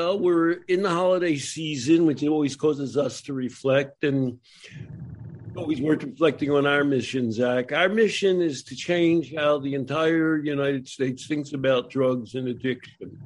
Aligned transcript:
Well, 0.00 0.20
we're 0.20 0.52
in 0.68 0.82
the 0.82 0.90
holiday 0.90 1.34
season, 1.38 2.06
which 2.06 2.22
always 2.22 2.54
causes 2.54 2.96
us 2.96 3.20
to 3.22 3.32
reflect 3.32 4.04
and 4.04 4.38
always 5.56 5.80
worth 5.80 6.04
reflecting 6.04 6.52
on 6.52 6.68
our 6.68 6.84
mission, 6.84 7.32
Zach. 7.32 7.72
Our 7.72 7.88
mission 7.88 8.40
is 8.40 8.62
to 8.64 8.76
change 8.76 9.34
how 9.34 9.58
the 9.58 9.74
entire 9.74 10.36
United 10.36 10.86
States 10.86 11.26
thinks 11.26 11.52
about 11.52 11.90
drugs 11.90 12.36
and 12.36 12.46
addiction. 12.46 13.18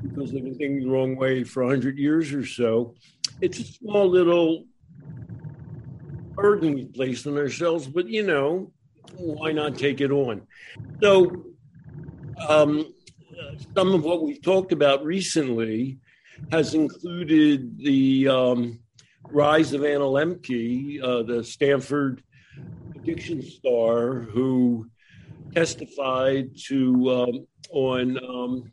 Because 0.00 0.30
they've 0.30 0.44
been 0.44 0.54
thinking 0.54 0.84
the 0.84 0.90
wrong 0.90 1.16
way 1.16 1.42
for 1.42 1.64
100 1.64 1.98
years 1.98 2.32
or 2.32 2.46
so. 2.46 2.94
It's 3.40 3.58
a 3.58 3.64
small 3.64 4.08
little 4.08 4.66
burden 6.36 6.74
we 6.74 6.84
place 6.84 7.26
on 7.26 7.36
ourselves, 7.36 7.88
but 7.88 8.06
you 8.08 8.24
know, 8.24 8.70
why 9.16 9.50
not 9.50 9.76
take 9.76 10.00
it 10.00 10.12
on? 10.12 10.42
So, 11.02 11.46
um, 12.48 12.94
some 13.76 13.94
of 13.94 14.04
what 14.04 14.22
we've 14.22 14.42
talked 14.42 14.72
about 14.72 15.04
recently 15.04 15.98
has 16.50 16.74
included 16.74 17.78
the 17.78 18.28
um, 18.28 18.78
rise 19.30 19.72
of 19.72 19.84
Anna 19.84 20.04
Lembke, 20.04 21.02
uh, 21.02 21.22
the 21.22 21.44
Stanford 21.44 22.22
addiction 22.94 23.42
star, 23.42 24.20
who 24.20 24.86
testified 25.54 26.50
to 26.66 27.10
um, 27.10 27.46
on 27.70 28.18
um, 28.24 28.70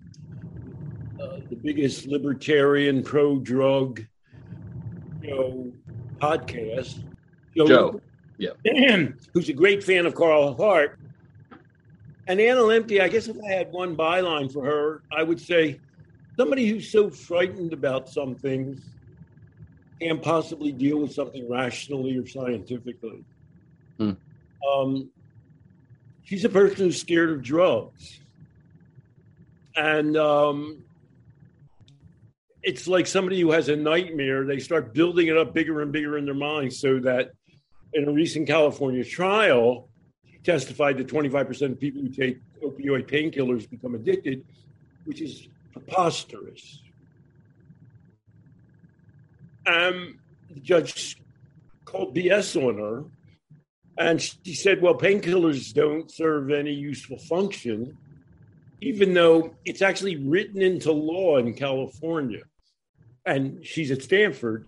uh, 1.22 1.38
the 1.50 1.56
biggest 1.56 2.08
libertarian 2.08 3.04
pro-drug 3.04 4.06
show 5.24 5.72
podcast. 6.20 7.04
Joe, 7.56 7.68
Joe. 7.68 8.02
yeah, 8.38 8.52
who's 9.34 9.50
a 9.50 9.54
great 9.54 9.84
fan 9.84 10.06
of 10.06 10.16
Carl 10.16 10.56
Hart, 10.56 11.00
and 12.32 12.40
Anna 12.40 12.62
Lembke, 12.62 13.02
I 13.02 13.10
guess 13.10 13.28
if 13.28 13.36
I 13.44 13.52
had 13.52 13.74
one 13.74 13.94
byline 13.98 14.50
for 14.50 14.64
her, 14.64 15.04
I 15.12 15.22
would 15.22 15.42
say 15.42 15.82
somebody 16.38 16.66
who's 16.66 16.90
so 16.90 17.10
frightened 17.10 17.74
about 17.74 18.08
some 18.08 18.36
things 18.36 18.80
can't 20.02 20.22
possibly 20.22 20.72
deal 20.72 21.00
with 21.00 21.12
something 21.12 21.50
rationally 21.50 22.18
or 22.18 22.26
scientifically. 22.26 23.26
Hmm. 23.98 24.12
Um, 24.66 25.10
she's 26.24 26.46
a 26.46 26.50
person 26.50 26.86
who's 26.86 27.02
scared 27.02 27.32
of 27.32 27.44
drugs. 27.44 28.22
And 29.76 30.16
um, 30.16 30.86
it's 32.64 32.88
like 32.88 33.08
somebody 33.08 33.42
who 33.42 33.52
has 33.52 33.68
a 33.68 33.76
nightmare, 33.76 34.46
they 34.46 34.60
start 34.60 34.94
building 34.94 35.28
it 35.28 35.38
up 35.38 35.54
bigger 35.54 35.82
and 35.82 35.92
bigger 35.92 36.18
in 36.18 36.24
their 36.24 36.34
mind 36.34 36.72
so 36.72 36.98
that 37.02 37.32
in 37.94 38.08
a 38.08 38.12
recent 38.12 38.48
California 38.48 39.04
trial, 39.04 39.90
testified 40.44 40.98
that 40.98 41.08
25% 41.08 41.72
of 41.72 41.80
people 41.80 42.02
who 42.02 42.10
take 42.10 42.40
opioid 42.64 43.10
painkillers 43.10 43.70
become 43.70 43.96
addicted, 43.96 44.44
which 45.06 45.22
is 45.22 45.48
preposterous. 45.72 46.82
Um, 49.66 50.20
the 50.50 50.60
judge 50.60 51.18
called 51.86 52.16
BS 52.16 52.56
on 52.56 52.78
her, 52.78 53.04
and 53.98 54.22
she 54.22 54.54
said, 54.54 54.82
Well, 54.82 54.96
painkillers 54.96 55.74
don't 55.74 56.10
serve 56.10 56.52
any 56.52 56.74
useful 56.74 57.18
function, 57.18 57.98
even 58.82 59.14
though 59.14 59.54
it's 59.66 59.82
actually 59.82 60.18
written 60.18 60.62
into 60.62 60.92
law 60.92 61.38
in 61.38 61.54
California. 61.54 62.42
And 63.26 63.64
she's 63.64 63.92
at 63.92 64.02
Stanford 64.02 64.68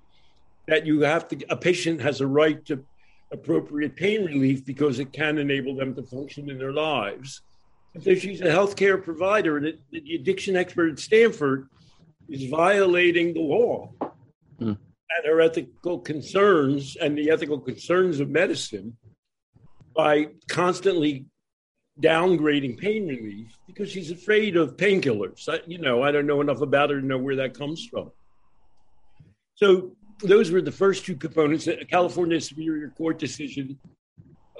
that 0.68 0.86
you 0.86 1.02
have 1.02 1.28
to, 1.30 1.44
a 1.50 1.58
patient 1.58 2.02
has 2.02 2.22
a 2.22 2.28
right 2.28 2.64
to 2.66 2.84
appropriate 3.34 3.96
pain 3.96 4.24
relief 4.24 4.64
because 4.64 5.00
it 5.00 5.12
can 5.12 5.38
enable 5.38 5.76
them 5.76 5.94
to 5.96 6.04
function 6.04 6.50
in 6.50 6.58
their 6.58 6.72
lives. 6.72 7.42
So 8.00 8.16
she's 8.16 8.42
a 8.42 8.46
healthcare 8.46 9.04
provider, 9.04 9.58
and 9.58 9.66
it, 9.66 9.80
the 9.92 10.16
addiction 10.16 10.56
expert 10.56 10.92
at 10.92 11.00
Stanford 11.00 11.68
is 12.30 12.50
violating 12.50 13.34
the 13.34 13.42
law 13.42 13.92
mm. 14.60 14.78
and 14.78 15.26
her 15.26 15.42
ethical 15.42 16.00
concerns 16.00 16.96
and 16.96 17.18
the 17.18 17.30
ethical 17.30 17.60
concerns 17.60 18.20
of 18.20 18.30
medicine 18.30 18.96
by 19.96 20.30
constantly 20.48 21.26
downgrading 22.02 22.78
pain 22.80 23.08
relief 23.08 23.56
because 23.68 23.92
she's 23.92 24.10
afraid 24.10 24.56
of 24.56 24.78
painkillers. 24.78 25.48
You 25.68 25.78
know, 25.78 26.02
I 26.02 26.12
don't 26.12 26.26
know 26.26 26.42
enough 26.42 26.62
about 26.62 26.90
her 26.90 27.00
to 27.00 27.06
know 27.06 27.20
where 27.20 27.36
that 27.36 27.54
comes 27.54 27.86
from. 27.86 28.12
So 29.56 29.96
those 30.24 30.52
were 30.52 30.62
the 30.62 30.72
first 30.72 31.06
two 31.06 31.16
components. 31.16 31.68
A 31.68 31.86
California 31.86 32.40
Superior 32.40 32.90
Court 32.90 33.20
decision 33.20 33.78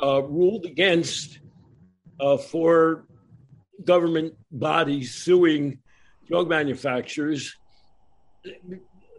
uh, 0.02 0.22
ruled 0.24 0.66
against 0.66 1.40
uh, 2.20 2.38
for 2.38 3.06
government 3.84 4.34
bodies 4.52 5.16
suing 5.16 5.80
drug 6.28 6.48
manufacturers 6.48 7.56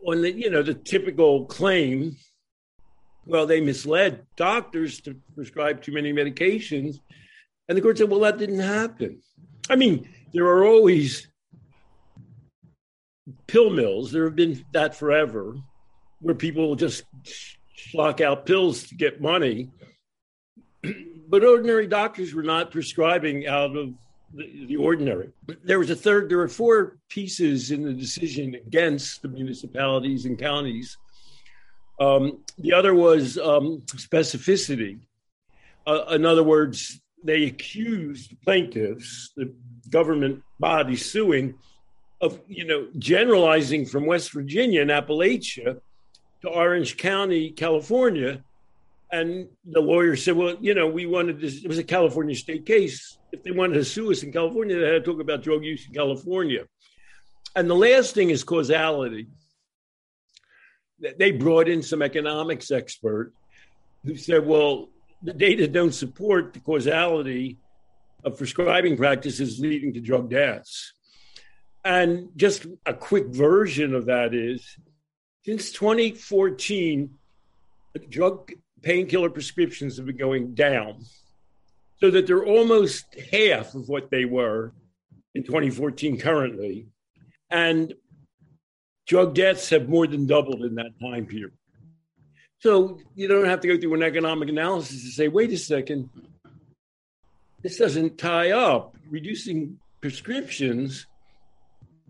on 0.06 0.22
the 0.22 0.32
you 0.32 0.50
know 0.50 0.62
the 0.62 0.74
typical 0.74 1.46
claim. 1.46 2.16
Well, 3.26 3.46
they 3.46 3.62
misled 3.62 4.26
doctors 4.36 5.00
to 5.02 5.16
prescribe 5.34 5.82
too 5.82 5.92
many 5.92 6.12
medications, 6.12 6.96
and 7.68 7.78
the 7.78 7.82
court 7.82 7.98
said, 7.98 8.10
"Well, 8.10 8.20
that 8.20 8.38
didn't 8.38 8.60
happen." 8.60 9.22
I 9.70 9.76
mean, 9.76 10.08
there 10.34 10.44
are 10.44 10.64
always 10.64 11.26
pill 13.46 13.70
mills. 13.70 14.12
There 14.12 14.24
have 14.24 14.36
been 14.36 14.62
that 14.72 14.94
forever 14.94 15.56
where 16.24 16.34
people 16.34 16.74
just 16.74 17.04
lock 17.92 18.22
out 18.22 18.46
pills 18.46 18.84
to 18.88 18.94
get 18.94 19.20
money. 19.20 19.70
but 21.28 21.44
ordinary 21.44 21.86
doctors 21.86 22.32
were 22.32 22.42
not 22.42 22.70
prescribing 22.70 23.46
out 23.46 23.76
of 23.76 23.92
the, 24.32 24.66
the, 24.66 24.76
ordinary. 24.76 25.28
There 25.64 25.78
was 25.78 25.90
a 25.90 25.94
third, 25.94 26.30
there 26.30 26.38
were 26.38 26.48
four 26.48 26.96
pieces 27.10 27.70
in 27.70 27.82
the 27.82 27.92
decision 27.92 28.54
against 28.54 29.20
the 29.20 29.28
municipalities 29.28 30.24
and 30.24 30.38
counties. 30.38 30.96
Um, 32.00 32.38
the 32.58 32.72
other 32.72 32.94
was 32.94 33.36
um, 33.36 33.82
specificity. 33.86 35.00
Uh, 35.86 36.04
in 36.12 36.24
other 36.24 36.42
words, 36.42 37.00
they 37.22 37.44
accused 37.44 38.34
plaintiffs, 38.42 39.30
the 39.36 39.52
government 39.90 40.42
body 40.58 40.96
suing, 40.96 41.54
of 42.22 42.40
you 42.48 42.64
know 42.64 42.88
generalizing 42.96 43.84
from 43.84 44.06
West 44.06 44.32
Virginia 44.32 44.80
and 44.80 44.90
Appalachia 44.90 45.80
to 46.44 46.50
Orange 46.50 46.96
County, 46.96 47.50
California. 47.50 48.42
And 49.10 49.48
the 49.64 49.80
lawyer 49.80 50.16
said, 50.16 50.36
well, 50.36 50.56
you 50.60 50.74
know, 50.74 50.88
we 50.88 51.06
wanted 51.06 51.40
this, 51.40 51.64
it 51.64 51.68
was 51.68 51.78
a 51.78 51.84
California 51.84 52.34
state 52.34 52.66
case. 52.66 53.18
If 53.32 53.42
they 53.42 53.50
wanted 53.50 53.74
to 53.74 53.84
sue 53.84 54.10
us 54.10 54.22
in 54.22 54.32
California, 54.32 54.78
they 54.78 54.92
had 54.92 55.04
to 55.04 55.12
talk 55.12 55.20
about 55.20 55.42
drug 55.42 55.64
use 55.64 55.86
in 55.86 55.94
California. 55.94 56.64
And 57.56 57.68
the 57.68 57.74
last 57.74 58.14
thing 58.14 58.30
is 58.30 58.42
causality. 58.44 59.28
They 61.18 61.32
brought 61.32 61.68
in 61.68 61.82
some 61.82 62.02
economics 62.02 62.70
expert 62.70 63.32
who 64.04 64.16
said, 64.16 64.46
well, 64.46 64.88
the 65.22 65.32
data 65.32 65.68
don't 65.68 65.94
support 65.94 66.52
the 66.52 66.60
causality 66.60 67.58
of 68.24 68.38
prescribing 68.38 68.96
practices 68.96 69.60
leading 69.60 69.92
to 69.94 70.00
drug 70.00 70.30
deaths. 70.30 70.92
And 71.84 72.30
just 72.36 72.66
a 72.86 72.94
quick 72.94 73.26
version 73.26 73.94
of 73.94 74.06
that 74.06 74.34
is 74.34 74.76
since 75.44 75.72
2014, 75.72 77.10
drug 78.08 78.52
painkiller 78.82 79.30
prescriptions 79.30 79.96
have 79.96 80.06
been 80.06 80.16
going 80.16 80.54
down 80.54 81.04
so 82.00 82.10
that 82.10 82.26
they're 82.26 82.44
almost 82.44 83.04
half 83.32 83.74
of 83.74 83.88
what 83.88 84.10
they 84.10 84.24
were 84.24 84.72
in 85.34 85.44
2014 85.44 86.18
currently. 86.18 86.86
And 87.50 87.94
drug 89.06 89.34
deaths 89.34 89.68
have 89.70 89.88
more 89.88 90.06
than 90.06 90.26
doubled 90.26 90.62
in 90.62 90.76
that 90.76 90.98
time 91.00 91.26
period. 91.26 91.52
So 92.60 92.98
you 93.14 93.28
don't 93.28 93.44
have 93.44 93.60
to 93.60 93.68
go 93.68 93.78
through 93.78 93.94
an 93.94 94.02
economic 94.02 94.48
analysis 94.48 95.02
to 95.02 95.10
say, 95.10 95.28
wait 95.28 95.52
a 95.52 95.58
second, 95.58 96.08
this 97.62 97.76
doesn't 97.76 98.16
tie 98.16 98.52
up. 98.52 98.96
Reducing 99.10 99.78
prescriptions 100.00 101.06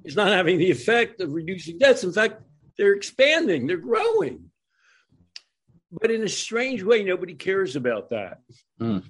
is 0.05 0.15
not 0.15 0.29
having 0.29 0.59
the 0.59 0.71
effect 0.71 1.21
of 1.21 1.33
reducing 1.33 1.79
deaths. 1.79 2.05
In 2.05 2.13
fact, 2.13 2.41
they're 2.79 2.95
expanding, 2.95 3.67
they're 3.67 3.77
growing. 3.77 4.51
But 5.91 6.11
in 6.11 6.23
a 6.23 6.29
strange 6.29 6.83
way, 6.83 7.05
nobody 7.05 7.35
cares 7.35 7.77
about 7.77 8.11
that. 8.11 8.41
Mm. 8.81 9.05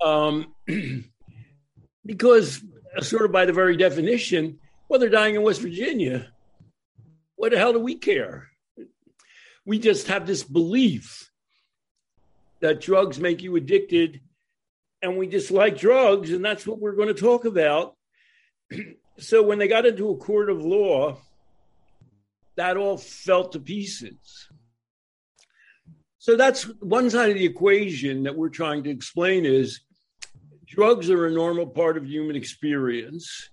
Um, 0.00 0.54
because, 2.06 2.62
uh, 2.96 3.02
sort 3.02 3.24
of 3.24 3.32
by 3.32 3.46
the 3.46 3.52
very 3.52 3.76
definition, 3.76 4.60
well, 4.88 5.00
they're 5.00 5.08
dying 5.08 5.34
in 5.34 5.42
West 5.42 5.60
Virginia. 5.60 6.28
What 7.36 7.52
the 7.52 7.58
hell 7.58 7.72
do 7.72 7.80
we 7.80 7.96
care? 7.96 8.48
We 9.64 9.78
just 9.78 10.06
have 10.06 10.26
this 10.26 10.42
belief 10.42 11.30
that 12.60 12.80
drugs 12.80 13.18
make 13.18 13.42
you 13.42 13.56
addicted 13.56 14.20
and 15.02 15.16
we 15.16 15.26
dislike 15.26 15.78
drugs, 15.78 16.30
and 16.30 16.44
that's 16.44 16.66
what 16.66 16.78
we're 16.78 16.94
going 16.94 17.08
to 17.08 17.14
talk 17.14 17.44
about. 17.44 17.96
so 19.18 19.42
when 19.42 19.58
they 19.58 19.68
got 19.68 19.86
into 19.86 20.10
a 20.10 20.16
court 20.16 20.50
of 20.50 20.62
law, 20.62 21.18
that 22.60 22.76
all 22.76 22.98
fell 22.98 23.48
to 23.48 23.58
pieces. 23.58 24.48
So 26.18 26.36
that's 26.36 26.64
one 26.80 27.08
side 27.08 27.30
of 27.30 27.36
the 27.36 27.46
equation 27.46 28.24
that 28.24 28.36
we're 28.36 28.50
trying 28.50 28.84
to 28.84 28.90
explain 28.90 29.46
is 29.46 29.80
drugs 30.66 31.08
are 31.08 31.24
a 31.24 31.30
normal 31.30 31.66
part 31.66 31.96
of 31.96 32.04
human 32.04 32.36
experience. 32.36 33.48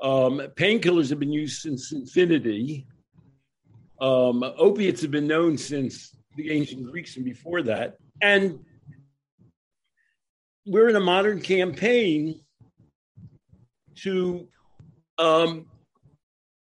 Um, 0.00 0.38
painkillers 0.54 1.10
have 1.10 1.18
been 1.18 1.32
used 1.32 1.60
since 1.60 1.90
infinity. 1.90 2.86
Um, 4.00 4.44
opiates 4.44 5.02
have 5.02 5.10
been 5.10 5.26
known 5.26 5.58
since 5.58 6.16
the 6.36 6.52
ancient 6.52 6.88
Greeks 6.88 7.16
and 7.16 7.24
before 7.24 7.62
that. 7.62 7.96
And 8.22 8.60
we're 10.64 10.88
in 10.88 10.94
a 10.94 11.00
modern 11.00 11.40
campaign 11.40 12.42
to 14.02 14.46
um, 15.18 15.66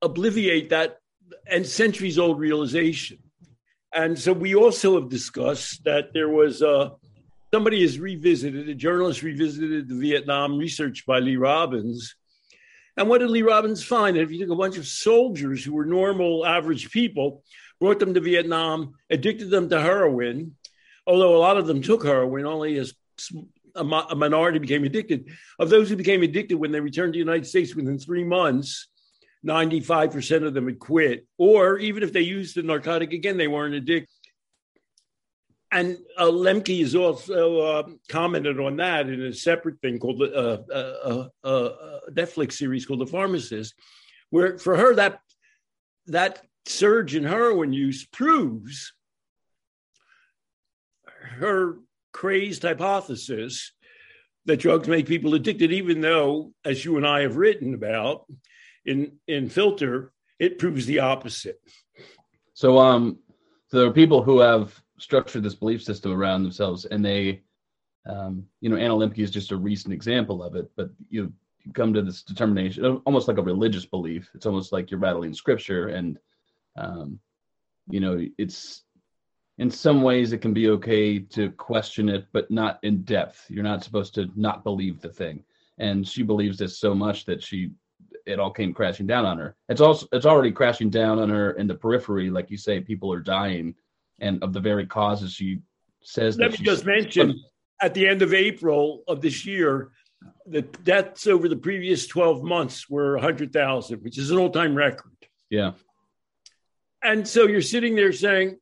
obliviate 0.02 0.70
that 0.70 1.00
and 1.46 1.66
centuries 1.66 2.18
old 2.18 2.38
realization. 2.38 3.18
And 3.92 4.18
so 4.18 4.32
we 4.32 4.54
also 4.54 5.00
have 5.00 5.08
discussed 5.08 5.84
that 5.84 6.12
there 6.12 6.28
was 6.28 6.62
a, 6.62 6.92
somebody 7.52 7.82
has 7.82 7.98
revisited, 7.98 8.68
a 8.68 8.74
journalist 8.74 9.22
revisited 9.22 9.88
the 9.88 9.94
Vietnam 9.94 10.58
research 10.58 11.06
by 11.06 11.20
Lee 11.20 11.36
Robins. 11.36 12.16
And 12.96 13.08
what 13.08 13.18
did 13.18 13.30
Lee 13.30 13.42
Robins 13.42 13.82
find? 13.82 14.16
That 14.16 14.22
If 14.22 14.32
you 14.32 14.40
took 14.40 14.50
a 14.50 14.56
bunch 14.56 14.78
of 14.78 14.86
soldiers 14.86 15.64
who 15.64 15.74
were 15.74 15.84
normal, 15.84 16.44
average 16.44 16.90
people, 16.90 17.42
brought 17.80 17.98
them 17.98 18.14
to 18.14 18.20
Vietnam, 18.20 18.94
addicted 19.10 19.50
them 19.50 19.68
to 19.68 19.80
heroin, 19.80 20.56
although 21.06 21.36
a 21.36 21.38
lot 21.38 21.56
of 21.56 21.66
them 21.66 21.82
took 21.82 22.04
heroin, 22.04 22.46
only 22.46 22.78
as 22.78 22.94
a 23.76 23.84
minority 23.84 24.58
became 24.58 24.84
addicted. 24.84 25.28
Of 25.58 25.70
those 25.70 25.88
who 25.88 25.96
became 25.96 26.22
addicted 26.22 26.56
when 26.56 26.72
they 26.72 26.80
returned 26.80 27.12
to 27.12 27.16
the 27.16 27.24
United 27.24 27.46
States 27.46 27.74
within 27.74 27.98
three 27.98 28.24
months, 28.24 28.88
95% 29.44 30.46
of 30.46 30.54
them 30.54 30.66
had 30.66 30.78
quit. 30.78 31.26
Or 31.38 31.78
even 31.78 32.02
if 32.02 32.12
they 32.12 32.20
used 32.20 32.56
the 32.56 32.62
narcotic 32.62 33.12
again, 33.12 33.36
they 33.36 33.48
weren't 33.48 33.74
addicted. 33.74 34.08
And 35.70 35.98
uh, 36.16 36.26
Lembke 36.26 36.80
has 36.80 36.94
also 36.94 37.60
uh, 37.60 37.82
commented 38.08 38.60
on 38.60 38.76
that 38.76 39.08
in 39.08 39.20
a 39.20 39.32
separate 39.32 39.80
thing 39.80 39.98
called 39.98 40.20
the 40.20 40.32
uh, 40.32 40.62
uh, 40.72 41.28
uh, 41.44 41.48
uh, 41.48 42.00
Netflix 42.12 42.52
series 42.52 42.86
called 42.86 43.00
The 43.00 43.06
Pharmacist, 43.06 43.74
where 44.30 44.56
for 44.56 44.76
her 44.76 44.94
that 44.94 45.18
that 46.06 46.42
surge 46.66 47.16
in 47.16 47.24
heroin 47.24 47.72
use 47.72 48.06
proves 48.06 48.92
her 51.38 51.78
crazed 52.12 52.62
hypothesis 52.62 53.72
that 54.46 54.60
drugs 54.60 54.86
make 54.86 55.06
people 55.06 55.34
addicted, 55.34 55.72
even 55.72 56.00
though, 56.00 56.52
as 56.64 56.84
you 56.84 56.96
and 56.98 57.06
I 57.06 57.22
have 57.22 57.36
written 57.36 57.74
about 57.74 58.26
in 58.86 59.12
in 59.26 59.48
Filter, 59.48 60.12
it 60.38 60.58
proves 60.58 60.86
the 60.86 61.00
opposite. 61.00 61.60
So, 62.54 62.78
um, 62.78 63.18
so 63.68 63.78
there 63.78 63.88
are 63.88 63.92
people 63.92 64.22
who 64.22 64.40
have 64.40 64.80
structured 64.98 65.42
this 65.42 65.54
belief 65.54 65.82
system 65.82 66.12
around 66.12 66.42
themselves, 66.42 66.84
and 66.84 67.04
they, 67.04 67.42
um, 68.06 68.46
you 68.60 68.68
know, 68.68 68.76
Anna 68.76 68.94
Lembke 68.94 69.18
is 69.18 69.30
just 69.30 69.52
a 69.52 69.56
recent 69.56 69.92
example 69.92 70.42
of 70.42 70.54
it. 70.54 70.70
But 70.76 70.90
you, 71.08 71.32
you 71.64 71.72
come 71.72 71.92
to 71.94 72.02
this 72.02 72.22
determination, 72.22 72.84
almost 73.06 73.26
like 73.26 73.38
a 73.38 73.42
religious 73.42 73.86
belief. 73.86 74.30
It's 74.34 74.46
almost 74.46 74.72
like 74.72 74.90
you're 74.90 75.00
battling 75.00 75.34
scripture, 75.34 75.88
and 75.88 76.18
um, 76.76 77.18
you 77.88 78.00
know, 78.00 78.24
it's 78.38 78.82
in 79.58 79.70
some 79.70 80.02
ways 80.02 80.32
it 80.32 80.38
can 80.38 80.52
be 80.52 80.70
okay 80.70 81.18
to 81.18 81.50
question 81.52 82.08
it, 82.08 82.26
but 82.32 82.50
not 82.50 82.78
in 82.82 83.02
depth. 83.02 83.46
You're 83.48 83.62
not 83.62 83.84
supposed 83.84 84.14
to 84.14 84.28
not 84.34 84.64
believe 84.64 85.00
the 85.00 85.08
thing. 85.08 85.44
And 85.78 86.06
she 86.06 86.22
believes 86.22 86.58
this 86.58 86.78
so 86.78 86.94
much 86.94 87.24
that 87.26 87.42
she 87.42 87.70
it 88.26 88.40
all 88.40 88.50
came 88.50 88.72
crashing 88.72 89.06
down 89.06 89.24
on 89.24 89.38
her. 89.38 89.56
It's 89.68 89.80
also 89.80 90.06
it's 90.12 90.26
already 90.26 90.52
crashing 90.52 90.90
down 90.90 91.18
on 91.18 91.30
her 91.30 91.52
in 91.52 91.66
the 91.66 91.74
periphery, 91.74 92.30
like 92.30 92.50
you 92.50 92.56
say, 92.56 92.80
people 92.80 93.12
are 93.12 93.20
dying, 93.20 93.74
and 94.20 94.42
of 94.42 94.52
the 94.52 94.60
very 94.60 94.86
causes 94.86 95.32
she 95.32 95.60
says. 96.02 96.38
Let 96.38 96.52
me 96.52 96.58
just 96.58 96.84
mention 96.84 97.42
at 97.80 97.94
the 97.94 98.06
end 98.06 98.22
of 98.22 98.32
April 98.32 99.02
of 99.08 99.20
this 99.20 99.44
year, 99.44 99.90
the 100.46 100.62
deaths 100.62 101.26
over 101.26 101.48
the 101.48 101.56
previous 101.56 102.06
twelve 102.06 102.42
months 102.42 102.88
were 102.88 103.18
hundred 103.18 103.52
thousand, 103.52 104.02
which 104.02 104.18
is 104.18 104.30
an 104.30 104.38
all 104.38 104.50
time 104.50 104.74
record. 104.74 105.12
Yeah. 105.50 105.72
And 107.02 107.28
so 107.28 107.46
you're 107.46 107.60
sitting 107.60 107.94
there 107.94 108.14
saying, 108.14 108.58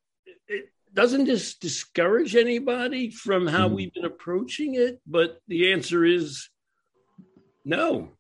doesn't 0.92 1.24
this 1.24 1.54
discourage 1.54 2.34
anybody 2.34 3.10
from 3.10 3.46
how 3.46 3.68
mm. 3.68 3.74
we've 3.74 3.94
been 3.94 4.04
approaching 4.04 4.74
it? 4.74 5.00
But 5.06 5.40
the 5.46 5.72
answer 5.72 6.04
is 6.04 6.48
no. 7.64 8.10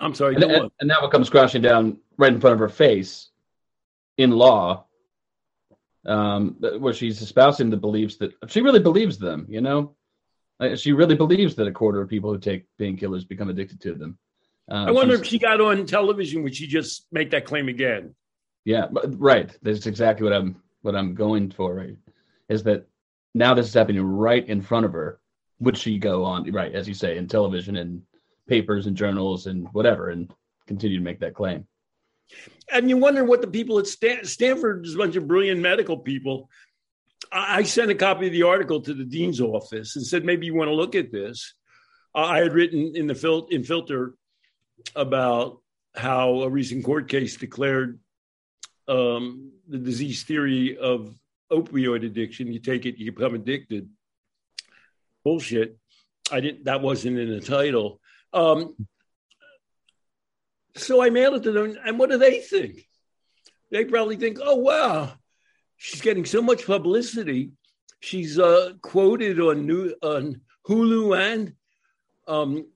I'm 0.00 0.14
sorry. 0.14 0.34
And, 0.36 0.44
and, 0.44 0.70
and, 0.80 0.88
now 0.88 1.04
it 1.04 1.10
comes 1.10 1.28
crashing 1.28 1.62
down 1.62 1.98
right 2.16 2.32
in 2.32 2.40
front 2.40 2.54
of 2.54 2.60
her 2.60 2.68
face 2.68 3.28
in 4.16 4.30
law, 4.30 4.86
um, 6.06 6.56
where 6.78 6.94
she's 6.94 7.20
espousing 7.20 7.70
the 7.70 7.76
beliefs 7.76 8.16
that 8.16 8.32
she 8.48 8.60
really 8.60 8.80
believes 8.80 9.18
them, 9.18 9.46
you 9.48 9.60
know? 9.60 9.94
She 10.76 10.92
really 10.92 11.14
believes 11.14 11.54
that 11.56 11.68
a 11.68 11.72
quarter 11.72 12.00
of 12.00 12.08
people 12.08 12.32
who 12.32 12.38
take 12.38 12.66
painkillers 12.80 13.26
become 13.26 13.48
addicted 13.48 13.80
to 13.82 13.94
them. 13.94 14.18
Uh, 14.70 14.86
I 14.88 14.90
wonder 14.90 15.14
if 15.14 15.24
she 15.24 15.38
got 15.38 15.60
on 15.60 15.86
television, 15.86 16.42
would 16.42 16.54
she 16.54 16.66
just 16.66 17.06
make 17.12 17.30
that 17.30 17.44
claim 17.44 17.68
again? 17.68 18.14
Yeah, 18.64 18.88
right. 18.90 19.56
That's 19.62 19.86
exactly 19.86 20.24
what 20.24 20.32
I'm 20.32 20.60
what 20.82 20.94
I'm 20.94 21.14
going 21.14 21.50
for, 21.50 21.74
right? 21.74 21.96
Is 22.48 22.64
that 22.64 22.86
now 23.34 23.54
this 23.54 23.68
is 23.68 23.74
happening 23.74 24.02
right 24.02 24.46
in 24.46 24.60
front 24.60 24.84
of 24.84 24.92
her. 24.92 25.20
Would 25.60 25.78
she 25.78 25.98
go 25.98 26.24
on, 26.24 26.50
right, 26.52 26.72
as 26.72 26.86
you 26.86 26.94
say, 26.94 27.16
in 27.16 27.28
television 27.28 27.76
and 27.76 28.02
papers 28.48 28.86
and 28.86 28.96
journals 28.96 29.46
and 29.46 29.68
whatever, 29.72 30.10
and 30.10 30.32
continue 30.66 30.98
to 30.98 31.04
make 31.04 31.20
that 31.20 31.34
claim? 31.34 31.66
And 32.70 32.90
you 32.90 32.96
wonder 32.96 33.24
what 33.24 33.40
the 33.40 33.46
people 33.46 33.78
at 33.78 33.86
Stan- 33.86 34.24
Stanford, 34.24 34.86
a 34.86 34.96
bunch 34.96 35.16
of 35.16 35.28
brilliant 35.28 35.60
medical 35.60 35.96
people. 35.96 36.50
I 37.30 37.62
sent 37.62 37.90
a 37.90 37.94
copy 37.94 38.26
of 38.26 38.32
the 38.32 38.44
article 38.44 38.80
to 38.82 38.94
the 38.94 39.04
dean's 39.04 39.40
office 39.40 39.96
and 39.96 40.06
said, 40.06 40.24
maybe 40.24 40.46
you 40.46 40.54
want 40.54 40.68
to 40.68 40.74
look 40.74 40.94
at 40.94 41.12
this. 41.12 41.54
I 42.14 42.38
had 42.38 42.52
written 42.52 42.96
in 42.96 43.06
the 43.06 43.14
fil- 43.14 43.48
in 43.50 43.64
filter 43.64 44.14
about 44.94 45.60
how 45.94 46.42
a 46.42 46.48
recent 46.48 46.84
court 46.84 47.08
case 47.08 47.36
declared 47.36 47.98
um, 48.86 49.52
the 49.68 49.78
disease 49.78 50.22
theory 50.22 50.78
of 50.78 51.14
opioid 51.50 52.04
addiction. 52.04 52.52
You 52.52 52.60
take 52.60 52.86
it, 52.86 52.98
you 52.98 53.12
become 53.12 53.34
addicted. 53.34 53.88
Bullshit. 55.24 55.78
I 56.30 56.40
didn't. 56.40 56.64
That 56.64 56.80
wasn't 56.80 57.18
in 57.18 57.30
the 57.30 57.40
title. 57.40 58.00
Um, 58.32 58.74
so 60.76 61.02
I 61.02 61.10
mailed 61.10 61.36
it 61.36 61.42
to 61.44 61.52
them, 61.52 61.76
and 61.84 61.98
what 61.98 62.10
do 62.10 62.18
they 62.18 62.40
think? 62.40 62.86
They 63.70 63.84
probably 63.84 64.16
think, 64.16 64.38
"Oh 64.42 64.56
wow, 64.56 65.12
she's 65.76 66.00
getting 66.00 66.24
so 66.24 66.40
much 66.40 66.66
publicity. 66.66 67.52
She's 68.00 68.38
uh, 68.38 68.72
quoted 68.80 69.40
on 69.40 69.66
new 69.66 69.94
on 70.02 70.40
Hulu 70.68 71.18
and 71.18 71.52
um, 72.26 72.66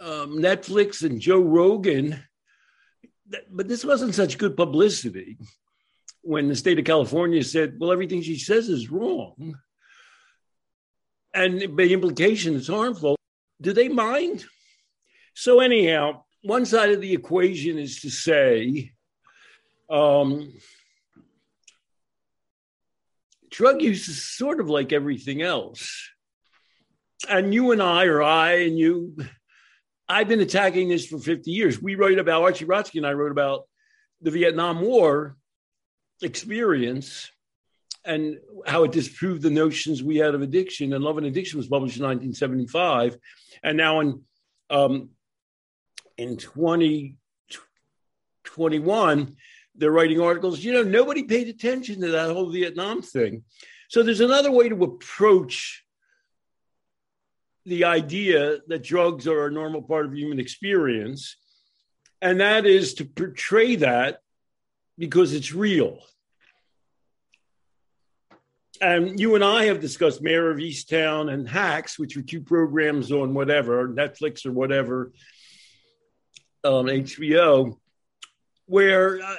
um, 0.00 0.38
Netflix 0.38 1.02
and 1.02 1.20
Joe 1.20 1.40
Rogan." 1.40 2.22
but 3.50 3.68
this 3.68 3.84
wasn't 3.84 4.14
such 4.14 4.38
good 4.38 4.56
publicity 4.56 5.36
when 6.22 6.48
the 6.48 6.56
state 6.56 6.78
of 6.78 6.84
California 6.84 7.42
said, 7.42 7.76
well, 7.78 7.92
everything 7.92 8.22
she 8.22 8.38
says 8.38 8.68
is 8.68 8.90
wrong. 8.90 9.58
And 11.34 11.76
by 11.76 11.84
implication, 11.84 12.56
it's 12.56 12.68
harmful. 12.68 13.16
Do 13.60 13.72
they 13.72 13.88
mind? 13.88 14.44
So, 15.38 15.60
anyhow, 15.60 16.22
one 16.40 16.64
side 16.64 16.92
of 16.92 17.02
the 17.02 17.12
equation 17.12 17.78
is 17.78 18.00
to 18.00 18.10
say, 18.10 18.92
um, 19.90 20.50
drug 23.50 23.82
use 23.82 24.08
is 24.08 24.24
sort 24.24 24.60
of 24.60 24.70
like 24.70 24.94
everything 24.94 25.42
else. 25.42 26.08
And 27.28 27.52
you 27.52 27.72
and 27.72 27.82
I, 27.82 28.06
or 28.06 28.22
I 28.22 28.62
and 28.62 28.78
you, 28.78 29.14
I've 30.08 30.26
been 30.26 30.40
attacking 30.40 30.88
this 30.88 31.06
for 31.06 31.18
50 31.18 31.50
years. 31.50 31.82
We 31.82 31.96
wrote 31.96 32.18
about, 32.18 32.42
Archie 32.42 32.64
Brodsky 32.64 32.96
and 32.96 33.06
I 33.06 33.12
wrote 33.12 33.30
about 33.30 33.64
the 34.22 34.30
Vietnam 34.30 34.80
War 34.80 35.36
experience 36.22 37.30
and 38.06 38.38
how 38.66 38.84
it 38.84 38.92
disproved 38.92 39.42
the 39.42 39.50
notions 39.50 40.02
we 40.02 40.16
had 40.16 40.34
of 40.34 40.40
addiction. 40.40 40.94
And 40.94 41.04
Love 41.04 41.18
and 41.18 41.26
Addiction 41.26 41.58
was 41.58 41.68
published 41.68 41.98
in 41.98 42.04
1975. 42.04 43.18
And 43.62 43.76
now 43.76 44.00
in, 44.00 44.22
um, 44.70 45.10
in 46.18 46.36
2021, 46.36 49.36
they're 49.74 49.90
writing 49.90 50.20
articles. 50.20 50.64
You 50.64 50.72
know, 50.72 50.82
nobody 50.82 51.24
paid 51.24 51.48
attention 51.48 52.00
to 52.00 52.12
that 52.12 52.32
whole 52.32 52.50
Vietnam 52.50 53.02
thing. 53.02 53.42
So 53.88 54.02
there's 54.02 54.20
another 54.20 54.50
way 54.50 54.68
to 54.68 54.84
approach 54.84 55.84
the 57.64 57.84
idea 57.84 58.58
that 58.68 58.84
drugs 58.84 59.26
are 59.26 59.46
a 59.46 59.50
normal 59.50 59.82
part 59.82 60.06
of 60.06 60.14
human 60.14 60.38
experience, 60.38 61.36
and 62.22 62.40
that 62.40 62.64
is 62.64 62.94
to 62.94 63.04
portray 63.04 63.76
that 63.76 64.20
because 64.96 65.34
it's 65.34 65.52
real. 65.52 65.98
And 68.80 69.18
you 69.18 69.34
and 69.34 69.44
I 69.44 69.64
have 69.64 69.80
discussed 69.80 70.22
Mare 70.22 70.50
of 70.50 70.58
Easttown 70.58 71.32
and 71.32 71.48
Hacks, 71.48 71.98
which 71.98 72.16
are 72.16 72.22
two 72.22 72.40
programs 72.40 73.10
on 73.10 73.34
whatever, 73.34 73.88
Netflix 73.88 74.44
or 74.44 74.52
whatever, 74.52 75.12
um, 76.66 76.86
HBO, 76.86 77.78
where 78.66 79.22
uh, 79.22 79.36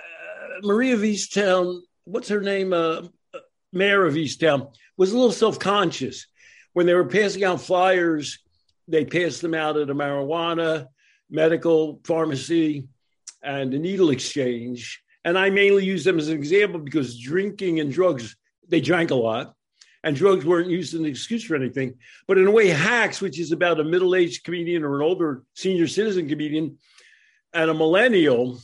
Maria 0.63 0.95
of 0.95 1.01
Easttown, 1.01 1.81
what's 2.05 2.29
her 2.29 2.41
name? 2.41 2.73
Uh, 2.73 3.03
Mare 3.73 4.05
of 4.05 4.13
Easttown, 4.13 4.73
was 4.95 5.11
a 5.11 5.17
little 5.17 5.31
self 5.31 5.59
conscious 5.59 6.25
when 6.77 6.85
they 6.85 6.93
were 6.93 7.05
passing 7.05 7.43
out 7.43 7.59
flyers, 7.59 8.37
they 8.87 9.03
passed 9.03 9.41
them 9.41 9.55
out 9.55 9.77
at 9.77 9.89
a 9.89 9.95
marijuana 9.95 10.85
medical, 11.27 11.99
pharmacy, 12.03 12.87
and 13.41 13.73
the 13.73 13.79
needle 13.79 14.11
exchange. 14.11 15.01
And 15.25 15.39
I 15.39 15.49
mainly 15.49 15.83
use 15.83 16.03
them 16.03 16.19
as 16.19 16.27
an 16.27 16.35
example 16.35 16.79
because 16.79 17.19
drinking 17.19 17.79
and 17.79 17.91
drugs, 17.91 18.35
they 18.67 18.79
drank 18.79 19.09
a 19.09 19.15
lot, 19.15 19.55
and 20.03 20.15
drugs 20.15 20.45
weren't 20.45 20.69
used 20.69 20.93
as 20.93 20.99
an 20.99 21.07
excuse 21.07 21.43
for 21.43 21.55
anything. 21.55 21.95
But 22.27 22.37
in 22.37 22.45
a 22.45 22.51
way, 22.51 22.67
Hacks, 22.67 23.21
which 23.21 23.39
is 23.39 23.51
about 23.51 23.79
a 23.79 23.83
middle 23.83 24.13
aged 24.13 24.43
comedian 24.43 24.83
or 24.83 24.97
an 24.97 25.01
older 25.01 25.41
senior 25.55 25.87
citizen 25.87 26.29
comedian, 26.29 26.77
and 27.53 27.69
a 27.69 27.73
millennial 27.73 28.59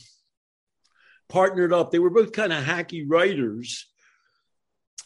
partnered 1.28 1.72
up. 1.72 1.90
They 1.90 1.98
were 1.98 2.10
both 2.10 2.32
kind 2.32 2.52
of 2.52 2.64
hacky 2.64 3.04
writers. 3.06 3.86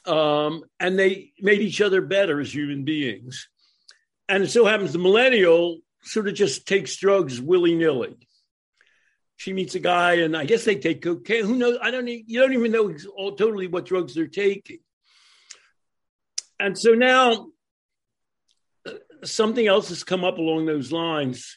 Um, 0.04 0.64
and 0.80 0.98
they 0.98 1.32
made 1.38 1.60
each 1.60 1.80
other 1.80 2.00
better 2.00 2.40
as 2.40 2.54
human 2.54 2.84
beings. 2.84 3.48
And 4.28 4.44
it 4.44 4.50
so 4.50 4.64
happens 4.64 4.92
the 4.92 4.98
millennial 4.98 5.78
sort 6.02 6.28
of 6.28 6.34
just 6.34 6.66
takes 6.66 6.96
drugs 6.96 7.40
willy 7.40 7.74
nilly. 7.74 8.16
She 9.36 9.52
meets 9.52 9.74
a 9.76 9.80
guy, 9.80 10.14
and 10.14 10.36
I 10.36 10.44
guess 10.44 10.64
they 10.64 10.76
take 10.76 11.02
cocaine. 11.02 11.44
Who 11.44 11.56
knows? 11.56 11.78
I 11.80 11.90
don't. 11.90 12.08
Even, 12.08 12.24
you 12.26 12.40
don't 12.40 12.52
even 12.52 12.72
know 12.72 12.92
all, 13.16 13.36
totally 13.36 13.68
what 13.68 13.86
drugs 13.86 14.14
they're 14.14 14.26
taking. 14.26 14.80
And 16.58 16.76
so 16.76 16.94
now, 16.94 17.46
something 19.22 19.64
else 19.64 19.90
has 19.90 20.02
come 20.02 20.24
up 20.24 20.38
along 20.38 20.66
those 20.66 20.90
lines. 20.90 21.56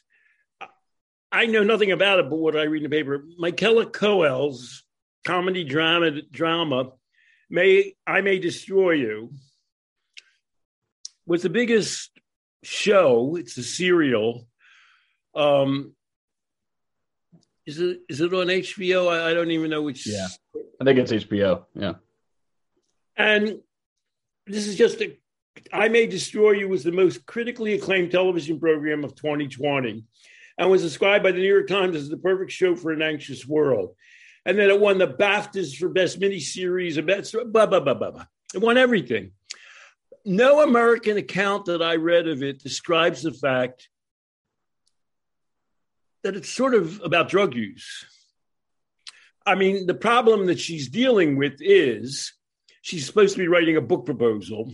I 1.31 1.45
know 1.45 1.63
nothing 1.63 1.91
about 1.91 2.19
it, 2.19 2.29
but 2.29 2.37
what 2.37 2.57
I 2.57 2.63
read 2.63 2.83
in 2.83 2.89
the 2.89 2.95
paper, 2.95 3.23
Michaela 3.37 3.85
Coel's 3.85 4.83
comedy 5.25 5.63
drama 5.63 6.21
drama, 6.23 6.91
"May 7.49 7.95
I 8.05 8.21
May 8.21 8.39
Destroy 8.39 8.91
You," 8.91 9.33
was 11.25 11.41
the 11.41 11.49
biggest 11.49 12.11
show. 12.63 13.37
It's 13.37 13.57
a 13.57 13.63
serial. 13.63 14.47
Um, 15.33 15.95
is 17.65 17.79
it 17.79 18.01
is 18.09 18.19
it 18.19 18.33
on 18.33 18.47
HBO? 18.47 19.07
I, 19.07 19.31
I 19.31 19.33
don't 19.33 19.51
even 19.51 19.69
know 19.69 19.83
which. 19.83 20.05
Yeah, 20.07 20.27
I 20.81 20.83
think 20.83 20.99
it's 20.99 21.13
HBO. 21.13 21.63
Yeah, 21.75 21.93
and 23.15 23.59
this 24.47 24.67
is 24.67 24.75
just 24.75 25.01
a. 25.01 25.17
I 25.71 25.87
May 25.87 26.07
Destroy 26.07 26.51
You 26.51 26.67
was 26.67 26.83
the 26.83 26.91
most 26.91 27.25
critically 27.25 27.73
acclaimed 27.73 28.11
television 28.11 28.59
program 28.59 29.03
of 29.03 29.15
2020 29.15 30.05
and 30.57 30.69
was 30.69 30.81
described 30.81 31.23
by 31.23 31.31
the 31.31 31.39
New 31.39 31.47
York 31.47 31.67
Times 31.67 31.95
as 31.95 32.09
the 32.09 32.17
perfect 32.17 32.51
show 32.51 32.75
for 32.75 32.91
an 32.91 33.01
anxious 33.01 33.45
world. 33.45 33.95
And 34.45 34.57
then 34.57 34.69
it 34.69 34.79
won 34.79 34.97
the 34.97 35.07
BAFTAs 35.07 35.77
for 35.77 35.89
best 35.89 36.19
miniseries 36.19 36.97
and 36.97 37.07
best 37.07 37.33
blah 37.33 37.65
blah 37.65 37.79
blah 37.79 37.93
blah 37.93 38.11
blah. 38.11 38.25
It 38.53 38.61
won 38.61 38.77
everything. 38.77 39.31
No 40.25 40.61
American 40.61 41.17
account 41.17 41.65
that 41.65 41.81
I 41.81 41.95
read 41.95 42.27
of 42.27 42.43
it 42.43 42.61
describes 42.61 43.23
the 43.23 43.31
fact 43.31 43.89
that 46.23 46.35
it's 46.35 46.49
sort 46.49 46.75
of 46.75 47.01
about 47.03 47.29
drug 47.29 47.55
use. 47.55 48.05
I 49.45 49.55
mean, 49.55 49.87
the 49.87 49.95
problem 49.95 50.45
that 50.47 50.59
she's 50.59 50.89
dealing 50.89 51.35
with 51.35 51.55
is 51.59 52.33
she's 52.81 53.05
supposed 53.05 53.33
to 53.33 53.39
be 53.39 53.47
writing 53.47 53.77
a 53.77 53.81
book 53.81 54.05
proposal. 54.05 54.71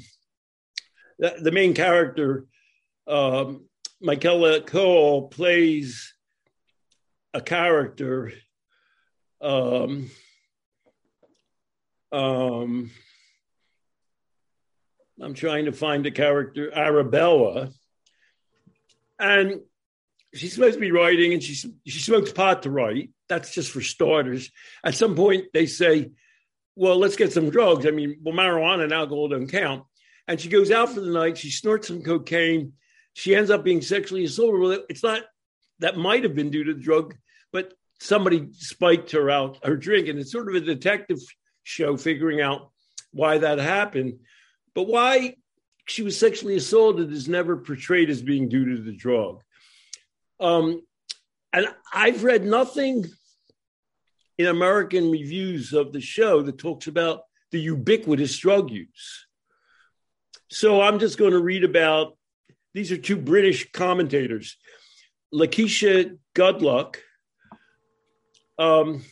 The, 1.19 1.51
main 1.51 1.73
character 1.73 2.45
um, 3.07 3.66
Michaela 4.01 4.61
Coel 4.61 5.23
plays 5.23 6.13
a 7.33 7.41
character. 7.41 8.31
Um, 9.41 10.09
um, 12.11 12.91
I'm 15.21 15.33
trying 15.33 15.65
to 15.65 15.71
find 15.71 16.05
a 16.05 16.11
character, 16.11 16.71
Arabella, 16.73 17.69
and 19.19 19.61
she's 20.33 20.53
supposed 20.53 20.75
to 20.75 20.79
be 20.79 20.91
writing, 20.91 21.33
and 21.33 21.41
she 21.41 21.55
she 21.55 21.99
smokes 21.99 22.31
pot 22.31 22.63
to 22.63 22.69
write. 22.69 23.09
That's 23.29 23.53
just 23.53 23.71
for 23.71 23.81
starters. 23.81 24.51
At 24.83 24.95
some 24.95 25.15
point, 25.15 25.45
they 25.53 25.65
say, 25.65 26.11
"Well, 26.75 26.97
let's 26.97 27.15
get 27.15 27.33
some 27.33 27.49
drugs." 27.49 27.87
I 27.87 27.91
mean, 27.91 28.19
well, 28.21 28.35
marijuana 28.35 28.83
and 28.83 28.93
alcohol 28.93 29.29
don't 29.29 29.47
count. 29.47 29.83
And 30.27 30.39
she 30.39 30.49
goes 30.49 30.71
out 30.71 30.89
for 30.89 30.99
the 30.99 31.11
night. 31.11 31.37
She 31.37 31.49
snorts 31.49 31.87
some 31.87 32.03
cocaine 32.03 32.73
she 33.17 33.35
ends 33.35 33.49
up 33.49 33.63
being 33.63 33.81
sexually 33.81 34.25
assaulted. 34.25 34.81
It's 34.89 35.01
not 35.01 35.23
that 35.79 35.97
might 35.97 36.21
have 36.21 36.35
been 36.35 36.51
due 36.51 36.65
to 36.65 36.75
the 36.75 36.79
drug, 36.79 37.15
but 37.51 37.73
somebody 37.99 38.49
spiked 38.51 39.09
her 39.13 39.31
out 39.31 39.57
her 39.65 39.75
drink, 39.75 40.07
and 40.07 40.19
it's 40.19 40.31
sort 40.31 40.47
of 40.47 40.53
a 40.53 40.59
detective 40.59 41.17
show 41.63 41.97
figuring 41.97 42.41
out 42.41 42.69
why 43.11 43.39
that 43.39 43.57
happened. 43.57 44.19
But 44.75 44.83
why 44.83 45.33
she 45.87 46.03
was 46.03 46.15
sexually 46.15 46.57
assaulted 46.57 47.11
is 47.11 47.27
never 47.27 47.57
portrayed 47.57 48.11
as 48.11 48.21
being 48.21 48.49
due 48.49 48.75
to 48.75 48.83
the 48.83 48.95
drug. 48.95 49.41
Um, 50.39 50.83
and 51.51 51.73
I've 51.91 52.23
read 52.23 52.45
nothing 52.45 53.03
in 54.37 54.45
American 54.45 55.09
reviews 55.09 55.73
of 55.73 55.91
the 55.91 56.01
show 56.01 56.43
that 56.43 56.59
talks 56.59 56.85
about 56.85 57.21
the 57.49 57.59
ubiquitous 57.59 58.37
drug 58.37 58.69
use. 58.69 59.25
So 60.51 60.81
I'm 60.81 60.99
just 60.99 61.17
going 61.17 61.31
to 61.31 61.39
read 61.39 61.63
about 61.63 62.16
these 62.73 62.91
are 62.91 62.97
two 62.97 63.17
British 63.17 63.71
commentators. 63.71 64.57
Lakeisha 65.33 66.17
Goedluck. 66.35 66.97
Um, 68.59 69.03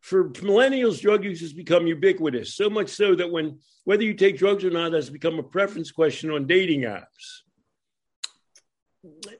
for 0.00 0.30
millennials, 0.30 1.00
drug 1.00 1.24
use 1.24 1.40
has 1.40 1.52
become 1.52 1.86
ubiquitous, 1.86 2.54
so 2.54 2.70
much 2.70 2.90
so 2.90 3.14
that 3.16 3.30
when 3.30 3.58
whether 3.84 4.02
you 4.02 4.14
take 4.14 4.36
drugs 4.36 4.64
or 4.64 4.70
not 4.70 4.92
has 4.92 5.10
become 5.10 5.38
a 5.38 5.42
preference 5.42 5.90
question 5.90 6.30
on 6.30 6.46
dating 6.46 6.82
apps. 6.82 7.42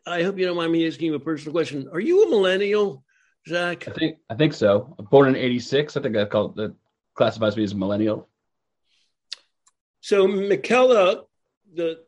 I 0.06 0.22
hope 0.22 0.38
you 0.38 0.46
don't 0.46 0.56
mind 0.56 0.72
me 0.72 0.86
asking 0.86 1.06
you 1.06 1.14
a 1.14 1.20
personal 1.20 1.52
question. 1.52 1.88
Are 1.92 2.00
you 2.00 2.24
a 2.24 2.30
millennial, 2.30 3.04
Zach? 3.48 3.86
I 3.88 3.92
think 3.92 4.18
I 4.30 4.34
think 4.34 4.54
so. 4.54 4.96
Born 5.10 5.28
in 5.28 5.36
'86. 5.36 5.96
I 5.96 6.02
think 6.02 6.14
that 6.14 6.30
called 6.30 6.56
that 6.56 6.74
classifies 7.14 7.56
me 7.56 7.64
as 7.64 7.72
a 7.72 7.76
millennial. 7.76 8.28
So 10.00 10.28
Michaela, 10.28 11.24
the 11.74 12.00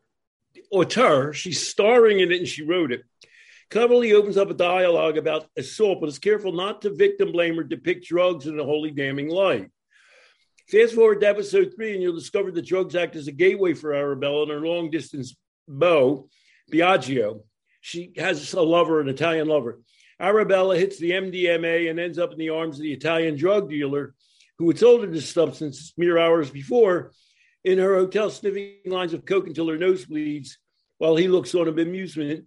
auteur. 0.71 1.33
She's 1.33 1.67
starring 1.67 2.19
in 2.19 2.31
it 2.31 2.39
and 2.39 2.47
she 2.47 2.63
wrote 2.63 2.91
it. 2.91 3.01
Coverly 3.69 4.13
opens 4.13 4.37
up 4.37 4.49
a 4.49 4.55
dialogue 4.55 5.17
about 5.17 5.47
assault, 5.55 5.99
but 6.01 6.09
is 6.09 6.17
careful 6.17 6.51
not 6.51 6.81
to 6.81 6.95
victim 6.95 7.31
blame 7.31 7.59
or 7.59 7.63
depict 7.63 8.07
drugs 8.07 8.47
in 8.47 8.59
a 8.59 8.63
wholly 8.63 8.91
damning 8.91 9.29
light. 9.29 9.69
Fast 10.67 10.95
forward 10.95 11.21
to 11.21 11.27
episode 11.27 11.73
three, 11.75 11.93
and 11.93 12.01
you'll 12.01 12.15
discover 12.15 12.51
that 12.51 12.65
drugs 12.65 12.95
act 12.95 13.15
as 13.15 13.27
a 13.27 13.31
gateway 13.31 13.73
for 13.73 13.93
Arabella 13.93 14.43
and 14.43 14.51
her 14.51 14.59
long 14.61 14.89
distance 14.89 15.35
beau, 15.67 16.29
Biagio. 16.71 17.41
She 17.81 18.13
has 18.17 18.53
a 18.53 18.61
lover, 18.61 19.01
an 19.01 19.07
Italian 19.07 19.47
lover. 19.47 19.79
Arabella 20.19 20.77
hits 20.77 20.99
the 20.99 21.11
MDMA 21.11 21.89
and 21.89 21.99
ends 21.99 22.19
up 22.19 22.31
in 22.31 22.37
the 22.37 22.49
arms 22.49 22.77
of 22.77 22.83
the 22.83 22.93
Italian 22.93 23.35
drug 23.35 23.69
dealer 23.69 24.13
who 24.57 24.67
had 24.67 24.77
sold 24.77 25.01
her 25.01 25.07
this 25.07 25.31
substance 25.31 25.93
mere 25.97 26.17
hours 26.17 26.49
before 26.49 27.11
in 27.63 27.77
her 27.77 27.95
hotel 27.95 28.29
sniffing 28.29 28.75
lines 28.85 29.13
of 29.13 29.25
coke 29.25 29.47
until 29.47 29.67
her 29.69 29.77
nose 29.77 30.05
bleeds 30.05 30.57
while 30.97 31.15
he 31.15 31.27
looks 31.27 31.55
on 31.55 31.67
of 31.67 31.77
amusement. 31.77 32.45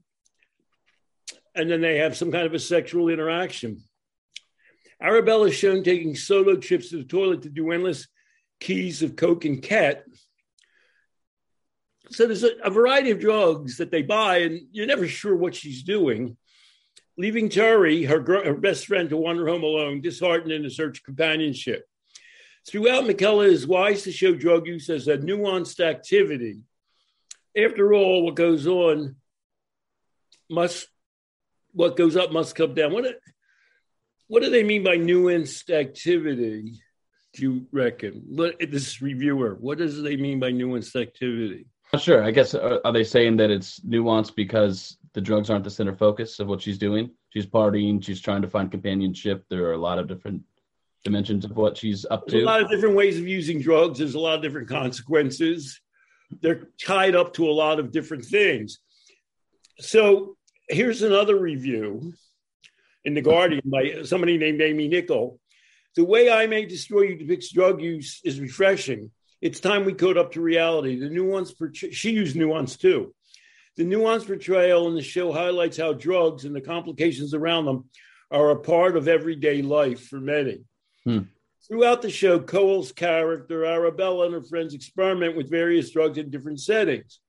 And 1.55 1.71
then 1.71 1.81
they 1.81 1.99
have 1.99 2.17
some 2.17 2.33
kind 2.33 2.47
of 2.47 2.55
a 2.55 2.59
sexual 2.59 3.09
interaction. 3.09 3.83
Arabella 5.01 5.49
is 5.49 5.55
shown 5.55 5.83
taking 5.83 6.15
solo 6.15 6.57
trips 6.57 6.91
to 6.91 6.99
the 6.99 7.05
toilet 7.05 7.43
to 7.43 7.51
do 7.51 7.73
endless 7.73 8.07
keys 8.61 9.03
of 9.03 9.17
coke 9.17 9.45
and 9.45 9.63
cat. 9.63 10.05
So 12.11 12.27
there's 12.27 12.45
a, 12.45 12.53
a 12.65 12.71
variety 12.71 13.11
of 13.11 13.21
drugs 13.21 13.79
that 13.79 13.91
they 13.91 14.03
buy, 14.03 14.39
and 14.39 14.61
you're 14.71 14.87
never 14.87 15.09
sure 15.09 15.35
what 15.35 15.55
she's 15.55 15.83
doing. 15.83 16.37
Leaving 17.19 17.49
Terry, 17.49 18.05
her, 18.05 18.23
her 18.45 18.55
best 18.55 18.87
friend, 18.87 19.11
to 19.11 19.17
wander 19.17 19.49
home 19.49 19.65
alone, 19.65 20.01
disheartened 20.01 20.53
in 20.53 20.65
a 20.65 20.71
search 20.71 21.03
companionship. 21.03 21.85
Throughout, 22.69 23.07
Michaela 23.07 23.45
is 23.45 23.67
wise 23.67 24.03
to 24.03 24.13
show 24.13 24.35
drug 24.35 24.67
use 24.67 24.89
as 24.89 25.09
a 25.09 25.19
nuanced 25.19 25.81
activity. 25.81 26.61
After 27.57 27.93
all, 27.93 28.25
what 28.25 28.37
goes 28.37 28.67
on 28.67 29.17
must, 30.49 30.87
what 31.73 31.97
goes 31.97 32.17
up 32.17 32.33
must 32.33 32.55
come 32.55 32.75
down. 32.75 32.93
What, 32.93 33.05
what 34.29 34.43
do 34.43 34.51
they 34.51 34.63
mean 34.63 34.85
by 34.85 34.97
nuanced 34.97 35.71
activity? 35.71 36.81
Do 37.35 37.43
you 37.43 37.67
reckon? 37.73 38.23
What, 38.29 38.57
this 38.61 39.03
reviewer, 39.03 39.57
what 39.61 39.79
does 39.79 40.01
they 40.01 40.17
mean 40.17 40.39
by 40.39 40.53
nuanced 40.53 41.01
activity? 41.01 41.67
Sure. 41.99 42.23
I 42.25 42.31
guess 42.31 42.55
uh, 42.55 42.79
are 42.85 42.93
they 42.93 43.05
saying 43.05 43.37
that 43.39 43.51
it's 43.51 43.81
nuanced 43.81 44.35
because 44.35 44.97
the 45.13 45.21
drugs 45.21 45.51
aren't 45.51 45.65
the 45.65 45.71
center 45.71 45.95
focus 45.95 46.41
of 46.41 46.47
what 46.47 46.63
she's 46.63 46.79
doing? 46.79 47.11
She's 47.31 47.47
partying. 47.47 48.03
She's 48.03 48.21
trying 48.21 48.43
to 48.43 48.49
find 48.49 48.71
companionship. 48.71 49.45
There 49.51 49.65
are 49.67 49.75
a 49.75 49.79
lot 49.79 49.99
of 49.99 50.09
different 50.09 50.43
dimensions 51.05 51.45
of 51.45 51.57
what 51.57 51.77
she's 51.77 52.07
up 52.11 52.27
to. 52.27 52.33
There's 52.33 52.45
a 52.45 52.47
lot 52.47 52.63
of 52.63 52.71
different 52.71 52.95
ways 52.95 53.19
of 53.19 53.27
using 53.27 53.61
drugs. 53.61 53.99
There's 53.99 54.15
a 54.15 54.21
lot 54.21 54.37
of 54.37 54.43
different 54.43 54.69
consequences. 54.69 55.81
They're 56.41 56.69
tied 56.83 57.15
up 57.15 57.35
to 57.35 57.49
a 57.49 57.53
lot 57.53 57.79
of 57.79 57.91
different 57.91 58.25
things. 58.25 58.79
So 59.79 60.37
here's 60.69 61.03
another 61.03 61.39
review 61.39 62.13
in 63.05 63.15
The 63.15 63.21
Guardian 63.21 63.63
by 63.65 64.03
somebody 64.05 64.39
named 64.39 64.61
Amy 64.61 64.89
Nichol. 64.89 65.39
The 65.97 66.05
way 66.05 66.31
I 66.31 66.47
May 66.47 66.65
Destroy 66.65 67.03
You 67.03 67.17
depicts 67.17 67.53
drug 67.53 67.83
use 67.83 68.21
is 68.25 68.41
refreshing. 68.41 69.11
It's 69.41 69.61
time 69.61 69.85
we 69.85 69.93
code 69.93 70.17
up 70.17 70.33
to 70.33 70.41
reality. 70.41 70.99
The 70.99 71.11
nuance, 71.11 71.53
she 71.75 72.13
used 72.13 72.37
nuance 72.37 72.77
too. 72.77 73.15
The 73.77 73.85
nuanced 73.85 74.27
portrayal 74.27 74.89
in 74.89 74.95
the 74.95 75.03
show 75.03 75.33
highlights 75.33 75.77
how 75.77 75.95
drugs 75.95 76.45
and 76.45 76.55
the 76.55 76.61
complications 76.61 77.35
around 77.35 77.65
them 77.65 77.87
are 78.31 78.51
a 78.51 78.61
part 78.61 78.97
of 78.97 79.09
everyday 79.09 79.63
life 79.63 80.09
for 80.09 80.21
many. 80.21 80.63
Hmm. 81.05 81.21
Throughout 81.67 82.03
the 82.03 82.11
show, 82.11 82.41
Coel's 82.41 82.93
character, 82.93 83.65
Arabella, 83.65 84.27
and 84.27 84.35
her 84.35 84.43
friends 84.43 84.75
experiment 84.75 85.37
with 85.37 85.51
various 85.51 85.91
drugs 85.91 86.19
in 86.19 86.31
different 86.31 86.61
settings. 86.61 87.21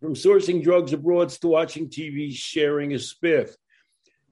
From 0.00 0.14
sourcing 0.14 0.62
drugs 0.62 0.92
abroad 0.92 1.30
to 1.30 1.48
watching 1.48 1.88
TV, 1.88 2.32
sharing 2.32 2.92
a 2.92 2.98
spiff. 2.98 3.54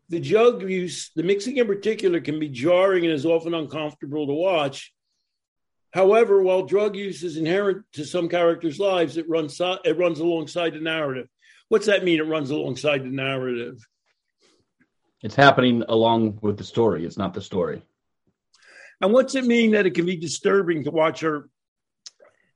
The 0.09 0.21
drug 0.21 0.63
use, 0.63 1.11
the 1.17 1.25
mixing 1.25 1.57
in 1.57 1.67
particular, 1.67 2.21
can 2.21 2.39
be 2.39 2.49
jarring 2.49 3.05
and 3.05 3.13
is 3.13 3.27
often 3.27 3.55
uncomfortable 3.55 4.27
to 4.27 4.33
watch. 4.33 4.93
However, 5.93 6.43
while 6.43 6.67
drug 6.67 6.95
use 6.95 7.25
is 7.25 7.37
inherent 7.37 7.85
to 7.95 8.05
some 8.05 8.29
characters' 8.29 8.79
lives, 8.79 9.17
it 9.17 9.29
runs 9.29 9.61
it 9.61 9.99
runs 9.99 10.21
alongside 10.21 10.75
the 10.75 10.81
narrative. 10.81 11.29
What's 11.69 11.87
that 11.87 12.05
mean? 12.05 12.21
It 12.21 12.29
runs 12.29 12.51
alongside 12.51 13.03
the 13.03 13.11
narrative. 13.11 13.85
It's 15.27 15.35
happening 15.35 15.83
along 15.89 16.39
with 16.41 16.57
the 16.57 16.63
story. 16.63 17.05
It's 17.05 17.19
not 17.19 17.35
the 17.35 17.41
story. 17.41 17.83
And 19.01 19.13
what's 19.13 19.35
it 19.35 19.45
mean 19.45 19.73
that 19.73 19.85
it 19.85 19.95
can 19.95 20.07
be 20.07 20.17
disturbing 20.17 20.85
to 20.85 20.93
watch 20.93 21.19
her? 21.23 21.51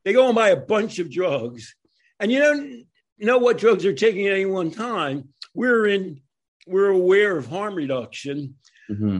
They 0.05 0.13
go 0.13 0.27
and 0.27 0.37
buy 0.37 0.51
a 0.51 0.57
bunch 0.57 1.01
of 1.01 1.11
drugs, 1.11 1.75
and 2.21 2.31
you 2.31 2.39
don't 2.39 2.87
know 3.19 3.39
what 3.39 3.59
drugs 3.59 3.83
they're 3.83 3.93
taking 3.93 4.29
at 4.29 4.35
any 4.35 4.45
one 4.45 4.71
time. 4.71 5.31
We're 5.53 5.89
in, 5.89 6.21
we're 6.65 6.91
aware 6.91 7.37
of 7.37 7.49
harm 7.49 7.75
reduction. 7.75 8.55
Mm-hmm. 8.89 9.19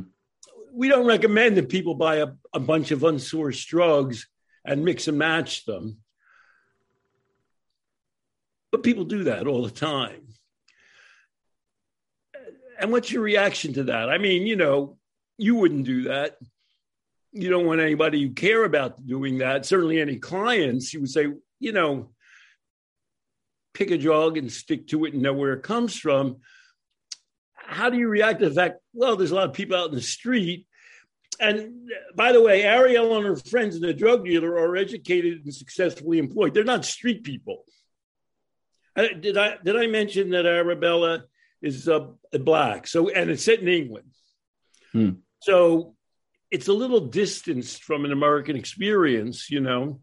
We 0.73 0.89
don't 0.89 1.09
recommend 1.09 1.57
that 1.57 1.69
people 1.69 1.97
buy 1.97 2.19
a, 2.19 2.29
a 2.53 2.61
bunch 2.61 2.93
of 2.93 3.01
unsourced 3.01 3.67
drugs 3.67 4.29
and 4.65 4.85
mix 4.85 5.09
and 5.09 5.19
match 5.19 5.65
them. 5.65 5.99
But 8.71 8.85
people 8.85 9.03
do 9.03 9.25
that 9.25 9.49
all 9.49 9.65
the 9.65 9.73
time. 9.73 10.30
And 12.81 12.91
what's 12.91 13.13
your 13.13 13.23
reaction 13.23 13.75
to 13.75 13.85
that? 13.85 14.09
I 14.09 14.19
mean, 14.19 14.47
you 14.47 14.57
know, 14.57 14.97
you 15.39 15.55
wouldn't 15.55 15.85
do 15.85 16.05
that 16.05 16.37
you 17.33 17.49
don't 17.49 17.67
want 17.67 17.81
anybody 17.81 18.19
you 18.19 18.31
care 18.31 18.65
about 18.65 19.07
doing 19.07 19.39
that. 19.39 19.67
Certainly, 19.67 20.01
any 20.01 20.17
clients, 20.17 20.93
you 20.93 21.01
would 21.01 21.11
say, 21.11 21.29
you 21.61 21.73
know, 21.73 22.11
pick 23.73 23.91
a 23.91 23.99
drug 23.99 24.37
and 24.37 24.51
stick 24.51 24.89
to 24.89 25.05
it 25.05 25.15
and 25.15 25.23
know 25.23 25.33
where 25.33 25.53
it 25.53 25.63
comes 25.63 25.97
from. 25.97 26.39
How 27.55 27.89
do 27.89 27.99
you 27.99 28.09
react 28.09 28.41
to 28.41 28.49
the 28.49 28.55
fact, 28.55 28.81
well, 28.93 29.17
there's 29.17 29.31
a 29.31 29.37
lot 29.37 29.49
of 29.49 29.55
people 29.55 29.77
out 29.77 29.91
in 29.91 29.95
the 29.95 30.03
street. 30.03 30.67
And 31.39 31.89
by 32.17 32.33
the 32.33 32.43
way, 32.43 32.65
Ariel 32.65 33.17
and 33.17 33.25
her 33.25 33.37
friends 33.37 33.77
and 33.77 33.85
the 33.85 33.95
drug 33.95 34.25
dealer 34.25 34.59
are 34.59 34.77
educated 34.77 35.45
and 35.45 35.55
successfully 35.55 36.19
employed. 36.19 36.53
They're 36.53 36.65
not 36.65 36.85
street 36.85 37.23
people. 37.23 37.65
Uh, 38.97 39.07
did 39.21 39.39
I 39.39 39.57
did 39.65 39.77
I 39.77 39.87
mention 39.87 40.31
that 40.31 40.47
Arabella 40.47 41.25
is 41.63 41.89
uh, 41.89 42.07
black? 42.33 42.87
So 42.87 43.09
and 43.09 43.31
it's 43.31 43.45
set 43.45 43.61
in 43.61 43.69
England. 43.69 44.11
Hmm. 44.93 45.11
So 45.43 45.95
it's 46.51 46.69
a 46.69 46.73
little 46.73 47.01
distanced 47.01 47.85
from 47.85 48.05
an 48.05 48.13
American 48.13 48.57
experience, 48.57 49.51
you 49.51 49.61
know. 49.61 50.01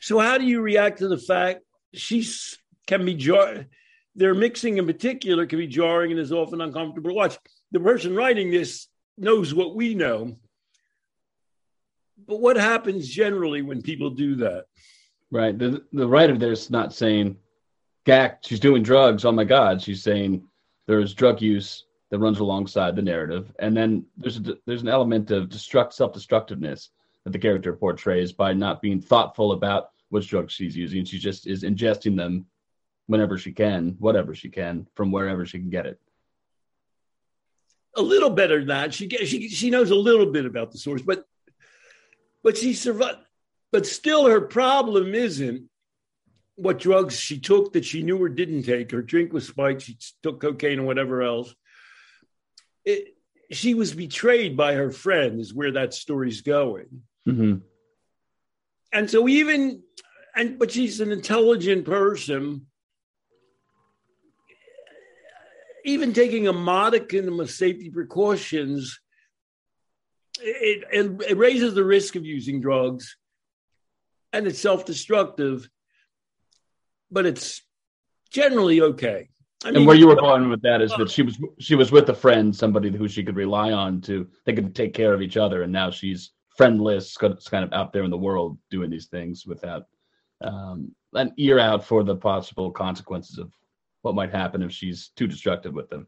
So 0.00 0.18
how 0.18 0.38
do 0.38 0.44
you 0.44 0.60
react 0.60 0.98
to 0.98 1.08
the 1.08 1.18
fact 1.18 1.60
she's 1.92 2.58
can 2.86 3.04
be 3.04 3.14
jar 3.14 3.66
their 4.14 4.34
mixing 4.34 4.78
in 4.78 4.86
particular 4.86 5.46
can 5.46 5.58
be 5.58 5.66
jarring 5.66 6.10
and 6.10 6.20
is 6.20 6.32
often 6.32 6.60
uncomfortable 6.60 7.10
to 7.10 7.14
watch. 7.14 7.38
The 7.72 7.80
person 7.80 8.14
writing 8.14 8.50
this 8.50 8.86
knows 9.18 9.52
what 9.52 9.74
we 9.74 9.94
know. 9.94 10.36
But 12.26 12.40
what 12.40 12.56
happens 12.56 13.08
generally 13.08 13.62
when 13.62 13.82
people 13.82 14.10
do 14.10 14.36
that? 14.36 14.66
Right. 15.30 15.58
The 15.58 15.84
the 15.92 16.06
writer 16.06 16.38
there's 16.38 16.70
not 16.70 16.94
saying, 16.94 17.36
Gak, 18.04 18.38
she's 18.42 18.60
doing 18.60 18.82
drugs. 18.82 19.24
Oh 19.24 19.32
my 19.32 19.44
God. 19.44 19.80
She's 19.80 20.02
saying 20.02 20.44
there's 20.86 21.14
drug 21.14 21.40
use 21.40 21.84
that 22.10 22.18
runs 22.18 22.38
alongside 22.38 22.94
the 22.94 23.02
narrative, 23.02 23.52
and 23.58 23.76
then 23.76 24.04
there's 24.16 24.36
a, 24.38 24.56
there's 24.66 24.82
an 24.82 24.88
element 24.88 25.30
of 25.30 25.48
destruct 25.48 25.92
self 25.94 26.12
destructiveness 26.12 26.90
that 27.24 27.30
the 27.32 27.38
character 27.38 27.72
portrays 27.72 28.32
by 28.32 28.52
not 28.52 28.82
being 28.82 29.00
thoughtful 29.00 29.52
about 29.52 29.90
which 30.10 30.28
drugs 30.28 30.52
she's 30.52 30.76
using. 30.76 31.04
She 31.04 31.18
just 31.18 31.46
is 31.46 31.64
ingesting 31.64 32.16
them 32.16 32.46
whenever 33.06 33.38
she 33.38 33.52
can, 33.52 33.96
whatever 33.98 34.34
she 34.34 34.48
can, 34.48 34.86
from 34.94 35.10
wherever 35.10 35.44
she 35.44 35.58
can 35.58 35.70
get 35.70 35.86
it. 35.86 35.98
A 37.96 38.02
little 38.02 38.30
better 38.30 38.58
than 38.58 38.68
that. 38.68 38.94
She 38.94 39.08
she 39.08 39.48
she 39.48 39.70
knows 39.70 39.90
a 39.90 39.96
little 39.96 40.26
bit 40.26 40.46
about 40.46 40.72
the 40.72 40.78
source, 40.78 41.02
but 41.02 41.26
but 42.42 42.56
she 42.56 42.74
survived. 42.74 43.18
But 43.72 43.86
still, 43.86 44.26
her 44.26 44.42
problem 44.42 45.14
isn't 45.14 45.68
what 46.56 46.78
drugs 46.78 47.18
she 47.18 47.38
took 47.38 47.72
that 47.72 47.84
she 47.84 48.02
knew 48.02 48.22
or 48.22 48.28
didn't 48.28 48.62
take. 48.62 48.90
Her 48.90 49.02
drink 49.02 49.32
was 49.32 49.48
spiked. 49.48 49.82
She 49.82 49.98
took 50.22 50.40
cocaine 50.40 50.78
and 50.78 50.86
whatever 50.86 51.22
else 51.22 51.54
it, 52.84 53.16
she 53.50 53.74
was 53.74 53.94
betrayed 53.94 54.56
by 54.56 54.74
her 54.74 54.90
friend 54.90 55.40
is 55.40 55.54
where 55.54 55.72
that 55.72 55.94
story's 55.94 56.42
going 56.42 57.02
mm-hmm. 57.26 57.56
and 58.92 59.10
so 59.10 59.28
even 59.28 59.82
and 60.36 60.58
but 60.58 60.70
she's 60.70 61.00
an 61.00 61.12
intelligent 61.12 61.84
person 61.84 62.66
even 65.84 66.12
taking 66.12 66.48
a 66.48 66.52
modicum 66.52 67.40
of 67.40 67.50
safety 67.50 67.90
precautions 67.90 69.00
it, 70.40 70.84
it, 70.92 71.30
it 71.30 71.36
raises 71.36 71.74
the 71.74 71.84
risk 71.84 72.16
of 72.16 72.24
using 72.24 72.60
drugs 72.60 73.16
and 74.32 74.46
it's 74.46 74.58
self-destructive 74.58 75.68
but 77.14 77.24
it's 77.24 77.62
generally 78.30 78.80
okay 78.80 79.28
I 79.64 79.68
mean, 79.68 79.76
and 79.78 79.86
where 79.86 79.96
you 79.96 80.08
were 80.08 80.16
going 80.16 80.50
with 80.50 80.60
that 80.62 80.82
is 80.82 80.92
that 80.98 81.10
she 81.10 81.22
was 81.22 81.38
she 81.58 81.74
was 81.74 81.90
with 81.90 82.06
a 82.10 82.14
friend, 82.14 82.54
somebody 82.54 82.90
who 82.90 83.08
she 83.08 83.24
could 83.24 83.36
rely 83.36 83.72
on 83.72 84.02
to 84.02 84.28
they 84.44 84.52
could 84.52 84.74
take 84.74 84.92
care 84.92 85.14
of 85.14 85.22
each 85.22 85.38
other, 85.38 85.62
and 85.62 85.72
now 85.72 85.90
she's 85.90 86.32
friendless, 86.56 87.16
kind 87.16 87.64
of 87.64 87.72
out 87.72 87.92
there 87.92 88.04
in 88.04 88.10
the 88.10 88.18
world 88.18 88.58
doing 88.70 88.90
these 88.90 89.06
things 89.06 89.46
without 89.46 89.84
um, 90.42 90.94
an 91.14 91.32
ear 91.38 91.58
out 91.58 91.84
for 91.84 92.04
the 92.04 92.16
possible 92.16 92.70
consequences 92.70 93.38
of 93.38 93.52
what 94.02 94.14
might 94.14 94.32
happen 94.32 94.62
if 94.62 94.70
she's 94.70 95.10
too 95.16 95.26
destructive 95.26 95.72
with 95.72 95.88
them. 95.88 96.06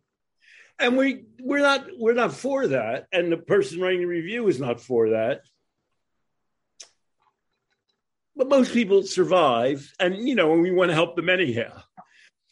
And 0.79 0.99
we 0.99 1.25
we're 1.41 1.61
not 1.61 1.87
we're 1.99 2.13
not 2.13 2.35
for 2.35 2.67
that, 2.67 3.07
and 3.11 3.33
the 3.33 3.39
person 3.39 3.81
writing 3.81 4.01
the 4.01 4.07
review 4.07 4.47
is 4.49 4.61
not 4.61 4.83
for 4.83 5.11
that. 5.11 5.41
But 8.37 8.49
most 8.49 8.73
people 8.73 9.03
survive, 9.03 9.91
and 9.99 10.29
you 10.29 10.35
know, 10.35 10.53
and 10.53 10.63
we 10.63 10.71
want 10.71 10.91
to 10.91 10.95
help 10.95 11.17
them 11.17 11.31
anyhow. 11.31 11.83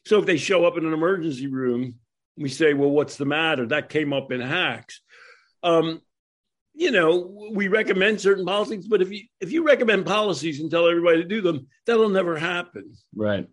So 0.06 0.18
if 0.18 0.26
they 0.26 0.38
show 0.38 0.64
up 0.64 0.78
in 0.78 0.86
an 0.86 0.94
emergency 0.94 1.46
room, 1.46 1.96
we 2.36 2.48
say, 2.48 2.74
well, 2.74 2.90
what's 2.90 3.16
the 3.16 3.26
matter? 3.26 3.66
That 3.66 3.90
came 3.90 4.12
up 4.12 4.32
in 4.32 4.40
hacks. 4.40 5.00
Um, 5.62 6.00
you 6.74 6.90
know, 6.90 7.50
we 7.52 7.68
recommend 7.68 8.20
certain 8.20 8.44
policies, 8.44 8.88
but 8.88 9.02
if 9.02 9.12
you 9.12 9.24
if 9.40 9.52
you 9.52 9.64
recommend 9.64 10.06
policies 10.06 10.60
and 10.60 10.70
tell 10.70 10.88
everybody 10.88 11.22
to 11.22 11.28
do 11.28 11.40
them, 11.40 11.68
that'll 11.86 12.08
never 12.08 12.36
happen. 12.36 12.94
Right. 13.14 13.46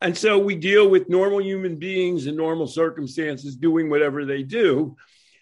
And 0.00 0.16
so 0.16 0.38
we 0.38 0.54
deal 0.54 0.88
with 0.88 1.08
normal 1.08 1.42
human 1.42 1.76
beings 1.76 2.26
in 2.26 2.36
normal 2.36 2.68
circumstances 2.68 3.56
doing 3.56 3.90
whatever 3.90 4.24
they 4.24 4.44
do. 4.44 4.96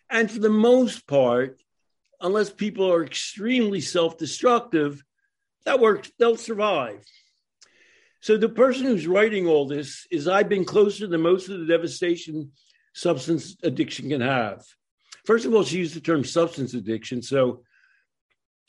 And 0.09 0.31
for 0.31 0.39
the 0.39 0.49
most 0.49 1.07
part, 1.07 1.61
unless 2.21 2.49
people 2.49 2.91
are 2.91 3.05
extremely 3.05 3.83
self-destructive, 3.83 5.05
that 5.67 5.81
works, 5.81 6.11
they'll 6.19 6.37
survive. 6.37 7.05
So 8.21 8.39
the 8.39 8.49
person 8.49 8.87
who's 8.87 9.07
writing 9.07 9.47
all 9.47 9.67
this 9.67 10.07
is 10.11 10.27
I've 10.27 10.49
been 10.49 10.65
closer 10.65 11.07
than 11.07 11.21
most 11.21 11.49
of 11.49 11.61
the 11.61 11.67
devastation 11.67 12.53
substance 12.95 13.57
addiction 13.63 14.09
can 14.09 14.23
have. 14.23 14.65
First 15.27 15.45
of 15.45 15.55
all, 15.55 15.65
she 15.65 15.79
used 15.79 15.95
the 15.95 16.01
term 16.01 16.25
substance 16.25 16.73
addiction. 16.73 17.21
So, 17.21 17.63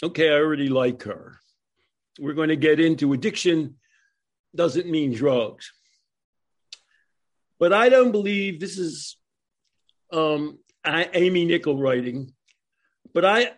okay, 0.04 0.30
I 0.30 0.34
already 0.34 0.68
like 0.68 1.04
her. 1.04 1.40
We're 2.20 2.34
going 2.34 2.50
to 2.50 2.56
get 2.56 2.80
into 2.80 3.14
addiction 3.14 3.76
doesn't 4.56 4.90
mean 4.90 5.14
drugs. 5.14 5.72
But 7.60 7.74
I 7.74 7.90
don't 7.90 8.12
believe 8.12 8.60
this 8.60 8.78
is 8.78 9.18
um, 10.12 10.60
Amy 10.86 11.46
Nicol 11.46 11.78
writing. 11.78 12.34
But 13.14 13.26
I, 13.26 13.52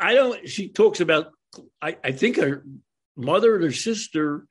I 0.00 0.14
don't. 0.14 0.48
She 0.48 0.68
talks 0.68 1.00
about. 1.00 1.32
I, 1.80 1.96
I 2.04 2.12
think 2.12 2.36
her 2.36 2.64
mother 3.16 3.54
and 3.54 3.64
her 3.64 3.72
sister 3.72 4.46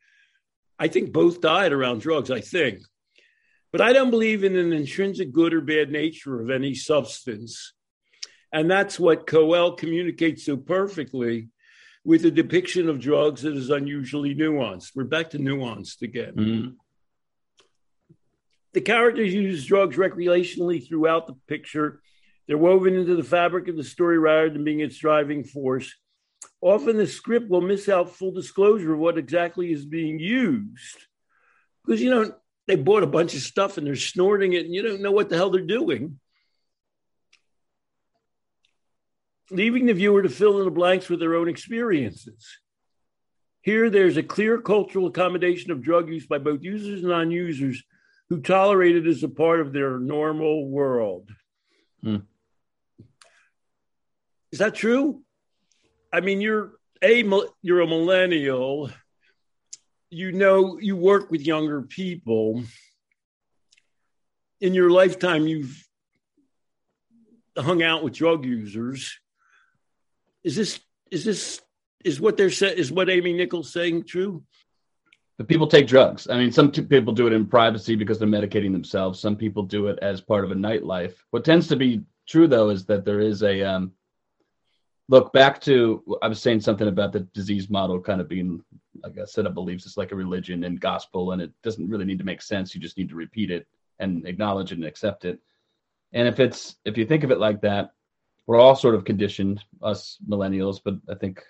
I 0.79 0.87
think 0.87 1.11
both 1.11 1.41
died 1.41 1.73
around 1.73 2.01
drugs, 2.01 2.29
I 2.29 2.41
think. 2.41 2.81
But 3.71 3.81
I 3.81 3.93
don't 3.93 4.11
believe 4.11 4.43
in 4.43 4.55
an 4.55 4.73
intrinsic 4.73 5.31
good 5.31 5.53
or 5.53 5.61
bad 5.61 5.91
nature 5.91 6.39
of 6.39 6.49
any 6.49 6.73
substance. 6.73 7.73
And 8.53 8.71
that's 8.71 8.99
what 8.99 9.27
Coel 9.27 9.73
communicates 9.73 10.45
so 10.45 10.55
perfectly 10.55 11.49
with 12.05 12.25
a 12.25 12.31
depiction 12.31 12.87
of 12.87 13.01
drugs 13.01 13.41
that 13.41 13.55
is 13.55 13.69
unusually 13.69 14.33
nuanced. 14.33 14.91
We're 14.95 15.03
back 15.03 15.31
to 15.31 15.39
nuanced 15.39 16.01
again. 16.01 16.33
Mm-hmm. 16.35 16.69
The 18.73 18.81
characters 18.81 19.33
use 19.33 19.65
drugs 19.65 19.97
recreationally 19.97 20.87
throughout 20.87 21.27
the 21.27 21.35
picture. 21.47 21.99
They're 22.47 22.57
woven 22.57 22.95
into 22.95 23.15
the 23.15 23.23
fabric 23.23 23.67
of 23.67 23.75
the 23.75 23.83
story 23.83 24.17
rather 24.17 24.49
than 24.49 24.63
being 24.63 24.79
its 24.79 24.97
driving 24.97 25.43
force. 25.43 25.93
Often 26.61 26.97
the 26.97 27.07
script 27.07 27.49
will 27.49 27.61
miss 27.61 27.89
out 27.89 28.15
full 28.15 28.31
disclosure 28.31 28.93
of 28.93 28.99
what 28.99 29.17
exactly 29.17 29.71
is 29.71 29.85
being 29.85 30.19
used. 30.19 30.97
Because, 31.85 32.01
you 32.01 32.09
know, 32.09 32.33
they 32.67 32.75
bought 32.75 33.03
a 33.03 33.07
bunch 33.07 33.33
of 33.33 33.41
stuff 33.41 33.77
and 33.77 33.87
they're 33.87 33.95
snorting 33.95 34.53
it 34.53 34.65
and 34.65 34.73
you 34.73 34.81
don't 34.81 35.01
know 35.01 35.11
what 35.11 35.29
the 35.29 35.37
hell 35.37 35.49
they're 35.49 35.61
doing. 35.61 36.19
Leaving 39.49 39.85
the 39.85 39.93
viewer 39.93 40.21
to 40.21 40.29
fill 40.29 40.59
in 40.59 40.65
the 40.65 40.71
blanks 40.71 41.07
with 41.07 41.19
their 41.19 41.35
own 41.35 41.47
experiences. 41.47 42.45
Here, 43.61 43.89
there's 43.89 44.17
a 44.17 44.23
clear 44.23 44.59
cultural 44.59 45.07
accommodation 45.07 45.71
of 45.71 45.81
drug 45.81 46.09
use 46.09 46.25
by 46.25 46.37
both 46.37 46.63
users 46.63 47.01
and 47.01 47.09
non 47.09 47.31
users 47.31 47.83
who 48.29 48.41
tolerate 48.41 48.95
it 48.95 49.07
as 49.07 49.23
a 49.23 49.29
part 49.29 49.61
of 49.61 49.71
their 49.71 49.99
normal 49.99 50.67
world. 50.67 51.29
Hmm. 52.03 52.17
Is 54.51 54.59
that 54.59 54.75
true? 54.75 55.21
I 56.17 56.19
mean, 56.19 56.41
you're 56.41 56.71
a 57.03 57.23
you're 57.61 57.81
a 57.81 57.87
millennial. 57.87 58.89
You 60.09 60.31
know, 60.31 60.79
you 60.79 60.95
work 60.95 61.29
with 61.29 61.41
younger 61.41 61.83
people. 61.83 62.63
In 64.59 64.73
your 64.73 64.89
lifetime, 64.89 65.45
you've 65.45 65.87
hung 67.55 67.83
out 67.83 68.03
with 68.03 68.13
drug 68.13 68.45
users. 68.45 69.19
Is 70.43 70.55
this 70.55 70.79
is 71.11 71.23
this 71.23 71.61
is 72.03 72.19
what 72.19 72.35
they're 72.35 72.49
saying? 72.49 72.79
Is 72.79 72.91
what 72.91 73.11
Amy 73.11 73.33
Nichols 73.33 73.71
saying 73.71 74.05
true? 74.05 74.43
The 75.37 75.43
people 75.43 75.67
take 75.67 75.85
drugs. 75.85 76.27
I 76.27 76.39
mean, 76.39 76.51
some 76.51 76.71
people 76.71 77.13
do 77.13 77.27
it 77.27 77.33
in 77.33 77.45
privacy 77.45 77.95
because 77.95 78.17
they're 78.17 78.27
medicating 78.27 78.71
themselves. 78.71 79.19
Some 79.19 79.35
people 79.35 79.61
do 79.61 79.85
it 79.85 79.99
as 80.01 80.19
part 80.19 80.45
of 80.45 80.49
a 80.49 80.55
nightlife. 80.55 81.13
What 81.29 81.45
tends 81.45 81.67
to 81.67 81.75
be 81.75 82.01
true, 82.27 82.47
though, 82.47 82.69
is 82.69 82.87
that 82.87 83.05
there 83.05 83.19
is 83.19 83.43
a 83.43 83.61
um, 83.61 83.91
look 85.09 85.31
back 85.33 85.61
to 85.61 86.03
I 86.21 86.27
was 86.27 86.41
saying 86.41 86.61
something 86.61 86.87
about 86.87 87.11
the 87.11 87.21
disease 87.21 87.69
model 87.69 87.99
kind 87.99 88.21
of 88.21 88.27
being 88.27 88.63
like 89.03 89.17
a 89.17 89.27
set 89.27 89.45
of 89.45 89.53
beliefs. 89.53 89.85
It's 89.85 89.97
like 89.97 90.11
a 90.11 90.15
religion 90.15 90.63
and 90.63 90.79
gospel, 90.79 91.31
and 91.31 91.41
it 91.41 91.51
doesn't 91.63 91.89
really 91.89 92.05
need 92.05 92.19
to 92.19 92.25
make 92.25 92.41
sense. 92.41 92.73
You 92.73 92.81
just 92.81 92.97
need 92.97 93.09
to 93.09 93.15
repeat 93.15 93.51
it 93.51 93.67
and 93.99 94.25
acknowledge 94.27 94.71
it 94.71 94.75
and 94.75 94.85
accept 94.85 95.25
it. 95.25 95.39
And 96.13 96.27
if 96.27 96.39
it's 96.39 96.75
if 96.85 96.97
you 96.97 97.05
think 97.05 97.23
of 97.23 97.31
it 97.31 97.39
like 97.39 97.61
that, 97.61 97.91
we're 98.45 98.59
all 98.59 98.75
sort 98.75 98.95
of 98.95 99.05
conditioned, 99.05 99.63
us 99.81 100.17
millennials, 100.27 100.79
but 100.83 100.95
I 101.09 101.15
think 101.15 101.41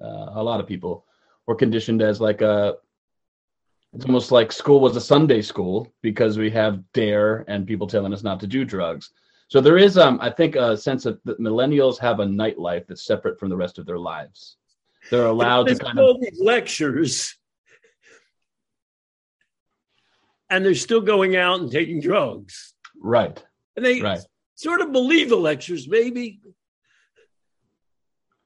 uh, 0.00 0.30
a 0.34 0.42
lot 0.42 0.60
of 0.60 0.66
people 0.66 1.04
were 1.46 1.54
conditioned 1.54 2.02
as 2.02 2.20
like 2.20 2.42
a. 2.42 2.76
It's 3.94 4.04
almost 4.04 4.30
like 4.32 4.52
school 4.52 4.80
was 4.80 4.96
a 4.96 5.00
Sunday 5.00 5.40
school 5.40 5.90
because 6.02 6.36
we 6.36 6.50
have 6.50 6.82
dare 6.92 7.46
and 7.48 7.66
people 7.66 7.86
telling 7.86 8.12
us 8.12 8.22
not 8.22 8.38
to 8.40 8.46
do 8.46 8.66
drugs 8.66 9.12
so 9.48 9.62
there 9.62 9.78
is, 9.78 9.96
um, 9.96 10.18
I 10.20 10.28
think, 10.28 10.56
a 10.56 10.76
sense 10.76 11.06
of 11.06 11.18
that 11.24 11.40
millennials 11.40 11.98
have 11.98 12.20
a 12.20 12.24
nightlife 12.24 12.86
that's 12.86 13.04
separate 13.04 13.40
from 13.40 13.48
the 13.48 13.56
rest 13.56 13.78
of 13.78 13.86
their 13.86 13.98
lives. 13.98 14.58
They're 15.10 15.26
allowed 15.26 15.68
to 15.68 15.74
kind 15.74 15.98
of 15.98 16.20
these 16.20 16.38
lectures, 16.38 17.34
and 20.50 20.62
they're 20.62 20.74
still 20.74 21.00
going 21.00 21.36
out 21.36 21.60
and 21.60 21.72
taking 21.72 22.00
drugs. 22.00 22.74
Right. 23.00 23.42
And 23.74 23.84
they 23.84 24.02
right. 24.02 24.20
sort 24.54 24.82
of 24.82 24.92
believe 24.92 25.30
the 25.30 25.36
lectures, 25.36 25.88
maybe, 25.88 26.40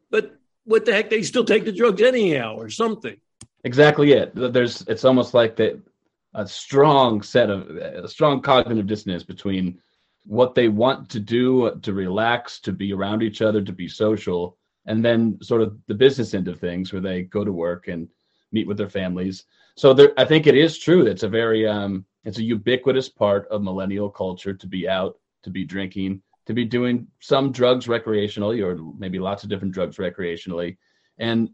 but 0.09 0.37
what 0.65 0.85
the 0.85 0.93
heck? 0.93 1.11
They 1.11 1.23
still 1.23 1.45
take 1.45 1.65
the 1.65 1.73
drugs 1.73 2.01
anyhow, 2.01 2.55
or 2.57 2.71
something. 2.71 3.17
Exactly 3.65 4.13
it. 4.13 4.33
There's. 4.35 4.83
It's 4.83 5.05
almost 5.05 5.35
like 5.35 5.57
that. 5.57 5.81
A 6.35 6.47
strong 6.47 7.21
set 7.21 7.51
of 7.51 7.69
a 7.69 8.09
strong 8.09 8.41
cognitive 8.41 8.87
dissonance 8.87 9.23
between 9.23 9.79
what 10.25 10.55
they 10.55 10.69
want 10.69 11.09
to 11.11 11.21
do 11.21 11.79
to 11.83 11.93
relax, 11.93 12.61
to 12.61 12.73
be 12.73 12.93
around 12.93 13.23
each 13.23 13.43
other, 13.43 13.61
to 13.63 13.73
be 13.73 13.89
social, 13.89 14.57
and 14.87 15.05
then 15.05 15.39
sort 15.43 15.63
of 15.63 15.77
the 15.87 15.95
business 15.95 16.35
end 16.35 16.49
of 16.49 16.61
things 16.61 16.93
where 16.93 17.03
they 17.03 17.23
go 17.23 17.45
to 17.45 17.53
work 17.53 17.89
and 17.89 18.09
meet 18.53 18.67
with 18.67 18.77
their 18.77 18.89
families. 18.89 19.45
So 19.77 19.93
there, 19.93 20.13
I 20.17 20.25
think 20.25 20.47
it 20.47 20.57
is 20.57 20.79
true. 20.79 21.07
It's 21.07 21.23
a 21.23 21.29
very 21.29 21.67
um, 21.67 22.05
it's 22.25 22.39
a 22.39 22.43
ubiquitous 22.43 23.09
part 23.09 23.49
of 23.49 23.63
millennial 23.63 24.11
culture 24.11 24.55
to 24.55 24.67
be 24.67 24.89
out, 24.89 25.19
to 25.43 25.51
be 25.51 25.65
drinking, 25.65 26.23
to 26.47 26.55
be 26.55 26.65
doing 26.65 27.07
some 27.21 27.51
drugs 27.51 27.87
recreationally, 27.87 28.63
or 28.63 28.77
maybe 28.99 29.19
lots 29.19 29.43
of 29.43 29.49
different 29.49 29.75
drugs 29.75 29.97
recreationally. 29.97 30.77
And 31.19 31.51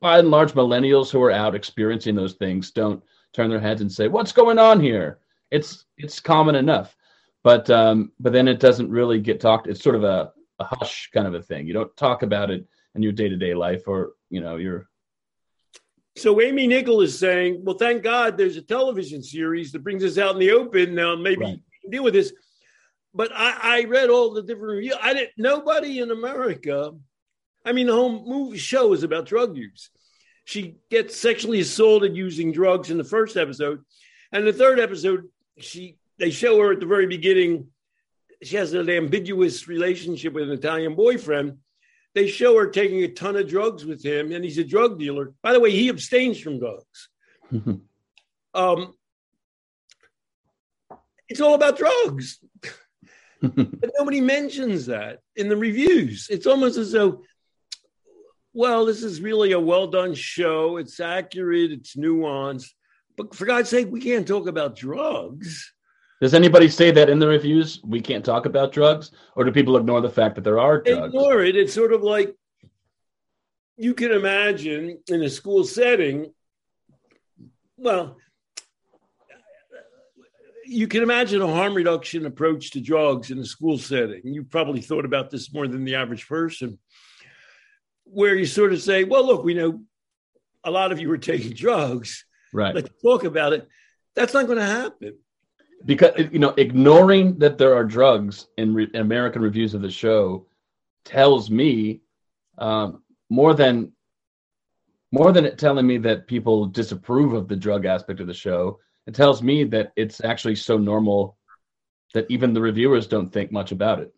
by 0.00 0.18
and 0.18 0.30
large, 0.30 0.52
millennials 0.52 1.10
who 1.10 1.22
are 1.22 1.32
out 1.32 1.54
experiencing 1.54 2.14
those 2.14 2.34
things 2.34 2.70
don't 2.70 3.02
turn 3.32 3.50
their 3.50 3.60
heads 3.60 3.80
and 3.80 3.92
say, 3.92 4.08
"What's 4.08 4.32
going 4.32 4.58
on 4.58 4.80
here?" 4.80 5.18
It's 5.50 5.84
it's 5.98 6.20
common 6.20 6.54
enough 6.54 6.96
but 7.46 7.70
um, 7.70 8.10
but 8.18 8.32
then 8.32 8.48
it 8.48 8.58
doesn't 8.58 8.90
really 8.90 9.20
get 9.20 9.38
talked. 9.38 9.68
It's 9.68 9.80
sort 9.80 9.94
of 9.94 10.02
a, 10.02 10.32
a 10.58 10.64
hush 10.64 11.10
kind 11.14 11.28
of 11.28 11.34
a 11.34 11.40
thing. 11.40 11.68
You 11.68 11.74
don't 11.74 11.96
talk 11.96 12.24
about 12.24 12.50
it 12.50 12.66
in 12.96 13.04
your 13.04 13.12
day 13.12 13.28
to 13.28 13.36
day 13.36 13.54
life, 13.54 13.86
or 13.86 14.14
you 14.30 14.40
know, 14.40 14.56
your. 14.56 14.88
So 16.16 16.40
Amy 16.40 16.66
Nickel 16.66 17.02
is 17.02 17.16
saying, 17.16 17.60
"Well, 17.62 17.76
thank 17.78 18.02
God 18.02 18.36
there's 18.36 18.56
a 18.56 18.62
television 18.62 19.22
series 19.22 19.70
that 19.70 19.84
brings 19.84 20.02
us 20.02 20.18
out 20.18 20.34
in 20.34 20.40
the 20.40 20.50
open. 20.50 20.96
Now 20.96 21.14
maybe 21.14 21.44
right. 21.44 21.60
deal 21.88 22.02
with 22.02 22.14
this." 22.14 22.32
But 23.14 23.30
I, 23.32 23.58
I 23.62 23.84
read 23.84 24.10
all 24.10 24.34
the 24.34 24.42
different 24.42 24.78
reviews. 24.78 24.96
I 25.00 25.14
didn't. 25.14 25.30
Nobody 25.38 26.00
in 26.00 26.10
America. 26.10 26.94
I 27.64 27.70
mean, 27.70 27.86
the 27.86 27.92
whole 27.92 28.26
movie 28.26 28.58
show 28.58 28.92
is 28.92 29.04
about 29.04 29.26
drug 29.26 29.56
use. 29.56 29.90
She 30.46 30.78
gets 30.90 31.16
sexually 31.16 31.60
assaulted 31.60 32.16
using 32.16 32.50
drugs 32.50 32.90
in 32.90 32.98
the 32.98 33.04
first 33.04 33.36
episode, 33.36 33.84
and 34.32 34.44
the 34.44 34.52
third 34.52 34.80
episode, 34.80 35.28
she 35.58 35.98
they 36.18 36.30
show 36.30 36.58
her 36.60 36.72
at 36.72 36.80
the 36.80 36.86
very 36.86 37.06
beginning, 37.06 37.68
she 38.42 38.56
has 38.56 38.72
an 38.72 38.88
ambiguous 38.88 39.68
relationship 39.68 40.32
with 40.32 40.44
an 40.44 40.50
Italian 40.50 40.94
boyfriend. 40.94 41.58
They 42.14 42.28
show 42.28 42.56
her 42.58 42.68
taking 42.68 43.02
a 43.02 43.08
ton 43.08 43.36
of 43.36 43.48
drugs 43.48 43.84
with 43.84 44.02
him, 44.04 44.32
and 44.32 44.44
he's 44.44 44.58
a 44.58 44.64
drug 44.64 44.98
dealer. 44.98 45.34
By 45.42 45.52
the 45.52 45.60
way, 45.60 45.70
he 45.70 45.88
abstains 45.88 46.40
from 46.40 46.58
drugs. 46.58 47.08
um, 48.54 48.94
it's 51.28 51.40
all 51.40 51.54
about 51.54 51.76
drugs. 51.76 52.38
but 53.42 53.90
nobody 53.98 54.20
mentions 54.20 54.86
that 54.86 55.20
in 55.34 55.48
the 55.48 55.56
reviews. 55.56 56.28
It's 56.30 56.46
almost 56.46 56.78
as 56.78 56.92
though, 56.92 57.22
well, 58.54 58.86
this 58.86 59.02
is 59.02 59.20
really 59.20 59.52
a 59.52 59.60
well 59.60 59.86
done 59.86 60.14
show. 60.14 60.78
It's 60.78 61.00
accurate, 61.00 61.72
it's 61.72 61.96
nuanced. 61.96 62.70
But 63.16 63.34
for 63.34 63.44
God's 63.46 63.68
sake, 63.68 63.88
we 63.90 64.00
can't 64.00 64.26
talk 64.26 64.46
about 64.46 64.76
drugs. 64.76 65.72
Does 66.20 66.32
anybody 66.32 66.68
say 66.68 66.90
that 66.92 67.10
in 67.10 67.18
the 67.18 67.28
reviews? 67.28 67.80
We 67.84 68.00
can't 68.00 68.24
talk 68.24 68.46
about 68.46 68.72
drugs, 68.72 69.10
or 69.34 69.44
do 69.44 69.52
people 69.52 69.76
ignore 69.76 70.00
the 70.00 70.08
fact 70.08 70.34
that 70.36 70.44
there 70.44 70.58
are 70.58 70.80
drugs? 70.80 71.14
Ignore 71.14 71.42
it. 71.42 71.56
It's 71.56 71.74
sort 71.74 71.92
of 71.92 72.02
like 72.02 72.34
you 73.76 73.92
can 73.92 74.12
imagine 74.12 74.98
in 75.08 75.22
a 75.22 75.28
school 75.28 75.64
setting. 75.64 76.32
Well, 77.76 78.16
you 80.64 80.88
can 80.88 81.02
imagine 81.02 81.42
a 81.42 81.46
harm 81.46 81.74
reduction 81.74 82.24
approach 82.24 82.70
to 82.70 82.80
drugs 82.80 83.30
in 83.30 83.38
a 83.38 83.44
school 83.44 83.76
setting. 83.76 84.22
You 84.24 84.42
probably 84.42 84.80
thought 84.80 85.04
about 85.04 85.30
this 85.30 85.52
more 85.52 85.68
than 85.68 85.84
the 85.84 85.96
average 85.96 86.26
person, 86.26 86.78
where 88.04 88.34
you 88.34 88.46
sort 88.46 88.72
of 88.72 88.80
say, 88.80 89.04
"Well, 89.04 89.26
look, 89.26 89.44
we 89.44 89.52
know 89.52 89.82
a 90.64 90.70
lot 90.70 90.92
of 90.92 90.98
you 90.98 91.12
are 91.12 91.18
taking 91.18 91.52
drugs. 91.54 92.24
Right? 92.54 92.74
Let's 92.74 92.88
talk 93.02 93.24
about 93.24 93.52
it." 93.52 93.68
That's 94.14 94.32
not 94.32 94.46
going 94.46 94.58
to 94.58 94.64
happen 94.64 95.18
because 95.84 96.12
you 96.32 96.38
know 96.38 96.54
ignoring 96.56 97.38
that 97.38 97.58
there 97.58 97.74
are 97.74 97.84
drugs 97.84 98.46
in, 98.56 98.74
re- 98.74 98.90
in 98.92 99.00
American 99.00 99.42
reviews 99.42 99.74
of 99.74 99.82
the 99.82 99.90
show 99.90 100.46
tells 101.04 101.50
me 101.50 102.00
um, 102.58 103.02
more 103.30 103.54
than 103.54 103.92
more 105.12 105.32
than 105.32 105.44
it 105.44 105.58
telling 105.58 105.86
me 105.86 105.98
that 105.98 106.26
people 106.26 106.66
disapprove 106.66 107.32
of 107.32 107.48
the 107.48 107.56
drug 107.56 107.86
aspect 107.86 108.20
of 108.20 108.26
the 108.26 108.34
show. 108.34 108.78
It 109.06 109.14
tells 109.14 109.42
me 109.42 109.64
that 109.64 109.92
it's 109.96 110.22
actually 110.22 110.56
so 110.56 110.78
normal 110.78 111.36
that 112.12 112.26
even 112.28 112.52
the 112.52 112.60
reviewers 112.60 113.06
don't 113.06 113.32
think 113.32 113.52
much 113.52 113.72
about 113.72 114.00
it. 114.00 114.12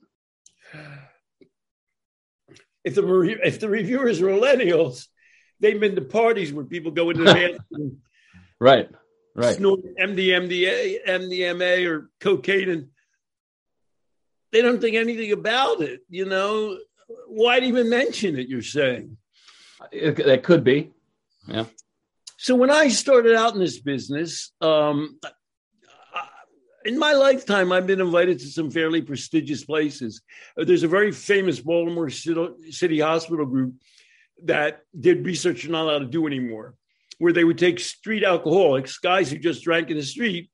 If 2.85 2.94
the 2.94 3.38
if 3.44 3.61
the 3.61 3.68
reviewers 3.68 4.21
are 4.23 4.29
millennials, 4.29 5.09
they've 5.61 5.79
been 5.79 5.94
to 5.97 6.01
parties 6.01 6.53
where 6.53 6.64
people 6.64 6.90
go 6.90 7.11
into 7.11 7.25
the 7.25 7.35
bathroom, 7.71 7.99
right? 8.59 8.88
Right. 9.38 9.57
snort 9.57 9.81
MDMA, 9.98 11.07
MDMA 11.07 11.88
or 11.88 12.11
cocaine, 12.20 12.68
and 12.70 12.88
they 14.53 14.62
don't 14.62 14.81
think 14.81 14.96
anything 14.96 15.33
about 15.33 15.81
it. 15.81 16.01
You 16.09 16.24
know, 16.27 16.79
why'd 17.27 17.64
even 17.64 17.88
mention 17.88 18.38
it? 18.38 18.48
You're 18.48 18.62
saying 18.62 19.16
it, 19.92 20.16
that 20.16 20.42
could 20.42 20.64
be, 20.64 20.90
yeah. 21.46 21.64
So 22.37 22.55
when 22.55 22.70
I 22.70 22.88
started 22.88 23.35
out 23.35 23.55
in 23.55 23.61
this 23.61 23.81
business, 23.81 24.53
um, 24.61 25.18
in 26.85 26.98
my 26.98 27.12
lifetime, 27.12 27.72
I've 27.72 27.87
been 27.87 28.01
invited 28.01 28.38
to 28.38 28.46
some 28.46 28.70
fairly 28.70 29.03
prestigious 29.03 29.64
places. 29.64 30.22
There's 30.57 30.85
a 30.85 30.88
very 30.88 31.11
famous 31.11 31.61
Baltimore 31.61 32.11
City 32.11 33.01
Hospital 33.01 33.44
group 33.44 33.74
that 34.44 34.83
did 34.98 35.27
research 35.27 35.64
you're 35.64 35.72
not 35.72 35.83
allowed 35.83 35.98
to 35.98 36.07
do 36.07 36.27
anymore 36.27 36.77
where 37.18 37.33
they 37.33 37.44
would 37.44 37.59
take 37.59 37.81
street 37.81 38.24
alcoholics, 38.24 38.98
guys 38.98 39.31
who 39.31 39.38
just 39.38 39.62
drank 39.62 39.90
in 39.90 39.96
the 39.96 40.02
street, 40.02 40.50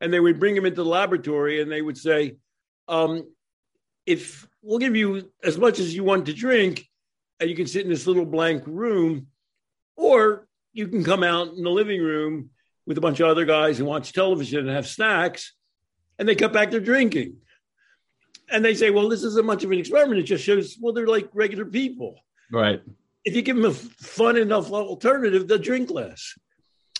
and 0.00 0.12
they 0.12 0.20
would 0.20 0.40
bring 0.40 0.54
them 0.54 0.66
into 0.66 0.82
the 0.82 0.88
laboratory 0.88 1.62
and 1.62 1.70
they 1.70 1.82
would 1.82 1.96
say, 1.96 2.36
um, 2.88 3.24
if 4.04 4.46
we'll 4.62 4.78
give 4.78 4.96
you 4.96 5.30
as 5.44 5.56
much 5.56 5.78
as 5.78 5.94
you 5.94 6.04
want 6.04 6.26
to 6.26 6.32
drink, 6.32 6.84
and 7.38 7.48
you 7.48 7.56
can 7.56 7.66
sit 7.66 7.82
in 7.82 7.88
this 7.88 8.06
little 8.06 8.24
blank 8.24 8.64
room, 8.66 9.26
or 9.96 10.46
you 10.72 10.88
can 10.88 11.04
come 11.04 11.22
out 11.22 11.48
in 11.54 11.62
the 11.62 11.70
living 11.70 12.00
room 12.00 12.50
with 12.86 12.98
a 12.98 13.00
bunch 13.00 13.20
of 13.20 13.28
other 13.28 13.44
guys 13.44 13.78
and 13.78 13.88
watch 13.88 14.12
television 14.12 14.60
and 14.60 14.70
have 14.70 14.86
snacks, 14.86 15.54
and 16.18 16.28
they 16.28 16.34
cut 16.34 16.52
back 16.52 16.70
their 16.70 16.80
drinking. 16.80 17.36
And 18.50 18.64
they 18.64 18.74
say, 18.74 18.90
well, 18.90 19.08
this 19.08 19.22
isn't 19.22 19.46
much 19.46 19.64
of 19.64 19.70
an 19.70 19.78
experiment. 19.78 20.20
It 20.20 20.24
just 20.24 20.44
shows, 20.44 20.76
well, 20.80 20.92
they're 20.92 21.06
like 21.06 21.28
regular 21.32 21.64
people. 21.64 22.16
Right. 22.50 22.82
If 23.24 23.36
you 23.36 23.42
give 23.42 23.56
them 23.56 23.66
a 23.66 23.72
fun 23.72 24.36
enough 24.36 24.70
alternative, 24.70 25.46
they'll 25.46 25.58
drink 25.58 25.90
less. 25.90 26.34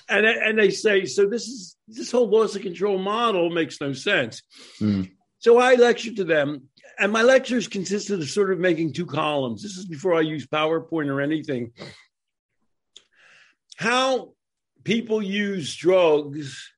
And, 0.09 0.27
and 0.27 0.59
they 0.59 0.71
say, 0.71 1.07
so 1.07 1.27
this 1.27 1.47
is 1.49 1.77
this 1.89 2.13
whole 2.13 2.29
loss 2.29 2.55
of 2.55 2.63
control 2.63 2.99
model 2.99 3.51
makes 3.51 3.81
no 3.81 3.93
sense. 3.93 4.43
Mm. 4.81 5.11
So 5.39 5.59
I 5.59 5.75
lectured 5.75 6.17
to 6.17 6.25
them, 6.25 6.69
and 6.99 7.13
my 7.13 7.23
lectures 7.23 7.67
consisted 7.67 8.21
of 8.21 8.29
sort 8.29 8.53
of 8.53 8.59
making 8.59 8.93
two 8.93 9.07
columns. 9.07 9.63
This 9.63 9.77
is 9.77 9.87
before 9.87 10.15
I 10.15 10.21
use 10.21 10.47
PowerPoint 10.47 11.09
or 11.09 11.21
anything. 11.21 11.73
How 13.77 14.35
people 14.85 15.23
use 15.23 15.75
drugs 15.75 16.73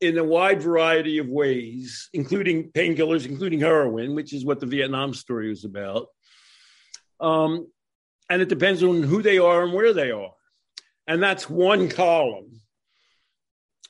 in 0.00 0.18
a 0.18 0.24
wide 0.24 0.62
variety 0.62 1.18
of 1.18 1.28
ways, 1.28 2.08
including 2.12 2.70
painkillers, 2.70 3.26
including 3.26 3.60
heroin, 3.60 4.14
which 4.14 4.32
is 4.32 4.44
what 4.44 4.60
the 4.60 4.66
Vietnam 4.66 5.14
story 5.14 5.48
was 5.48 5.64
about. 5.64 6.08
Um, 7.20 7.68
and 8.28 8.42
it 8.42 8.48
depends 8.48 8.82
on 8.82 9.02
who 9.02 9.22
they 9.22 9.38
are 9.38 9.64
and 9.64 9.72
where 9.72 9.92
they 9.92 10.10
are. 10.10 10.32
And 11.06 11.22
that's 11.22 11.48
one 11.48 11.88
column. 11.88 12.60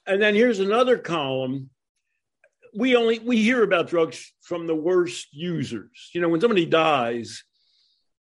And 0.07 0.23
then 0.23 0.35
here's 0.35 0.61
another 0.61 0.97
column. 0.97 1.71
We 2.75 2.97
only 2.97 3.19
we 3.19 3.43
hear 3.43 3.63
about 3.63 3.89
drugs 3.89 4.33
from 4.43 4.67
the 4.67 4.75
worst 4.75 5.29
users. 5.33 6.11
You 6.13 6.21
know, 6.21 6.29
when 6.29 6.41
somebody 6.41 6.67
dies, 6.67 7.43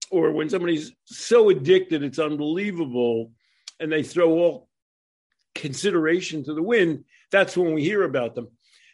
or 0.09 0.31
when 0.31 0.49
somebody's 0.49 0.91
so 1.05 1.49
addicted 1.49 2.03
it's 2.03 2.19
unbelievable, 2.19 3.31
and 3.79 3.91
they 3.91 4.03
throw 4.03 4.31
all 4.31 4.69
consideration 5.55 6.43
to 6.43 6.53
the 6.53 6.61
wind, 6.61 7.05
that's 7.31 7.55
when 7.55 7.73
we 7.73 7.83
hear 7.83 8.03
about 8.03 8.35
them. 8.35 8.47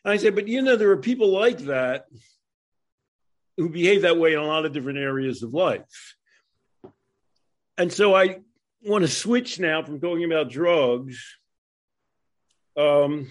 And 0.05 0.13
I 0.13 0.17
say, 0.17 0.29
but 0.29 0.47
you 0.47 0.61
know, 0.61 0.75
there 0.75 0.91
are 0.91 0.97
people 0.97 1.29
like 1.29 1.59
that 1.59 2.05
who 3.57 3.69
behave 3.69 4.03
that 4.03 4.17
way 4.17 4.33
in 4.33 4.39
a 4.39 4.45
lot 4.45 4.65
of 4.65 4.73
different 4.73 4.99
areas 4.99 5.43
of 5.43 5.53
life. 5.53 6.15
And 7.77 7.93
so 7.93 8.15
I 8.15 8.39
want 8.83 9.03
to 9.03 9.07
switch 9.07 9.59
now 9.59 9.83
from 9.83 9.99
talking 9.99 10.23
about 10.23 10.49
drugs. 10.49 11.37
Um, 12.75 13.29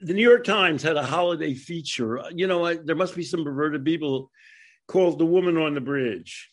the 0.00 0.14
New 0.14 0.22
York 0.22 0.44
Times 0.44 0.82
had 0.82 0.96
a 0.96 1.02
holiday 1.02 1.54
feature. 1.54 2.22
You 2.32 2.46
know, 2.46 2.64
I, 2.64 2.76
there 2.76 2.96
must 2.96 3.14
be 3.14 3.22
some 3.22 3.44
perverted 3.44 3.84
people 3.84 4.30
called 4.86 5.18
"The 5.18 5.26
Woman 5.26 5.56
on 5.56 5.74
the 5.74 5.80
Bridge." 5.80 6.50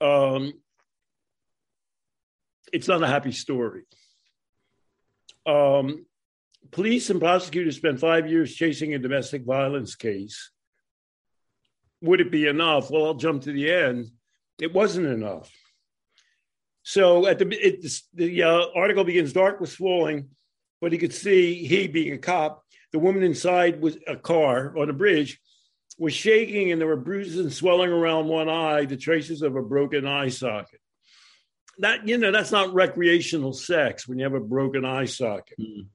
Um, 0.00 0.54
it's 2.72 2.88
not 2.88 3.02
a 3.02 3.06
happy 3.06 3.32
story. 3.32 3.82
Um, 5.46 6.06
police 6.70 7.10
and 7.10 7.20
prosecutors 7.20 7.76
spent 7.76 8.00
five 8.00 8.30
years 8.30 8.54
chasing 8.54 8.94
a 8.94 8.98
domestic 8.98 9.44
violence 9.44 9.94
case. 9.94 10.50
Would 12.04 12.20
it 12.20 12.30
be 12.30 12.46
enough? 12.46 12.90
Well, 12.90 13.06
I'll 13.06 13.14
jump 13.14 13.42
to 13.42 13.52
the 13.52 13.72
end. 13.72 14.10
It 14.60 14.72
wasn't 14.72 15.06
enough. 15.06 15.50
So 16.82 17.26
at 17.26 17.38
the 17.38 17.48
it, 17.50 17.86
the 18.12 18.42
uh, 18.42 18.66
article 18.76 19.04
begins. 19.04 19.32
Dark 19.32 19.60
was 19.60 19.74
falling, 19.74 20.28
but 20.80 20.92
he 20.92 20.98
could 20.98 21.14
see 21.14 21.64
he 21.64 21.88
being 21.88 22.12
a 22.12 22.18
cop. 22.18 22.62
The 22.92 22.98
woman 22.98 23.22
inside 23.22 23.80
was 23.80 23.96
a 24.06 24.16
car 24.16 24.76
on 24.78 24.90
a 24.90 24.92
bridge 24.92 25.40
was 25.98 26.12
shaking, 26.12 26.72
and 26.72 26.80
there 26.80 26.88
were 26.88 26.96
bruises 26.96 27.38
and 27.38 27.52
swelling 27.52 27.90
around 27.90 28.26
one 28.26 28.48
eye, 28.48 28.84
the 28.84 28.96
traces 28.96 29.42
of 29.42 29.56
a 29.56 29.62
broken 29.62 30.06
eye 30.06 30.28
socket 30.28 30.80
that 31.78 32.06
you 32.06 32.18
know 32.18 32.30
that's 32.30 32.52
not 32.52 32.74
recreational 32.74 33.52
sex 33.52 34.06
when 34.06 34.18
you 34.18 34.24
have 34.24 34.34
a 34.34 34.40
broken 34.40 34.84
eye 34.84 35.06
socket. 35.06 35.58
Mm. 35.58 35.86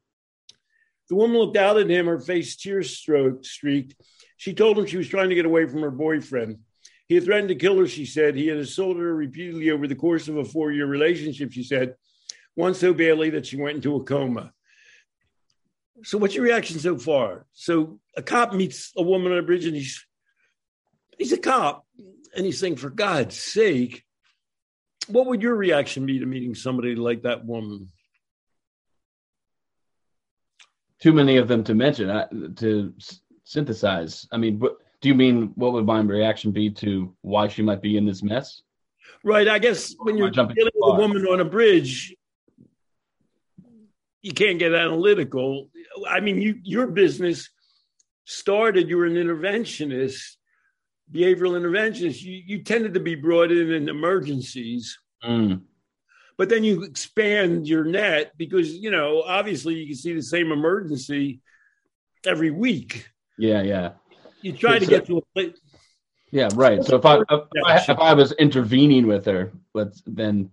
The 1.10 1.16
woman 1.16 1.38
looked 1.38 1.58
out 1.58 1.80
at 1.80 1.90
him, 1.90 2.06
her 2.06 2.20
face 2.20 2.56
tear 2.56 2.84
streaked. 2.84 3.96
She 4.40 4.54
told 4.54 4.80
him 4.80 4.86
she 4.86 4.96
was 4.96 5.10
trying 5.10 5.28
to 5.28 5.36
get 5.36 5.46
away 5.46 5.66
from 5.66 5.82
her 5.82 5.92
boyfriend. 5.92 6.60
He 7.08 7.16
had 7.16 7.26
threatened 7.26 7.50
to 7.50 7.56
kill 7.56 7.78
her, 7.78 7.88
she 7.88 8.06
said. 8.06 8.36
He 8.36 8.48
had 8.48 8.58
assaulted 8.58 9.04
her 9.04 9.14
repeatedly 9.14 9.70
over 9.70 9.86
the 9.86 9.96
course 9.96 10.30
of 10.30 10.38
a 10.38 10.46
four 10.46 10.72
year 10.72 10.86
relationship, 10.86 11.52
she 11.52 11.62
said, 11.62 11.96
once 12.56 12.80
so 12.80 12.94
badly 12.94 13.32
that 13.32 13.46
she 13.46 13.58
went 13.58 13.76
into 13.76 13.98
a 13.98 14.04
coma. 14.06 14.54
So, 16.06 16.18
what's 16.18 16.36
your 16.36 16.46
reaction 16.46 16.80
so 16.80 16.98
far? 16.98 17.48
So, 17.52 18.00
a 18.16 18.22
cop 18.22 18.54
meets 18.54 18.94
a 18.96 19.02
woman 19.02 19.34
on 19.34 19.40
a 19.40 19.44
bridge 19.44 19.66
and 19.66 19.76
he's 19.76 20.06
he's 21.18 21.34
a 21.34 21.38
cop 21.38 21.86
and 22.34 22.46
he's 22.46 22.60
saying, 22.60 22.78
for 22.78 22.90
God's 22.90 23.38
sake, 23.38 24.06
what 25.10 25.26
would 25.26 25.42
your 25.42 25.56
reaction 25.56 26.06
be 26.06 26.20
to 26.20 26.26
meeting 26.26 26.56
somebody 26.56 26.96
like 26.96 27.24
that 27.24 27.44
woman? 27.44 27.92
Too 31.02 31.12
many 31.12 31.36
of 31.36 31.50
them 31.50 31.66
to 31.66 31.76
mention 31.76 32.10
uh, 32.10 32.30
to 32.56 32.94
synthesize. 33.50 34.28
I 34.32 34.38
mean, 34.38 34.60
what, 34.60 34.78
do 35.02 35.10
you 35.10 35.16
mean 35.16 35.52
what 35.56 35.74
would 35.74 35.86
my 35.86 36.00
reaction 36.00 36.52
be 36.52 36.70
to 36.72 37.16
why 37.22 37.48
she 37.48 37.62
might 37.62 37.82
be 37.82 37.98
in 37.98 38.06
this 38.06 38.22
mess? 38.22 38.62
Right. 39.24 39.48
I 39.48 39.60
guess 39.60 39.96
when 40.00 40.18
you're 40.18 40.30
dealing 40.30 40.56
with 40.56 40.74
a 40.84 40.96
woman 40.96 41.26
on 41.26 41.40
a 41.40 41.46
bridge, 41.46 42.16
you 44.22 44.32
can't 44.34 44.60
get 44.60 44.74
analytical. 44.74 45.70
I 46.08 46.20
mean, 46.20 46.42
you 46.42 46.60
your 46.64 46.88
business 46.88 47.50
started. 48.26 48.90
You 48.90 48.98
were 48.98 49.06
an 49.06 49.16
interventionist 49.16 50.38
behavioral 51.12 51.60
interventionist. 51.60 52.22
you, 52.22 52.44
you 52.46 52.64
tended 52.64 52.94
to 52.94 53.00
be 53.00 53.16
brought 53.16 53.52
in 53.52 53.72
in 53.72 53.90
emergencies. 53.90 54.98
Mm. 55.24 55.62
But 56.38 56.50
then 56.50 56.64
you 56.64 56.84
expand 56.84 57.68
your 57.68 57.84
net 57.84 58.32
because, 58.38 58.74
you 58.74 58.92
know, 58.92 59.24
obviously 59.24 59.76
you 59.76 59.88
can 59.88 59.96
see 59.96 60.14
the 60.14 60.22
same 60.22 60.52
emergency 60.52 61.42
every 62.26 62.52
week. 62.52 63.10
Yeah, 63.40 63.62
yeah. 63.62 63.92
You 64.42 64.54
try 64.54 64.76
it's 64.76 64.86
to 64.86 64.90
get 64.92 65.04
a, 65.04 65.06
to 65.08 65.18
a 65.18 65.22
place. 65.34 65.58
Yeah, 66.32 66.50
right. 66.54 66.84
So 66.84 66.98
if 66.98 67.06
I, 67.06 67.20
if, 67.20 67.42
I, 67.66 67.76
if 67.78 68.00
I 68.00 68.14
was 68.14 68.34
intervening 68.34 69.08
with 69.08 69.26
her, 69.26 69.52
let's 69.74 70.04
then, 70.06 70.52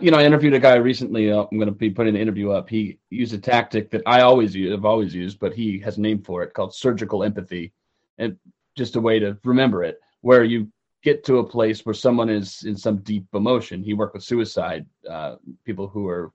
you 0.00 0.10
know, 0.10 0.18
I 0.18 0.24
interviewed 0.24 0.54
a 0.54 0.60
guy 0.60 0.76
recently. 0.76 1.32
Uh, 1.32 1.46
I'm 1.50 1.58
going 1.58 1.68
to 1.68 1.74
be 1.74 1.90
putting 1.90 2.14
the 2.14 2.20
interview 2.20 2.50
up. 2.50 2.68
He 2.68 2.98
used 3.10 3.34
a 3.34 3.38
tactic 3.38 3.90
that 3.90 4.02
I 4.06 4.20
always 4.20 4.54
use, 4.54 4.72
I've 4.72 4.84
always 4.84 5.14
used, 5.14 5.40
but 5.40 5.54
he 5.54 5.80
has 5.80 5.96
a 5.96 6.00
name 6.00 6.22
for 6.22 6.42
it 6.42 6.54
called 6.54 6.74
surgical 6.74 7.24
empathy. 7.24 7.72
And 8.18 8.36
just 8.76 8.96
a 8.96 9.00
way 9.00 9.18
to 9.18 9.38
remember 9.42 9.82
it, 9.82 9.98
where 10.20 10.44
you 10.44 10.68
get 11.02 11.24
to 11.24 11.38
a 11.38 11.48
place 11.48 11.86
where 11.86 11.94
someone 11.94 12.28
is 12.28 12.64
in 12.64 12.76
some 12.76 12.98
deep 12.98 13.26
emotion. 13.32 13.82
He 13.82 13.94
worked 13.94 14.14
with 14.14 14.24
suicide, 14.24 14.86
uh, 15.08 15.36
people 15.64 15.88
who 15.88 16.06
are 16.08 16.32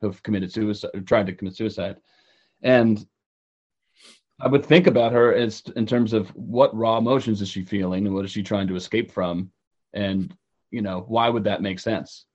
who've 0.00 0.22
committed 0.22 0.52
suicide, 0.52 0.90
tried 1.06 1.26
to 1.26 1.32
commit 1.32 1.56
suicide, 1.56 1.96
and 2.62 3.06
I 4.40 4.48
would 4.48 4.66
think 4.66 4.86
about 4.86 5.12
her 5.12 5.32
as 5.32 5.62
in 5.76 5.86
terms 5.86 6.12
of 6.12 6.28
what 6.30 6.76
raw 6.76 6.98
emotions 6.98 7.40
is 7.40 7.48
she 7.48 7.62
feeling 7.62 8.06
and 8.06 8.14
what 8.14 8.24
is 8.24 8.32
she 8.32 8.42
trying 8.42 8.68
to 8.68 8.76
escape 8.76 9.12
from, 9.12 9.50
and 9.92 10.36
you 10.70 10.82
know 10.82 11.04
why 11.06 11.28
would 11.28 11.44
that 11.44 11.62
make 11.62 11.78
sense? 11.78 12.26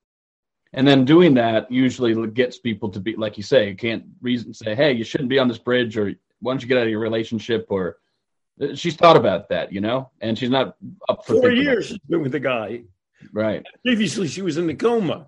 And 0.72 0.88
then 0.88 1.04
doing 1.04 1.34
that 1.34 1.72
usually 1.72 2.28
gets 2.28 2.60
people 2.60 2.90
to 2.90 3.00
be 3.00 3.16
like 3.16 3.38
you 3.38 3.44
say, 3.44 3.70
you 3.70 3.76
can't 3.76 4.06
reason 4.22 4.54
say, 4.54 4.76
hey, 4.76 4.94
you 4.94 5.04
shouldn't 5.04 5.30
be 5.30 5.40
on 5.40 5.48
this 5.48 5.58
bridge, 5.58 5.98
or 5.98 6.14
why 6.40 6.54
don't 6.54 6.62
you 6.62 6.68
get 6.68 6.78
out 6.78 6.84
of 6.84 6.90
your 6.90 7.00
relationship, 7.00 7.68
or 7.70 7.98
uh, 8.62 8.76
she's 8.76 8.96
thought 8.96 9.18
about 9.18 9.50
that, 9.50 9.74
you 9.74 9.82
know, 9.82 10.10
and 10.22 10.38
she's 10.38 10.50
not 10.50 10.78
up 11.10 11.26
for 11.26 11.34
four 11.42 11.52
years. 11.52 11.88
She's 11.88 11.98
been 12.08 12.22
with 12.22 12.32
the 12.32 12.40
guy, 12.40 12.84
right? 13.34 13.66
Previously, 13.84 14.28
she 14.28 14.42
was 14.42 14.58
in 14.58 14.68
the 14.68 14.76
coma. 14.76 15.28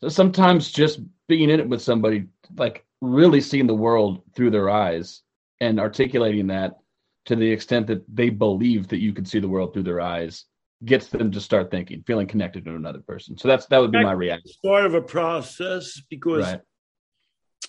So 0.00 0.08
sometimes 0.08 0.72
just 0.72 1.00
being 1.28 1.50
in 1.50 1.60
it 1.60 1.68
with 1.68 1.82
somebody, 1.82 2.26
like 2.56 2.84
really 3.00 3.40
seeing 3.40 3.66
the 3.66 3.74
world 3.74 4.22
through 4.34 4.50
their 4.50 4.68
eyes 4.68 5.22
and 5.60 5.78
articulating 5.80 6.48
that 6.48 6.78
to 7.26 7.36
the 7.36 7.50
extent 7.50 7.86
that 7.88 8.02
they 8.12 8.30
believe 8.30 8.88
that 8.88 9.00
you 9.00 9.12
can 9.12 9.24
see 9.24 9.38
the 9.38 9.48
world 9.48 9.72
through 9.72 9.82
their 9.82 10.00
eyes 10.00 10.44
gets 10.84 11.08
them 11.08 11.30
to 11.30 11.40
start 11.40 11.70
thinking, 11.70 12.02
feeling 12.06 12.26
connected 12.26 12.64
to 12.64 12.74
another 12.74 13.00
person. 13.00 13.36
So 13.36 13.48
that's 13.48 13.66
that 13.66 13.78
would 13.78 13.92
be 13.92 14.02
my 14.02 14.12
reaction. 14.12 14.50
Part 14.64 14.86
of 14.86 14.94
a 14.94 15.02
process 15.02 16.00
because, 16.08 16.44
right. 16.44 16.60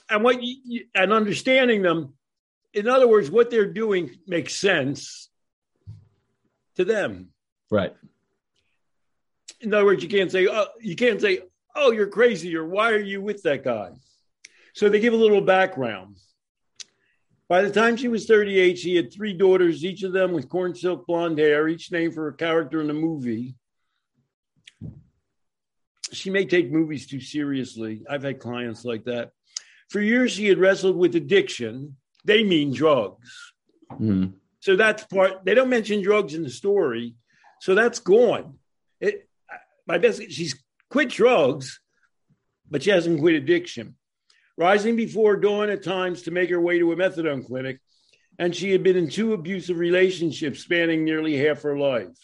and 0.10 0.24
what 0.24 0.42
you, 0.42 0.86
and 0.96 1.12
understanding 1.12 1.82
them 1.82 2.14
in 2.74 2.88
other 2.88 3.08
words, 3.08 3.30
what 3.30 3.50
they're 3.50 3.72
doing 3.72 4.18
makes 4.28 4.56
sense 4.56 5.30
to 6.76 6.86
them. 6.86 7.30
Right. 7.70 7.96
In 9.60 9.74
other 9.74 9.86
words, 9.86 10.04
you 10.04 10.10
can't 10.10 10.32
say, 10.32 10.48
oh, 10.48 10.68
you 10.80 10.96
can't 10.96 11.22
say, 11.22 11.42
oh, 11.76 11.92
you're 11.92 12.08
crazy, 12.08 12.56
or 12.56 12.66
why 12.66 12.92
are 12.92 13.00
you 13.00 13.22
with 13.22 13.44
that 13.44 13.64
guy? 13.64 13.92
So 14.74 14.90
they 14.90 15.00
give 15.00 15.14
a 15.14 15.18
little 15.18 15.42
background. 15.42 16.18
By 17.52 17.64
the 17.64 17.70
time 17.70 17.98
she 17.98 18.08
was 18.08 18.28
38, 18.28 18.78
she 18.78 18.96
had 18.96 19.12
three 19.12 19.34
daughters, 19.34 19.84
each 19.84 20.04
of 20.04 20.14
them 20.14 20.32
with 20.32 20.48
corn 20.48 20.74
silk 20.74 21.06
blonde 21.06 21.38
hair, 21.38 21.68
each 21.68 21.92
named 21.92 22.14
for 22.14 22.30
a 22.30 22.34
character 22.34 22.80
in 22.80 22.90
a 22.90 22.94
movie. 22.94 23.56
She 26.14 26.30
may 26.30 26.46
take 26.46 26.72
movies 26.72 27.08
too 27.08 27.20
seriously. 27.20 28.04
I've 28.10 28.24
had 28.24 28.40
clients 28.40 28.86
like 28.86 29.04
that. 29.04 29.32
For 29.90 30.00
years, 30.00 30.32
she 30.32 30.48
had 30.48 30.60
wrestled 30.60 30.96
with 30.96 31.14
addiction, 31.18 31.98
they 32.24 32.46
mean 32.46 32.72
drugs. 32.72 33.52
Mm-hmm. 33.92 34.28
So 34.62 34.78
that's 34.78 35.04
part. 35.04 35.44
They 35.44 35.54
don't 35.54 35.70
mention 35.70 36.02
drugs 36.02 36.34
in 36.34 36.44
the 36.44 36.50
story, 36.50 37.16
so 37.60 37.76
that's 37.76 38.00
gone. 38.00 38.60
It, 39.02 39.28
my 39.86 39.98
best. 39.98 40.22
She's 40.32 40.58
quit 40.90 41.10
drugs, 41.10 41.82
but 42.70 42.84
she 42.84 42.92
hasn't 42.92 43.20
quit 43.20 43.36
addiction. 43.36 43.98
Rising 44.62 44.96
before 44.96 45.38
dawn 45.38 45.72
at 45.72 45.84
times 45.84 46.22
to 46.22 46.32
make 46.32 46.52
her 46.52 46.62
way 46.62 46.78
to 46.78 46.92
a 46.92 46.96
methadone 46.96 47.44
clinic, 47.44 47.80
and 48.38 48.56
she 48.56 48.72
had 48.72 48.84
been 48.84 48.96
in 48.96 49.10
two 49.10 49.34
abusive 49.34 49.80
relationships 49.80 50.60
spanning 50.60 51.04
nearly 51.04 51.36
half 51.36 51.64
her 51.64 51.80
life. 51.80 52.16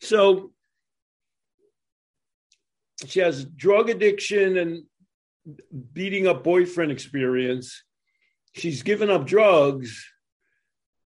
So 0.00 0.50
she 3.06 3.20
has 3.20 3.44
drug 3.44 3.90
addiction 3.90 4.56
and 4.56 4.82
beating 5.92 6.26
up 6.26 6.42
boyfriend 6.42 6.90
experience. 6.90 7.84
She's 8.54 8.82
given 8.82 9.08
up 9.08 9.24
drugs, 9.24 10.04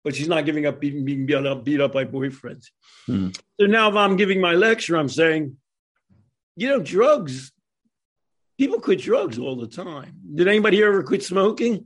but 0.04 0.13
she's 0.13 0.28
not 0.28 0.43
giving 0.46 0.65
up 0.65 0.82
being, 0.82 1.06
being 1.06 1.26
beat, 1.26 1.36
up, 1.36 1.63
beat 1.63 1.80
up 1.80 1.93
by 1.93 2.04
boyfriends. 2.04 2.65
Hmm. 3.06 3.30
So 3.62 3.65
now, 3.65 3.88
if 3.88 3.96
I'm 3.96 4.17
giving 4.17 4.41
my 4.41 4.56
lecture, 4.56 4.98
I'm 4.98 5.08
saying, 5.08 5.56
you 6.58 6.67
know, 6.67 6.82
drugs, 6.82 7.54
people 8.63 8.80
quit 8.80 9.02
drugs 9.02 9.38
all 9.38 9.58
the 9.58 9.67
time. 9.67 10.15
Did 10.36 10.47
anybody 10.47 10.78
here 10.78 10.88
ever 10.88 11.04
quit 11.04 11.21
smoking? 11.21 11.86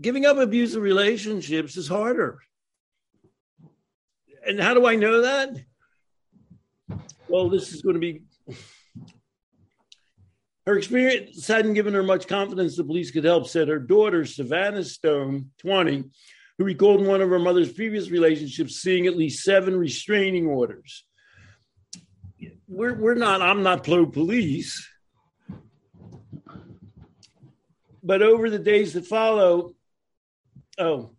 Giving 0.00 0.24
up 0.24 0.38
abusive 0.38 0.80
relationships 0.80 1.76
is 1.76 1.86
harder. 1.86 2.38
And 4.46 4.58
how 4.58 4.72
do 4.72 4.86
I 4.86 4.96
know 4.96 5.20
that? 5.20 5.50
Well, 7.28 7.50
this 7.50 7.74
is 7.74 7.82
going 7.82 7.96
to 7.96 8.00
be. 8.00 8.22
Her 10.64 10.78
experience 10.78 11.46
hadn't 11.46 11.74
given 11.74 11.92
her 11.92 12.02
much 12.02 12.26
confidence 12.26 12.78
the 12.78 12.84
police 12.84 13.10
could 13.10 13.24
help, 13.24 13.48
said 13.48 13.68
her 13.68 13.78
daughter, 13.78 14.24
Savannah 14.24 14.84
Stone, 14.84 15.50
20, 15.58 16.04
who 16.56 16.64
recalled 16.64 17.06
one 17.06 17.20
of 17.20 17.28
her 17.28 17.38
mother's 17.38 17.70
previous 17.70 18.08
relationships 18.08 18.76
seeing 18.76 19.06
at 19.06 19.16
least 19.16 19.44
seven 19.44 19.76
restraining 19.76 20.46
orders. 20.46 21.04
We're, 22.70 22.94
we're 22.94 23.14
not, 23.14 23.42
I'm 23.42 23.64
not 23.64 23.82
pro 23.82 24.06
police. 24.06 24.88
But 28.00 28.22
over 28.22 28.48
the 28.48 28.60
days 28.60 28.92
that 28.92 29.06
follow, 29.06 29.74
oh, 30.78 31.10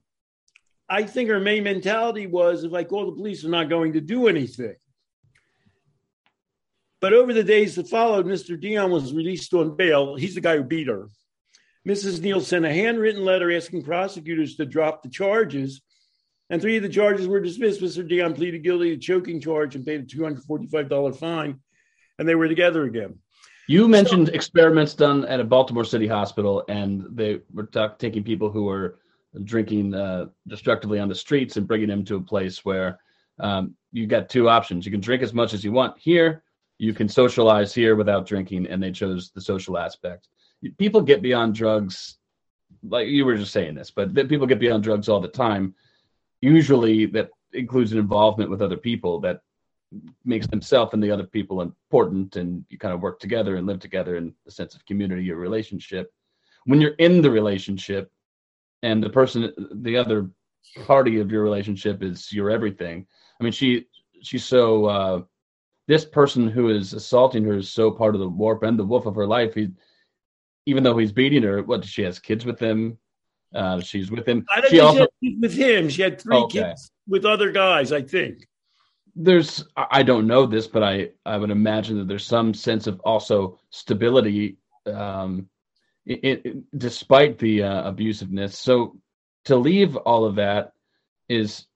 I 0.87 1.03
think 1.03 1.29
her 1.29 1.41
main 1.41 1.65
mentality 1.65 2.25
was 2.25 2.63
if 2.63 2.73
I 2.73 2.85
call 2.85 3.07
the 3.07 3.17
police, 3.17 3.41
they're 3.41 3.51
not 3.51 3.67
going 3.67 3.93
to 3.93 4.01
do 4.01 4.29
anything. 4.29 4.75
But 7.01 7.11
over 7.11 7.33
the 7.33 7.43
days 7.43 7.75
that 7.75 7.89
followed, 7.89 8.25
Mr. 8.25 8.57
Dion 8.57 8.89
was 8.89 9.13
released 9.13 9.53
on 9.53 9.75
bail. 9.75 10.15
He's 10.15 10.35
the 10.35 10.41
guy 10.41 10.55
who 10.55 10.63
beat 10.63 10.87
her. 10.87 11.09
Mrs. 11.85 12.21
Neal 12.21 12.39
sent 12.39 12.63
a 12.63 12.73
handwritten 12.73 13.25
letter 13.25 13.53
asking 13.53 13.83
prosecutors 13.83 14.55
to 14.55 14.65
drop 14.65 15.03
the 15.03 15.09
charges, 15.09 15.81
and 16.51 16.61
three 16.61 16.75
of 16.75 16.83
the 16.83 16.89
charges 16.89 17.27
were 17.27 17.39
dismissed. 17.39 17.81
Mr. 17.81 18.07
Dion 18.07 18.33
pleaded 18.33 18.61
guilty 18.61 18.91
to 18.91 18.97
choking 18.97 19.39
charge 19.39 19.75
and 19.75 19.85
paid 19.85 20.01
a 20.01 20.03
$245 20.03 21.15
fine, 21.15 21.59
and 22.19 22.27
they 22.27 22.35
were 22.35 22.49
together 22.49 22.83
again. 22.83 23.17
You 23.67 23.87
mentioned 23.87 24.27
so, 24.27 24.33
experiments 24.33 24.93
done 24.93 25.23
at 25.25 25.39
a 25.39 25.45
Baltimore 25.45 25.85
City 25.85 26.07
hospital, 26.07 26.65
and 26.67 27.05
they 27.09 27.39
were 27.53 27.69
taking 27.97 28.23
people 28.23 28.51
who 28.51 28.65
were 28.65 28.99
drinking 29.45 29.95
uh, 29.95 30.25
destructively 30.45 30.99
on 30.99 31.07
the 31.07 31.15
streets 31.15 31.55
and 31.55 31.65
bringing 31.65 31.87
them 31.87 32.03
to 32.03 32.17
a 32.17 32.21
place 32.21 32.65
where 32.65 32.99
um, 33.39 33.73
you 33.93 34.05
got 34.05 34.27
two 34.27 34.49
options. 34.49 34.85
You 34.85 34.91
can 34.91 34.99
drink 34.99 35.23
as 35.23 35.33
much 35.33 35.53
as 35.53 35.63
you 35.63 35.71
want 35.71 35.97
here, 35.97 36.43
you 36.79 36.93
can 36.93 37.07
socialize 37.07 37.73
here 37.73 37.95
without 37.95 38.25
drinking, 38.25 38.67
and 38.67 38.83
they 38.83 38.91
chose 38.91 39.31
the 39.31 39.39
social 39.39 39.77
aspect. 39.77 40.27
People 40.77 40.99
get 40.99 41.21
beyond 41.21 41.55
drugs, 41.55 42.17
like 42.83 43.07
you 43.07 43.23
were 43.23 43.37
just 43.37 43.53
saying 43.53 43.75
this, 43.75 43.89
but 43.89 44.13
people 44.27 44.47
get 44.47 44.59
beyond 44.59 44.83
drugs 44.83 45.07
all 45.07 45.21
the 45.21 45.29
time. 45.29 45.73
Usually, 46.41 47.05
that 47.07 47.29
includes 47.53 47.91
an 47.91 47.99
involvement 47.99 48.49
with 48.49 48.61
other 48.61 48.77
people 48.77 49.19
that 49.21 49.41
makes 50.23 50.47
themselves 50.47 50.93
and 50.93 51.03
the 51.03 51.11
other 51.11 51.25
people 51.25 51.61
important, 51.61 52.35
and 52.35 52.65
you 52.69 52.77
kind 52.77 52.93
of 52.93 53.01
work 53.01 53.19
together 53.19 53.55
and 53.55 53.67
live 53.67 53.79
together 53.79 54.15
in 54.15 54.33
the 54.45 54.51
sense 54.51 54.73
of 54.75 54.85
community 54.85 55.31
or 55.31 55.35
relationship. 55.35 56.11
When 56.65 56.81
you're 56.81 56.91
in 56.91 57.21
the 57.21 57.31
relationship, 57.31 58.11
and 58.83 59.03
the 59.03 59.09
person, 59.09 59.53
the 59.83 59.97
other 59.97 60.29
party 60.85 61.19
of 61.19 61.31
your 61.31 61.43
relationship 61.43 62.01
is 62.03 62.31
your 62.31 62.49
everything. 62.49 63.05
I 63.39 63.43
mean, 63.43 63.53
she 63.53 63.87
she's 64.21 64.45
so 64.45 64.85
uh, 64.85 65.21
this 65.87 66.05
person 66.05 66.47
who 66.47 66.69
is 66.69 66.93
assaulting 66.93 67.43
her 67.45 67.57
is 67.57 67.69
so 67.69 67.91
part 67.91 68.15
of 68.15 68.21
the 68.21 68.29
warp 68.29 68.63
and 68.63 68.77
the 68.77 68.85
wolf 68.85 69.05
of 69.05 69.15
her 69.15 69.27
life. 69.27 69.53
He, 69.53 69.69
even 70.65 70.83
though 70.83 70.97
he's 70.97 71.11
beating 71.11 71.43
her, 71.43 71.63
what 71.63 71.83
she 71.83 72.03
has 72.03 72.19
kids 72.19 72.45
with 72.45 72.59
him. 72.59 72.97
Uh, 73.53 73.79
she's 73.81 74.09
with 74.11 74.27
him. 74.27 74.45
I 74.53 74.61
don't 74.61 74.71
she 74.71 74.79
also 74.79 75.07
with 75.39 75.53
him. 75.53 75.89
She 75.89 76.01
had 76.01 76.21
three 76.21 76.37
okay. 76.37 76.59
kids 76.59 76.91
with 77.07 77.25
other 77.25 77.51
guys. 77.51 77.91
I 77.91 78.01
think 78.01 78.47
there's. 79.15 79.65
I 79.75 80.03
don't 80.03 80.27
know 80.27 80.45
this, 80.45 80.67
but 80.67 80.83
I 80.83 81.09
I 81.25 81.37
would 81.37 81.51
imagine 81.51 81.97
that 81.97 82.07
there's 82.07 82.25
some 82.25 82.53
sense 82.53 82.87
of 82.87 82.99
also 83.01 83.59
stability, 83.69 84.57
um, 84.85 85.49
it, 86.05 86.45
it, 86.45 86.77
despite 86.77 87.37
the 87.37 87.63
uh, 87.63 87.91
abusiveness. 87.91 88.53
So 88.53 88.97
to 89.45 89.55
leave 89.55 89.95
all 89.97 90.25
of 90.25 90.35
that 90.35 90.73
is 91.27 91.67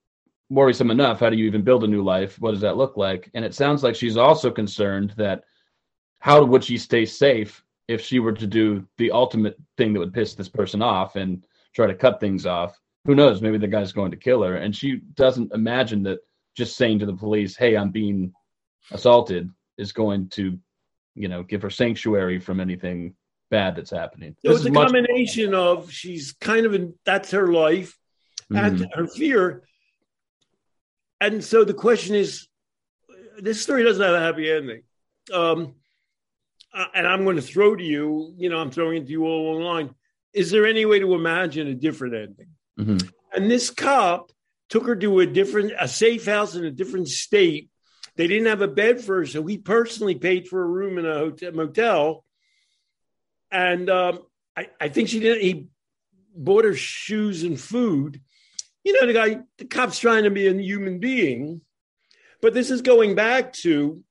worrisome 0.49 0.91
enough. 0.91 1.19
How 1.19 1.29
do 1.29 1.37
you 1.37 1.45
even 1.45 1.63
build 1.63 1.83
a 1.83 1.87
new 1.87 2.03
life? 2.03 2.39
What 2.39 2.51
does 2.51 2.61
that 2.61 2.77
look 2.77 2.97
like? 2.97 3.29
And 3.33 3.43
it 3.43 3.53
sounds 3.53 3.83
like 3.83 3.95
she's 3.95 4.17
also 4.17 4.51
concerned 4.51 5.13
that 5.17 5.43
how 6.19 6.43
would 6.43 6.63
she 6.63 6.77
stay 6.77 7.05
safe 7.05 7.63
if 7.87 8.01
she 8.01 8.19
were 8.19 8.33
to 8.33 8.47
do 8.47 8.87
the 8.97 9.11
ultimate 9.11 9.57
thing 9.77 9.93
that 9.93 9.99
would 9.99 10.13
piss 10.13 10.35
this 10.35 10.49
person 10.49 10.81
off 10.81 11.15
and 11.15 11.45
try 11.75 11.87
to 11.87 11.95
cut 11.95 12.19
things 12.19 12.45
off? 12.45 12.79
Who 13.05 13.15
knows? 13.15 13.41
Maybe 13.41 13.57
the 13.57 13.67
guy's 13.67 13.91
going 13.91 14.11
to 14.11 14.17
kill 14.17 14.43
her. 14.43 14.55
And 14.55 14.75
she 14.75 14.97
doesn't 15.13 15.53
imagine 15.53 16.03
that 16.03 16.19
just 16.55 16.77
saying 16.77 16.99
to 16.99 17.05
the 17.05 17.13
police, 17.13 17.55
hey, 17.55 17.75
I'm 17.75 17.91
being 17.91 18.33
assaulted 18.91 19.49
is 19.77 19.91
going 19.91 20.29
to, 20.29 20.57
you 21.13 21.27
know, 21.27 21.43
give 21.43 21.61
her 21.61 21.69
sanctuary 21.69 22.39
from 22.39 22.59
anything 22.59 23.15
bad 23.51 23.75
that's 23.75 23.91
happening. 23.91 24.35
So 24.43 24.53
it's 24.53 24.65
a 24.65 24.71
much- 24.71 24.91
combination 24.91 25.53
of 25.53 25.91
she's 25.91 26.33
kind 26.33 26.65
of 26.65 26.73
in 26.73 26.95
that's 27.05 27.31
her 27.31 27.47
life 27.47 27.97
and 28.49 28.79
mm-hmm. 28.79 28.99
her 28.99 29.07
fear 29.07 29.63
and 31.21 31.43
so 31.43 31.63
the 31.63 31.73
question 31.73 32.15
is 32.15 32.47
this 33.37 33.61
story 33.61 33.83
doesn't 33.83 34.03
have 34.03 34.13
a 34.13 34.19
happy 34.19 34.51
ending. 34.51 34.83
Um, 35.33 35.75
and 36.93 37.07
I'm 37.07 37.23
going 37.23 37.37
to 37.37 37.41
throw 37.41 37.75
to 37.75 37.83
you, 37.83 38.33
you 38.37 38.49
know, 38.49 38.59
I'm 38.59 38.71
throwing 38.71 39.03
it 39.03 39.05
to 39.05 39.11
you 39.11 39.25
all 39.25 39.55
online. 39.55 39.95
Is 40.35 40.51
there 40.51 40.65
any 40.65 40.85
way 40.85 40.99
to 40.99 41.15
imagine 41.15 41.67
a 41.67 41.73
different 41.73 42.15
ending? 42.15 42.49
Mm-hmm. 42.79 43.07
And 43.33 43.49
this 43.49 43.69
cop 43.69 44.31
took 44.69 44.85
her 44.87 44.95
to 44.95 45.19
a 45.19 45.25
different, 45.25 45.73
a 45.79 45.87
safe 45.87 46.25
house 46.25 46.55
in 46.55 46.65
a 46.65 46.71
different 46.71 47.07
state. 47.07 47.69
They 48.15 48.27
didn't 48.27 48.47
have 48.47 48.61
a 48.61 48.67
bed 48.67 49.01
for 49.01 49.17
her, 49.17 49.25
so 49.25 49.45
he 49.45 49.57
personally 49.57 50.15
paid 50.15 50.47
for 50.47 50.61
a 50.61 50.67
room 50.67 50.97
in 50.97 51.05
a 51.05 51.13
hotel, 51.13 51.51
motel. 51.51 52.25
And 53.51 53.89
um, 53.89 54.19
I, 54.55 54.69
I 54.79 54.89
think 54.89 55.09
she 55.09 55.19
didn't. 55.19 55.41
He 55.41 55.67
bought 56.35 56.65
her 56.65 56.75
shoes 56.75 57.43
and 57.43 57.59
food 57.59 58.21
you 58.85 58.93
know, 58.93 59.07
the 59.07 59.13
guy, 59.13 59.39
the 59.57 59.65
cop's 59.65 59.99
trying 59.99 60.23
to 60.23 60.29
be 60.29 60.47
a 60.47 60.53
human 60.53 60.99
being. 60.99 61.61
But 62.41 62.53
this 62.53 62.69
is 62.69 62.83
going 62.83 63.15
back 63.15 63.51
to 63.53 64.03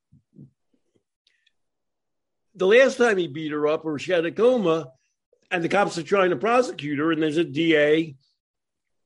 the 2.57 2.67
last 2.67 2.99
time 2.99 3.17
he 3.17 3.29
beat 3.29 3.53
her 3.53 3.69
up 3.69 3.85
or 3.85 3.99
she 3.99 4.13
had 4.13 4.27
a 4.27 4.33
coma, 4.33 4.89
and 5.51 5.63
the 5.63 5.69
cops 5.69 5.99
are 5.99 6.03
trying 6.03 6.31
to 6.31 6.37
prosecute 6.37 6.99
her, 6.99 7.13
and 7.13 7.23
there's 7.23 7.37
a 7.37 7.45
DA. 7.45 8.17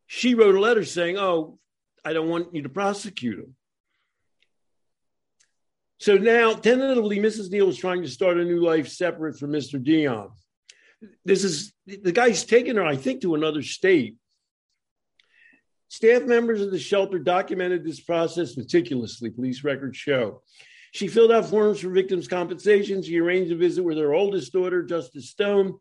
She 0.06 0.34
wrote 0.34 0.54
a 0.54 0.60
letter 0.60 0.84
saying, 0.84 1.18
Oh, 1.18 1.58
I 2.04 2.12
don't 2.12 2.28
want 2.28 2.54
you 2.54 2.62
to 2.62 2.68
prosecute 2.68 3.38
him. 3.38 3.54
So 6.00 6.16
now, 6.16 6.54
tentatively, 6.54 7.18
Mrs. 7.18 7.50
Neal 7.50 7.68
is 7.68 7.76
trying 7.76 8.02
to 8.02 8.08
start 8.08 8.38
a 8.38 8.44
new 8.44 8.64
life 8.64 8.88
separate 8.88 9.38
from 9.38 9.50
Mr. 9.50 9.82
Dion. 9.82 10.30
This 11.24 11.44
is 11.44 11.72
the 11.86 12.12
guy's 12.12 12.44
taken 12.44 12.76
her, 12.76 12.84
I 12.84 12.96
think, 12.96 13.22
to 13.22 13.34
another 13.34 13.62
state. 13.62 14.16
Staff 15.88 16.24
members 16.24 16.60
of 16.60 16.70
the 16.70 16.78
shelter 16.78 17.18
documented 17.18 17.84
this 17.84 18.00
process 18.00 18.56
meticulously, 18.56 19.30
police 19.30 19.64
records 19.64 19.96
show. 19.96 20.42
She 20.92 21.08
filled 21.08 21.32
out 21.32 21.46
forms 21.46 21.80
for 21.80 21.90
victims' 21.90 22.28
compensation. 22.28 23.02
She 23.02 23.18
arranged 23.18 23.52
a 23.52 23.56
visit 23.56 23.82
with 23.82 23.98
her 23.98 24.14
oldest 24.14 24.52
daughter, 24.52 24.82
Justice 24.82 25.30
Stone. 25.30 25.78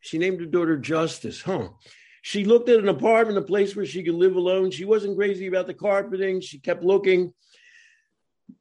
She 0.00 0.18
named 0.18 0.40
her 0.40 0.46
daughter 0.46 0.76
Justice, 0.76 1.42
huh? 1.42 1.68
She 2.22 2.44
looked 2.44 2.68
at 2.68 2.80
an 2.80 2.88
apartment, 2.88 3.38
a 3.38 3.42
place 3.42 3.74
where 3.74 3.86
she 3.86 4.02
could 4.02 4.14
live 4.14 4.36
alone. 4.36 4.70
She 4.70 4.84
wasn't 4.84 5.16
crazy 5.16 5.46
about 5.46 5.66
the 5.66 5.74
carpeting. 5.74 6.40
She 6.40 6.58
kept 6.58 6.82
looking. 6.82 7.32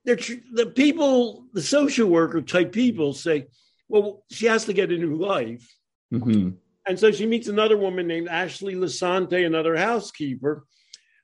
the 0.05 0.71
people, 0.75 1.47
the 1.53 1.61
social 1.61 2.07
worker 2.07 2.41
type 2.41 2.71
people 2.71 3.13
say, 3.13 3.47
well, 3.89 4.23
she 4.31 4.45
has 4.45 4.65
to 4.65 4.73
get 4.73 4.91
a 4.91 4.97
new 4.97 5.15
life. 5.15 5.67
Mm-hmm. 6.13 6.49
And 6.87 6.99
so 6.99 7.11
she 7.11 7.25
meets 7.25 7.47
another 7.47 7.77
woman 7.77 8.07
named 8.07 8.29
Ashley 8.29 8.75
Lasante, 8.75 9.45
another 9.45 9.75
housekeeper, 9.75 10.65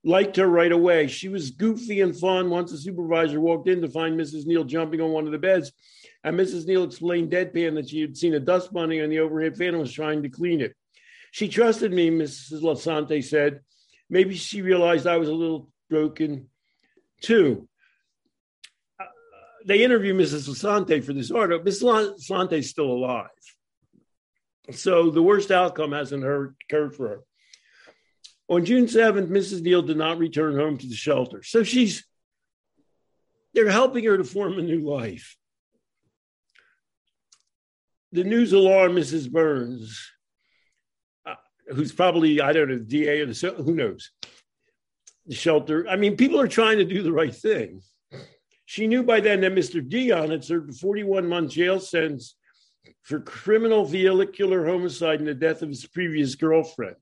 liked 0.04 0.36
her 0.36 0.48
right 0.48 0.72
away. 0.72 1.08
She 1.08 1.30
was 1.30 1.52
goofy 1.52 2.02
and 2.02 2.16
fun. 2.16 2.50
Once 2.50 2.72
the 2.72 2.78
supervisor 2.78 3.40
walked 3.40 3.70
in 3.70 3.82
to 3.82 3.88
find 3.88 4.20
Mrs. 4.20 4.46
Neal 4.46 4.64
jumping 4.64 5.02
on 5.02 5.12
one 5.12 5.26
of 5.26 5.32
the 5.32 5.38
beds, 5.38 5.72
and 6.24 6.38
Mrs. 6.38 6.68
Neal 6.68 6.84
explained 6.84 7.32
deadpan 7.32 7.76
that 7.76 7.90
she 7.90 8.02
had 8.02 8.18
seen 8.18 8.34
a 8.34 8.40
dust 8.40 8.74
bunny 8.74 9.02
on 9.02 9.10
the 9.10 9.20
overhead 9.20 9.58
fan 9.58 9.70
and 9.70 9.80
was 9.80 9.94
trying 9.94 10.24
to 10.24 10.30
clean 10.30 10.62
it. 10.62 10.76
She 11.32 11.48
trusted 11.48 11.92
me, 11.92 12.10
Mrs. 12.12 12.62
Lasante 12.62 13.24
said. 13.24 13.62
Maybe 14.10 14.36
she 14.36 14.62
realized 14.62 15.08
I 15.08 15.18
was 15.18 15.30
a 15.30 15.34
little 15.34 15.70
broken 15.90 16.50
too. 17.22 17.68
Uh, 19.00 19.06
they 19.66 19.84
interviewed 19.84 20.18
Mrs. 20.18 20.48
Lasante 20.48 21.04
for 21.04 21.14
this 21.14 21.32
article. 21.32 21.66
Mrs. 21.66 22.18
Lasante 22.20 22.60
is 22.60 22.70
still 22.70 22.92
alive. 22.92 23.30
So 24.72 25.10
the 25.10 25.24
worst 25.24 25.52
outcome 25.52 25.92
hasn't 25.92 26.24
occurred 26.24 26.96
for 26.96 27.08
her. 27.08 27.20
On 28.50 28.66
June 28.66 28.86
7th, 28.86 29.28
Mrs. 29.28 29.62
Neal 29.62 29.82
did 29.82 29.98
not 29.98 30.18
return 30.18 30.56
home 30.56 30.78
to 30.78 30.88
the 30.88 30.96
shelter. 30.96 31.44
So 31.44 31.64
she's, 31.64 32.06
they're 33.54 33.70
helping 33.70 34.04
her 34.06 34.18
to 34.18 34.24
form 34.24 34.60
a 34.60 34.62
new 34.62 34.82
life. 34.82 35.38
The 38.12 38.24
news 38.24 38.54
alarmed 38.54 38.98
Mrs. 38.98 39.32
Burns, 39.32 40.12
uh, 41.26 41.36
who's 41.74 41.92
probably, 41.92 42.42
I 42.42 42.54
don't 42.54 42.70
know, 42.70 42.78
the 42.78 42.84
DA 42.84 43.22
or 43.22 43.26
the, 43.26 43.64
who 43.64 43.74
knows, 43.74 44.12
the 45.26 45.36
shelter. 45.36 45.88
I 45.90 45.96
mean, 45.96 46.18
people 46.18 46.40
are 46.40 46.48
trying 46.48 46.78
to 46.78 46.86
do 46.86 47.02
the 47.02 47.14
right 47.14 47.34
thing. 47.34 47.82
She 48.66 48.88
knew 48.88 49.04
by 49.04 49.20
then 49.20 49.42
that 49.42 49.54
Mr. 49.54 49.88
Dion 49.88 50.32
had 50.32 50.44
served 50.44 50.70
a 50.70 50.74
41 50.74 51.28
month 51.28 51.52
jail 51.52 51.80
sentence 51.80 52.36
for 53.02 53.20
criminal 53.20 53.86
vehicular 53.86 54.66
homicide 54.66 55.20
and 55.20 55.28
the 55.28 55.34
death 55.34 55.62
of 55.62 55.70
his 55.70 55.86
previous 55.86 56.36
girlfriend. 56.36 56.96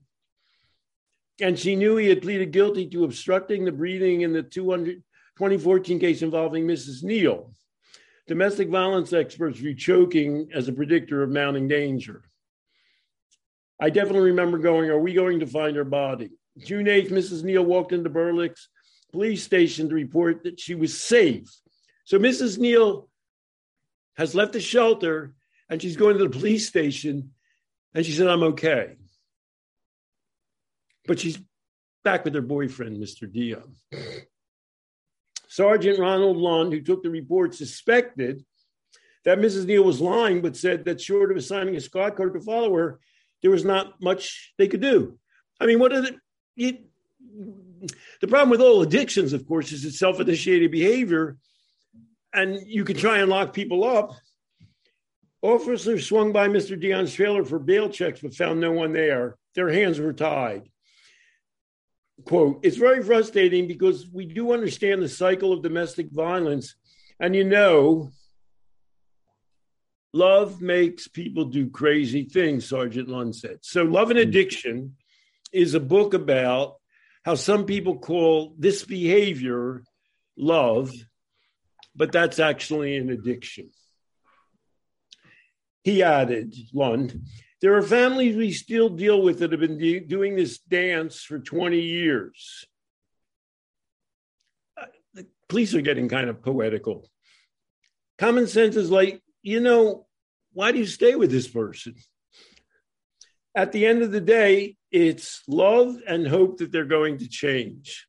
And 1.42 1.58
she 1.58 1.74
knew 1.74 1.96
he 1.96 2.08
had 2.08 2.22
pleaded 2.22 2.52
guilty 2.52 2.88
to 2.88 3.04
obstructing 3.04 3.64
the 3.64 3.72
breathing 3.72 4.20
in 4.20 4.32
the 4.32 4.44
2014 4.44 5.98
case 5.98 6.22
involving 6.22 6.66
Mrs. 6.66 7.02
Neal. 7.02 7.52
Domestic 8.28 8.68
violence 8.68 9.12
experts 9.12 9.58
view 9.58 9.74
choking 9.74 10.50
as 10.54 10.68
a 10.68 10.72
predictor 10.72 11.22
of 11.22 11.30
mounting 11.30 11.66
danger. 11.66 12.22
I 13.80 13.90
definitely 13.90 14.30
remember 14.30 14.58
going, 14.58 14.88
Are 14.88 14.98
we 15.00 15.12
going 15.12 15.40
to 15.40 15.46
find 15.46 15.76
her 15.76 15.84
body? 15.84 16.30
June 16.58 16.86
8th, 16.86 17.10
Mrs. 17.10 17.42
Neal 17.42 17.64
walked 17.64 17.92
into 17.92 18.08
Berwick's 18.08 18.68
police 19.10 19.42
station 19.42 19.88
to 19.88 19.94
report 19.96 20.44
that 20.44 20.60
she 20.60 20.76
was 20.76 21.02
safe. 21.02 21.50
So 22.04 22.18
Mrs. 22.18 22.58
Neal 22.58 23.08
has 24.16 24.34
left 24.34 24.52
the 24.52 24.60
shelter 24.60 25.34
and 25.68 25.82
she's 25.82 25.96
going 25.96 26.18
to 26.18 26.24
the 26.24 26.30
police 26.30 26.68
station 26.68 27.32
and 27.94 28.06
she 28.06 28.12
said, 28.12 28.28
I'm 28.28 28.42
okay. 28.44 28.96
But 31.06 31.20
she's 31.20 31.38
back 32.04 32.24
with 32.24 32.34
her 32.34 32.42
boyfriend, 32.42 33.02
Mr. 33.02 33.30
Dion. 33.30 33.74
Sergeant 35.48 35.98
Ronald 35.98 36.36
Lund, 36.36 36.72
who 36.72 36.80
took 36.80 37.02
the 37.02 37.10
report, 37.10 37.54
suspected 37.54 38.44
that 39.24 39.38
Mrs. 39.38 39.66
Neal 39.66 39.84
was 39.84 40.00
lying, 40.00 40.40
but 40.40 40.56
said 40.56 40.84
that 40.84 41.00
short 41.00 41.30
of 41.30 41.36
assigning 41.36 41.76
a 41.76 41.80
squad 41.80 42.16
car 42.16 42.30
to 42.30 42.40
follow 42.40 42.74
her, 42.74 43.00
there 43.42 43.50
was 43.50 43.64
not 43.64 44.00
much 44.00 44.52
they 44.58 44.68
could 44.68 44.80
do. 44.80 45.18
I 45.60 45.66
mean, 45.66 45.78
what 45.78 45.92
are 45.92 46.00
the 46.00 46.18
the 48.20 48.28
problem 48.28 48.50
with 48.50 48.60
all 48.60 48.82
addictions, 48.82 49.32
of 49.32 49.46
course, 49.46 49.72
is 49.72 49.84
it's 49.84 49.98
self-initiated 49.98 50.70
behavior, 50.70 51.36
and 52.32 52.60
you 52.66 52.84
can 52.84 52.96
try 52.96 53.18
and 53.18 53.28
lock 53.28 53.52
people 53.52 53.84
up, 53.84 54.14
Officers 55.42 56.06
swung 56.06 56.30
by 56.32 56.46
Mr. 56.46 56.80
Dion's 56.80 57.12
trailer 57.12 57.44
for 57.44 57.58
bail 57.58 57.88
checks, 57.88 58.20
but 58.20 58.32
found 58.34 58.60
no 58.60 58.70
one 58.70 58.92
there. 58.92 59.36
Their 59.56 59.70
hands 59.70 59.98
were 59.98 60.12
tied. 60.12 60.70
Quote, 62.24 62.60
it's 62.62 62.76
very 62.76 63.02
frustrating 63.02 63.66
because 63.66 64.06
we 64.08 64.26
do 64.26 64.52
understand 64.52 65.02
the 65.02 65.08
cycle 65.08 65.52
of 65.52 65.62
domestic 65.62 66.10
violence. 66.10 66.74
And 67.18 67.34
you 67.34 67.44
know, 67.44 68.10
love 70.12 70.60
makes 70.60 71.08
people 71.08 71.46
do 71.46 71.70
crazy 71.70 72.24
things, 72.24 72.68
Sergeant 72.68 73.08
Lund 73.08 73.34
said. 73.34 73.58
So, 73.62 73.82
Love 73.82 74.10
and 74.10 74.18
hmm. 74.18 74.28
Addiction 74.28 74.96
is 75.52 75.74
a 75.74 75.80
book 75.80 76.14
about 76.14 76.76
how 77.24 77.34
some 77.34 77.66
people 77.66 77.98
call 77.98 78.54
this 78.58 78.84
behavior 78.84 79.82
love, 80.36 80.90
but 81.94 82.12
that's 82.12 82.38
actually 82.38 82.96
an 82.96 83.10
addiction. 83.10 83.70
He 85.84 86.02
added, 86.02 86.54
Lund, 86.72 87.26
there 87.62 87.76
are 87.76 87.82
families 87.82 88.36
we 88.36 88.50
still 88.50 88.88
deal 88.88 89.22
with 89.22 89.38
that 89.38 89.52
have 89.52 89.60
been 89.60 89.78
de- 89.78 90.00
doing 90.00 90.34
this 90.34 90.58
dance 90.58 91.22
for 91.22 91.38
20 91.38 91.78
years. 91.80 92.66
Uh, 94.76 94.86
the 95.14 95.26
police 95.48 95.72
are 95.72 95.80
getting 95.80 96.08
kind 96.08 96.28
of 96.28 96.42
poetical. 96.42 97.08
Common 98.18 98.48
sense 98.48 98.74
is 98.74 98.90
like, 98.90 99.22
you 99.42 99.60
know, 99.60 100.06
why 100.52 100.72
do 100.72 100.78
you 100.78 100.86
stay 100.86 101.14
with 101.14 101.30
this 101.30 101.46
person? 101.46 101.94
At 103.54 103.70
the 103.70 103.86
end 103.86 104.02
of 104.02 104.10
the 104.10 104.20
day, 104.20 104.76
it's 104.90 105.42
love 105.46 105.96
and 106.06 106.26
hope 106.26 106.58
that 106.58 106.72
they're 106.72 106.84
going 106.84 107.18
to 107.18 107.28
change. 107.28 108.08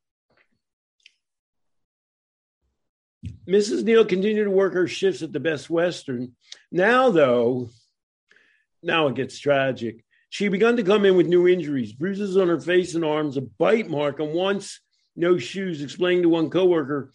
Mrs. 3.48 3.84
Neal 3.84 4.04
continued 4.04 4.46
to 4.46 4.50
work 4.50 4.74
her 4.74 4.88
shifts 4.88 5.22
at 5.22 5.32
the 5.32 5.40
Best 5.40 5.70
Western. 5.70 6.36
Now, 6.72 7.12
though, 7.12 7.70
now 8.84 9.08
it 9.08 9.16
gets 9.16 9.40
tragic. 9.40 10.04
She 10.30 10.48
begun 10.48 10.78
to 10.78 10.84
come 10.84 11.06
in 11.06 11.16
with 11.16 11.28
new 11.28 11.48
injuries, 11.48 11.94
bruises 11.94 12.38
on 12.38 12.48
her 12.48 12.60
face 12.60 12.96
and 12.96 13.06
arms, 13.06 13.38
a 13.38 13.42
bite 13.42 13.90
mark, 13.90 14.20
and 14.20 14.34
once 14.34 14.80
no 15.16 15.38
shoes, 15.38 15.82
explaining 15.82 16.24
to 16.24 16.30
one 16.30 16.50
coworker 16.50 17.12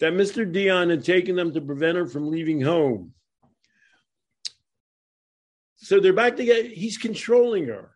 that 0.00 0.14
Mr. 0.14 0.50
Dion 0.50 0.88
had 0.88 1.04
taken 1.04 1.36
them 1.36 1.52
to 1.52 1.60
prevent 1.60 1.98
her 1.98 2.06
from 2.06 2.30
leaving 2.30 2.60
home. 2.60 3.12
So 5.76 6.00
they're 6.00 6.12
back 6.12 6.36
together. 6.36 6.62
He's 6.62 6.96
controlling 6.96 7.66
her. 7.66 7.90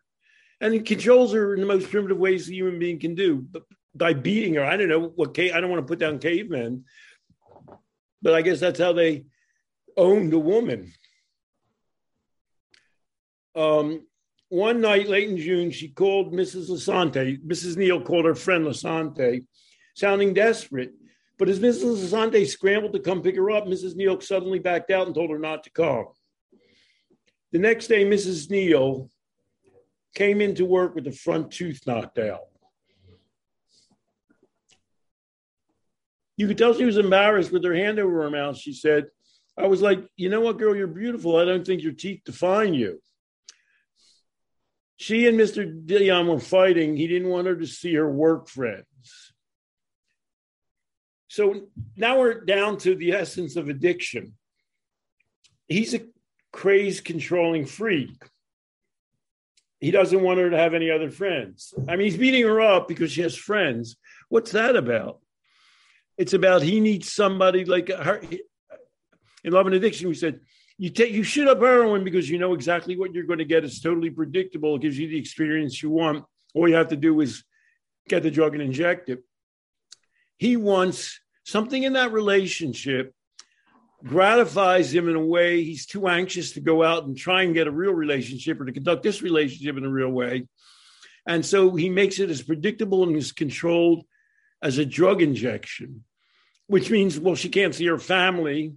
And 0.61 0.73
he 0.73 0.79
controls 0.81 1.33
her 1.33 1.53
in 1.53 1.59
the 1.59 1.65
most 1.65 1.89
primitive 1.89 2.17
ways 2.17 2.49
a 2.49 2.53
human 2.53 2.79
being 2.79 2.99
can 2.99 3.15
do, 3.15 3.47
by 3.95 4.13
beating 4.13 4.55
her. 4.55 4.63
I 4.63 4.77
don't 4.77 4.89
know 4.89 5.11
what 5.15 5.33
cave, 5.33 5.53
I 5.53 5.59
don't 5.59 5.69
want 5.69 5.81
to 5.85 5.89
put 5.89 5.99
down 5.99 6.19
cavemen, 6.19 6.85
but 8.21 8.33
I 8.33 8.41
guess 8.41 8.59
that's 8.59 8.79
how 8.79 8.93
they 8.93 9.25
owned 9.95 10.33
a 10.33 10.39
woman. 10.39 10.93
Um, 13.57 14.05
one 14.49 14.79
night 14.79 15.09
late 15.09 15.29
in 15.29 15.37
June, 15.37 15.71
she 15.71 15.89
called 15.89 16.31
Mrs. 16.31 16.69
Lasante. 16.69 17.43
Mrs. 17.43 17.75
Neal 17.75 17.99
called 17.99 18.25
her 18.25 18.35
friend 18.35 18.65
Lasante, 18.65 19.43
sounding 19.95 20.33
desperate. 20.33 20.91
But 21.39 21.49
as 21.49 21.59
Mrs. 21.59 21.97
Lasante 21.97 22.47
scrambled 22.47 22.93
to 22.93 22.99
come 22.99 23.21
pick 23.21 23.35
her 23.35 23.51
up, 23.51 23.65
Mrs. 23.65 23.95
Neal 23.95 24.21
suddenly 24.21 24.59
backed 24.59 24.91
out 24.91 25.07
and 25.07 25.15
told 25.15 25.31
her 25.31 25.39
not 25.39 25.63
to 25.63 25.71
come. 25.71 26.05
The 27.51 27.59
next 27.59 27.87
day, 27.87 28.05
Mrs. 28.05 28.49
Neal 28.49 29.09
came 30.15 30.39
into 30.39 30.65
work 30.65 30.95
with 30.95 31.03
the 31.03 31.11
front 31.11 31.51
tooth 31.51 31.81
knocked 31.85 32.19
out. 32.19 32.41
You 36.37 36.47
could 36.47 36.57
tell 36.57 36.75
she 36.75 36.85
was 36.85 36.97
embarrassed 36.97 37.51
with 37.51 37.63
her 37.63 37.73
hand 37.73 37.97
over 37.99 38.21
her 38.21 38.29
mouth. 38.29 38.57
She 38.57 38.73
said, 38.73 39.07
I 39.57 39.65
was 39.65 39.81
like, 39.81 39.99
you 40.15 40.29
know 40.29 40.41
what, 40.41 40.59
girl, 40.59 40.75
you're 40.75 40.85
beautiful. 40.85 41.37
I 41.37 41.45
don't 41.45 41.65
think 41.65 41.81
your 41.81 41.93
teeth 41.93 42.21
define 42.23 42.75
you. 42.75 43.01
She 44.97 45.27
and 45.27 45.39
Mr. 45.39 45.85
Dion 45.85 46.27
were 46.27 46.39
fighting. 46.39 46.97
He 46.97 47.07
didn't 47.07 47.29
want 47.29 47.47
her 47.47 47.55
to 47.55 47.67
see 47.67 47.93
her 47.93 48.11
work 48.11 48.49
friends. 48.49 48.85
So 51.27 51.67
now 51.95 52.19
we're 52.19 52.41
down 52.41 52.77
to 52.79 52.95
the 52.95 53.11
essence 53.11 53.55
of 53.55 53.69
addiction. 53.69 54.33
He's 55.67 55.93
a 55.93 56.01
crazed, 56.51 57.05
controlling 57.05 57.65
freak. 57.67 58.23
He 59.79 59.91
doesn't 59.91 60.21
want 60.21 60.39
her 60.39 60.49
to 60.49 60.57
have 60.57 60.73
any 60.73 60.89
other 60.89 61.11
friends. 61.11 61.75
I 61.87 61.95
mean, 61.95 62.05
he's 62.09 62.17
beating 62.17 62.43
her 62.43 62.59
up 62.59 62.87
because 62.87 63.11
she 63.11 63.21
has 63.21 63.35
friends. 63.35 63.97
What's 64.29 64.53
that 64.53 64.75
about? 64.75 65.19
It's 66.17 66.33
about 66.33 66.63
he 66.63 66.79
needs 66.79 67.11
somebody 67.11 67.65
like 67.65 67.89
her. 67.89 68.19
In 69.43 69.53
Love 69.53 69.67
and 69.67 69.75
Addiction, 69.75 70.09
we 70.09 70.15
said 70.15 70.39
you 70.77 70.89
take 70.89 71.11
you 71.11 71.23
shoot 71.23 71.47
up 71.47 71.59
heroin 71.59 72.03
because 72.03 72.29
you 72.29 72.37
know 72.37 72.53
exactly 72.53 72.97
what 72.97 73.13
you're 73.13 73.25
going 73.25 73.39
to 73.39 73.45
get. 73.45 73.63
It's 73.63 73.81
totally 73.81 74.09
predictable. 74.09 74.75
It 74.75 74.81
gives 74.81 74.97
you 74.97 75.07
the 75.07 75.17
experience 75.17 75.81
you 75.81 75.89
want. 75.89 76.25
All 76.53 76.67
you 76.67 76.75
have 76.75 76.89
to 76.89 76.95
do 76.95 77.19
is 77.21 77.43
get 78.07 78.23
the 78.23 78.31
drug 78.31 78.53
and 78.53 78.61
inject 78.61 79.09
it. 79.09 79.23
He 80.37 80.55
wants 80.55 81.19
something 81.43 81.81
in 81.81 81.93
that 81.93 82.11
relationship 82.11 83.13
gratifies 84.03 84.93
him 84.93 85.09
in 85.09 85.15
a 85.15 85.25
way 85.25 85.63
he's 85.63 85.85
too 85.85 86.07
anxious 86.07 86.51
to 86.51 86.59
go 86.59 86.83
out 86.83 87.05
and 87.05 87.17
try 87.17 87.43
and 87.43 87.53
get 87.53 87.67
a 87.67 87.71
real 87.71 87.93
relationship 87.93 88.59
or 88.61 88.65
to 88.65 88.71
conduct 88.71 89.03
this 89.03 89.21
relationship 89.21 89.77
in 89.77 89.85
a 89.85 89.89
real 89.89 90.09
way. 90.09 90.47
And 91.25 91.45
so 91.45 91.75
he 91.75 91.89
makes 91.89 92.19
it 92.19 92.29
as 92.29 92.41
predictable 92.41 93.03
and 93.03 93.15
as 93.15 93.31
controlled 93.31 94.05
as 94.61 94.77
a 94.77 94.85
drug 94.85 95.21
injection, 95.21 96.03
which 96.67 96.89
means, 96.89 97.19
well, 97.19 97.35
she 97.35 97.49
can't 97.49 97.75
see 97.75 97.87
her 97.87 97.97
family. 97.97 98.73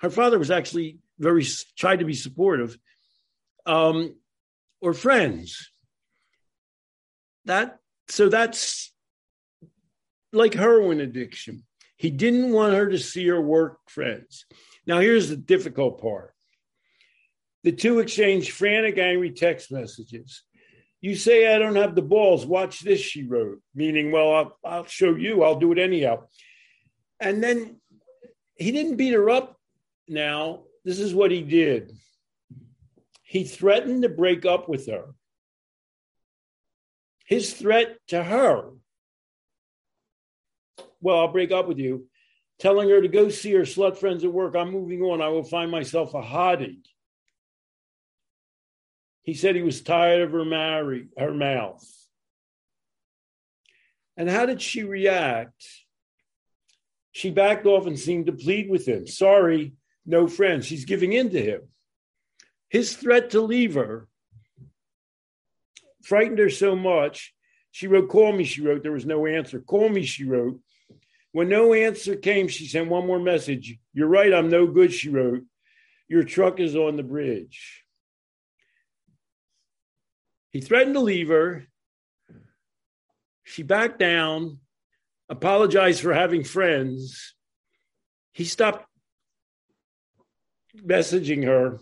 Her 0.00 0.10
father 0.10 0.38
was 0.38 0.50
actually 0.50 0.98
very, 1.18 1.46
tried 1.76 2.00
to 2.00 2.04
be 2.04 2.14
supportive, 2.14 2.78
um, 3.66 4.16
or 4.80 4.94
friends. 4.94 5.70
That, 7.44 7.78
so 8.08 8.28
that's 8.28 8.92
like 10.32 10.54
heroin 10.54 11.00
addiction. 11.00 11.64
He 11.96 12.10
didn't 12.10 12.52
want 12.52 12.74
her 12.74 12.88
to 12.88 12.98
see 12.98 13.26
her 13.28 13.40
work 13.40 13.78
friends. 13.88 14.46
Now, 14.86 14.98
here's 14.98 15.28
the 15.28 15.36
difficult 15.36 16.00
part 16.00 16.34
the 17.62 17.72
two 17.72 18.00
exchanged 18.00 18.50
frantic, 18.50 18.98
angry 18.98 19.30
text 19.30 19.70
messages. 19.70 20.42
You 21.00 21.14
say 21.14 21.52
I 21.52 21.58
don't 21.58 21.76
have 21.76 21.94
the 21.94 22.02
balls. 22.02 22.46
Watch 22.46 22.80
this, 22.80 23.00
she 23.00 23.24
wrote, 23.24 23.60
meaning, 23.74 24.10
well, 24.10 24.32
I'll, 24.32 24.58
I'll 24.64 24.86
show 24.86 25.14
you. 25.14 25.42
I'll 25.42 25.58
do 25.58 25.72
it 25.72 25.78
anyhow. 25.78 26.24
And 27.20 27.42
then 27.42 27.80
he 28.56 28.72
didn't 28.72 28.96
beat 28.96 29.14
her 29.14 29.30
up 29.30 29.56
now. 30.08 30.64
This 30.84 30.98
is 30.98 31.14
what 31.14 31.30
he 31.30 31.42
did 31.42 31.92
he 33.32 33.44
threatened 33.44 34.02
to 34.02 34.10
break 34.10 34.44
up 34.44 34.68
with 34.68 34.88
her. 34.88 35.06
His 37.24 37.54
threat 37.54 37.96
to 38.08 38.22
her, 38.22 38.72
well, 41.00 41.20
I'll 41.20 41.32
break 41.32 41.50
up 41.50 41.66
with 41.66 41.78
you, 41.78 42.08
telling 42.58 42.90
her 42.90 43.00
to 43.00 43.08
go 43.08 43.30
see 43.30 43.52
her 43.52 43.62
slut 43.62 43.96
friends 43.96 44.22
at 44.22 44.30
work. 44.30 44.54
I'm 44.54 44.70
moving 44.70 45.00
on. 45.00 45.22
I 45.22 45.28
will 45.28 45.44
find 45.44 45.70
myself 45.70 46.12
a 46.12 46.20
hottie. 46.20 46.82
He 49.22 49.32
said 49.32 49.56
he 49.56 49.62
was 49.62 49.80
tired 49.80 50.20
of 50.20 50.32
her 50.32 50.44
marry, 50.44 51.08
her 51.16 51.32
mouth. 51.32 51.82
And 54.18 54.28
how 54.28 54.44
did 54.44 54.60
she 54.60 54.82
react? 54.82 55.64
She 57.12 57.30
backed 57.30 57.64
off 57.64 57.86
and 57.86 57.98
seemed 57.98 58.26
to 58.26 58.32
plead 58.32 58.68
with 58.68 58.86
him. 58.86 59.06
Sorry, 59.06 59.72
no 60.04 60.26
friends. 60.26 60.66
She's 60.66 60.84
giving 60.84 61.12
in 61.12 61.30
to 61.30 61.42
him. 61.42 61.62
His 62.68 62.96
threat 62.96 63.30
to 63.30 63.40
leave 63.40 63.74
her 63.74 64.08
frightened 66.02 66.38
her 66.38 66.50
so 66.50 66.76
much. 66.76 67.34
She 67.70 67.86
wrote, 67.86 68.08
Call 68.08 68.32
me, 68.32 68.44
she 68.44 68.60
wrote. 68.62 68.82
There 68.82 68.92
was 68.92 69.06
no 69.06 69.26
answer. 69.26 69.60
Call 69.60 69.88
me, 69.88 70.04
she 70.04 70.24
wrote. 70.24 70.60
When 71.32 71.48
no 71.48 71.72
answer 71.72 72.16
came, 72.16 72.48
she 72.48 72.66
sent 72.66 72.90
one 72.90 73.06
more 73.06 73.18
message. 73.18 73.78
You're 73.94 74.08
right, 74.08 74.34
I'm 74.34 74.50
no 74.50 74.66
good, 74.66 74.92
she 74.92 75.08
wrote. 75.08 75.44
Your 76.08 76.24
truck 76.24 76.60
is 76.60 76.76
on 76.76 76.96
the 76.96 77.02
bridge. 77.02 77.84
He 80.50 80.60
threatened 80.60 80.94
to 80.94 81.00
leave 81.00 81.28
her. 81.28 81.66
She 83.44 83.62
backed 83.62 83.98
down, 83.98 84.58
apologized 85.30 86.02
for 86.02 86.12
having 86.12 86.44
friends. 86.44 87.34
He 88.32 88.44
stopped 88.44 88.86
messaging 90.76 91.44
her 91.44 91.80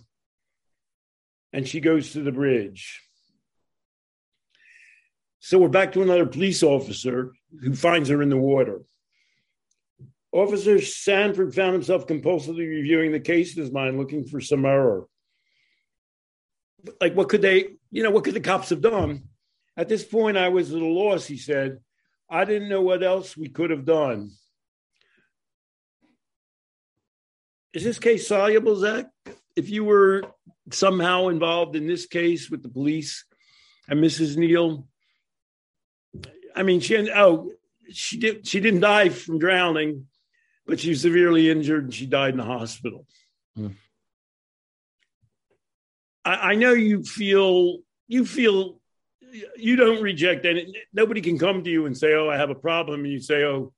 and 1.53 1.67
she 1.67 1.81
goes 1.81 2.13
to 2.13 2.23
the 2.23 2.33
bridge. 2.33 3.01
So 5.41 5.59
we're 5.59 5.69
back 5.69 5.93
to 5.93 6.03
another 6.03 6.27
police 6.27 6.63
officer 6.63 7.33
who 7.61 7.75
finds 7.75 8.09
her 8.09 8.23
in 8.23 8.29
the 8.29 8.37
water. 8.37 8.83
Officer 10.33 10.81
Sanford 10.81 11.55
found 11.55 11.73
himself 11.73 12.07
compulsively 12.07 12.69
reviewing 12.69 13.11
the 13.11 13.21
case 13.21 13.57
in 13.57 13.63
his 13.63 13.73
mind, 13.73 13.99
looking 13.99 14.25
for 14.25 14.41
some 14.41 14.65
error. 14.65 15.07
Like, 17.01 17.17
what 17.17 17.29
could 17.29 17.43
they, 17.43 17.71
you 17.91 18.03
know, 18.03 18.11
what 18.11 18.25
could 18.25 18.35
the 18.35 18.41
cops 18.41 18.71
have 18.71 18.81
done? 18.81 19.25
At 19.77 19.89
this 19.89 20.05
point, 20.05 20.37
I 20.37 20.49
was 20.51 20.73
at 20.73 20.81
a 20.81 20.85
loss, 20.85 21.27
he 21.27 21.37
said. 21.37 21.79
I 22.29 22.45
didn't 22.45 22.69
know 22.69 22.83
what 22.83 23.03
else 23.03 23.37
we 23.37 23.49
could 23.49 23.71
have 23.71 23.85
done. 23.85 24.31
Is 27.73 27.85
this 27.85 27.99
case 27.99 28.27
soluble, 28.29 28.77
Zach? 28.77 29.07
If 29.57 29.71
you 29.71 29.85
were 29.85 30.25
somehow 30.71 31.29
involved 31.29 31.77
in 31.77 31.87
this 31.87 32.07
case 32.07 32.51
with 32.51 32.63
the 32.63 32.69
police 32.69 33.25
and 33.89 34.03
Mrs. 34.03 34.37
Neal. 34.37 34.87
I 36.55 36.63
mean, 36.63 36.81
she 36.81 37.11
oh 37.11 37.51
she 37.91 38.19
did 38.19 38.47
she 38.47 38.61
didn't 38.61 38.81
die 38.81 39.09
from 39.09 39.39
drowning, 39.39 40.07
but 40.67 40.81
she 40.81 40.91
was 40.91 41.03
severely 41.03 41.51
injured 41.51 41.85
and 41.85 41.95
she 41.95 42.07
died 42.07 42.33
in 42.33 42.39
the 42.39 42.45
hospital. 42.45 43.07
Hmm. 43.57 43.69
I, 46.25 46.53
I 46.53 46.55
know 46.55 46.73
you 46.73 47.03
feel 47.03 47.79
you 48.09 48.25
feel 48.25 48.81
you 49.57 49.77
don't 49.77 50.03
reject 50.03 50.45
any 50.45 50.73
nobody 50.93 51.21
can 51.21 51.39
come 51.39 51.63
to 51.65 51.71
you 51.71 51.87
and 51.87 51.97
say, 51.97 52.15
Oh, 52.15 52.29
I 52.29 52.37
have 52.37 52.51
a 52.51 52.55
problem, 52.55 53.05
and 53.05 53.13
you 53.13 53.21
say, 53.21 53.45
Oh, 53.45 53.73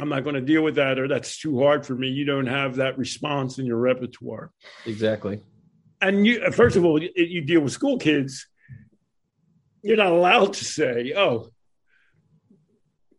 I'm 0.00 0.08
not 0.08 0.24
going 0.24 0.34
to 0.34 0.40
deal 0.40 0.62
with 0.62 0.74
that, 0.76 0.98
or 0.98 1.06
that's 1.06 1.38
too 1.38 1.60
hard 1.60 1.86
for 1.86 1.94
me. 1.94 2.08
You 2.08 2.24
don't 2.24 2.46
have 2.46 2.76
that 2.76 2.98
response 2.98 3.58
in 3.58 3.66
your 3.66 3.78
repertoire. 3.78 4.50
Exactly 4.86 5.40
and 6.04 6.26
you 6.26 6.50
first 6.52 6.76
of 6.76 6.84
all, 6.84 7.02
you, 7.02 7.10
you 7.14 7.40
deal 7.40 7.60
with 7.60 7.72
school 7.72 7.98
kids. 7.98 8.46
You're 9.82 9.96
not 9.96 10.12
allowed 10.12 10.54
to 10.54 10.64
say, 10.64 11.12
"Oh, 11.16 11.50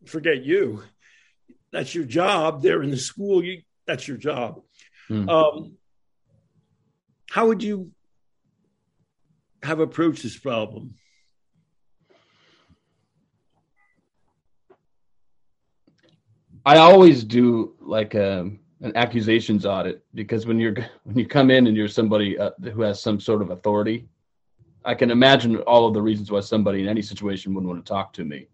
forget 0.06 0.44
you." 0.44 0.84
That's 1.72 1.94
your 1.94 2.06
job. 2.06 2.62
They're 2.62 2.84
in 2.84 2.92
the 2.92 2.98
school. 2.98 3.44
You 3.44 3.62
that's 3.86 4.08
your 4.08 4.18
job. 4.18 4.62
Hmm. 5.08 5.30
Um, 5.30 5.78
how 7.30 7.48
would 7.48 7.62
you 7.64 7.92
have 9.62 9.80
approached 9.80 10.24
this 10.24 10.38
problem? 10.38 10.96
I 16.66 16.78
always 16.78 17.24
do 17.24 17.76
like 17.80 18.16
a 18.16 18.42
um, 18.42 18.60
an 18.82 18.96
accusations 18.96 19.66
audit 19.66 20.04
because 20.16 20.46
when 20.46 20.60
you're 20.60 20.76
when 21.04 21.18
you 21.18 21.26
come 21.26 21.50
in 21.50 21.68
and 21.68 21.78
you're 21.78 21.88
somebody 21.88 22.38
uh, 22.38 22.52
who 22.74 22.82
has 22.82 23.02
some 23.02 23.20
sort 23.20 23.42
of 23.42 23.52
authority, 23.52 24.08
I 24.84 24.96
can 24.96 25.12
imagine 25.12 25.58
all 25.58 25.88
of 25.88 25.94
the 25.94 26.02
reasons 26.02 26.32
why 26.32 26.42
somebody 26.42 26.82
in 26.82 26.88
any 26.88 27.02
situation 27.02 27.54
wouldn't 27.54 27.70
want 27.70 27.86
to 27.86 27.90
talk 27.90 28.14
to 28.14 28.26
me. 28.26 28.48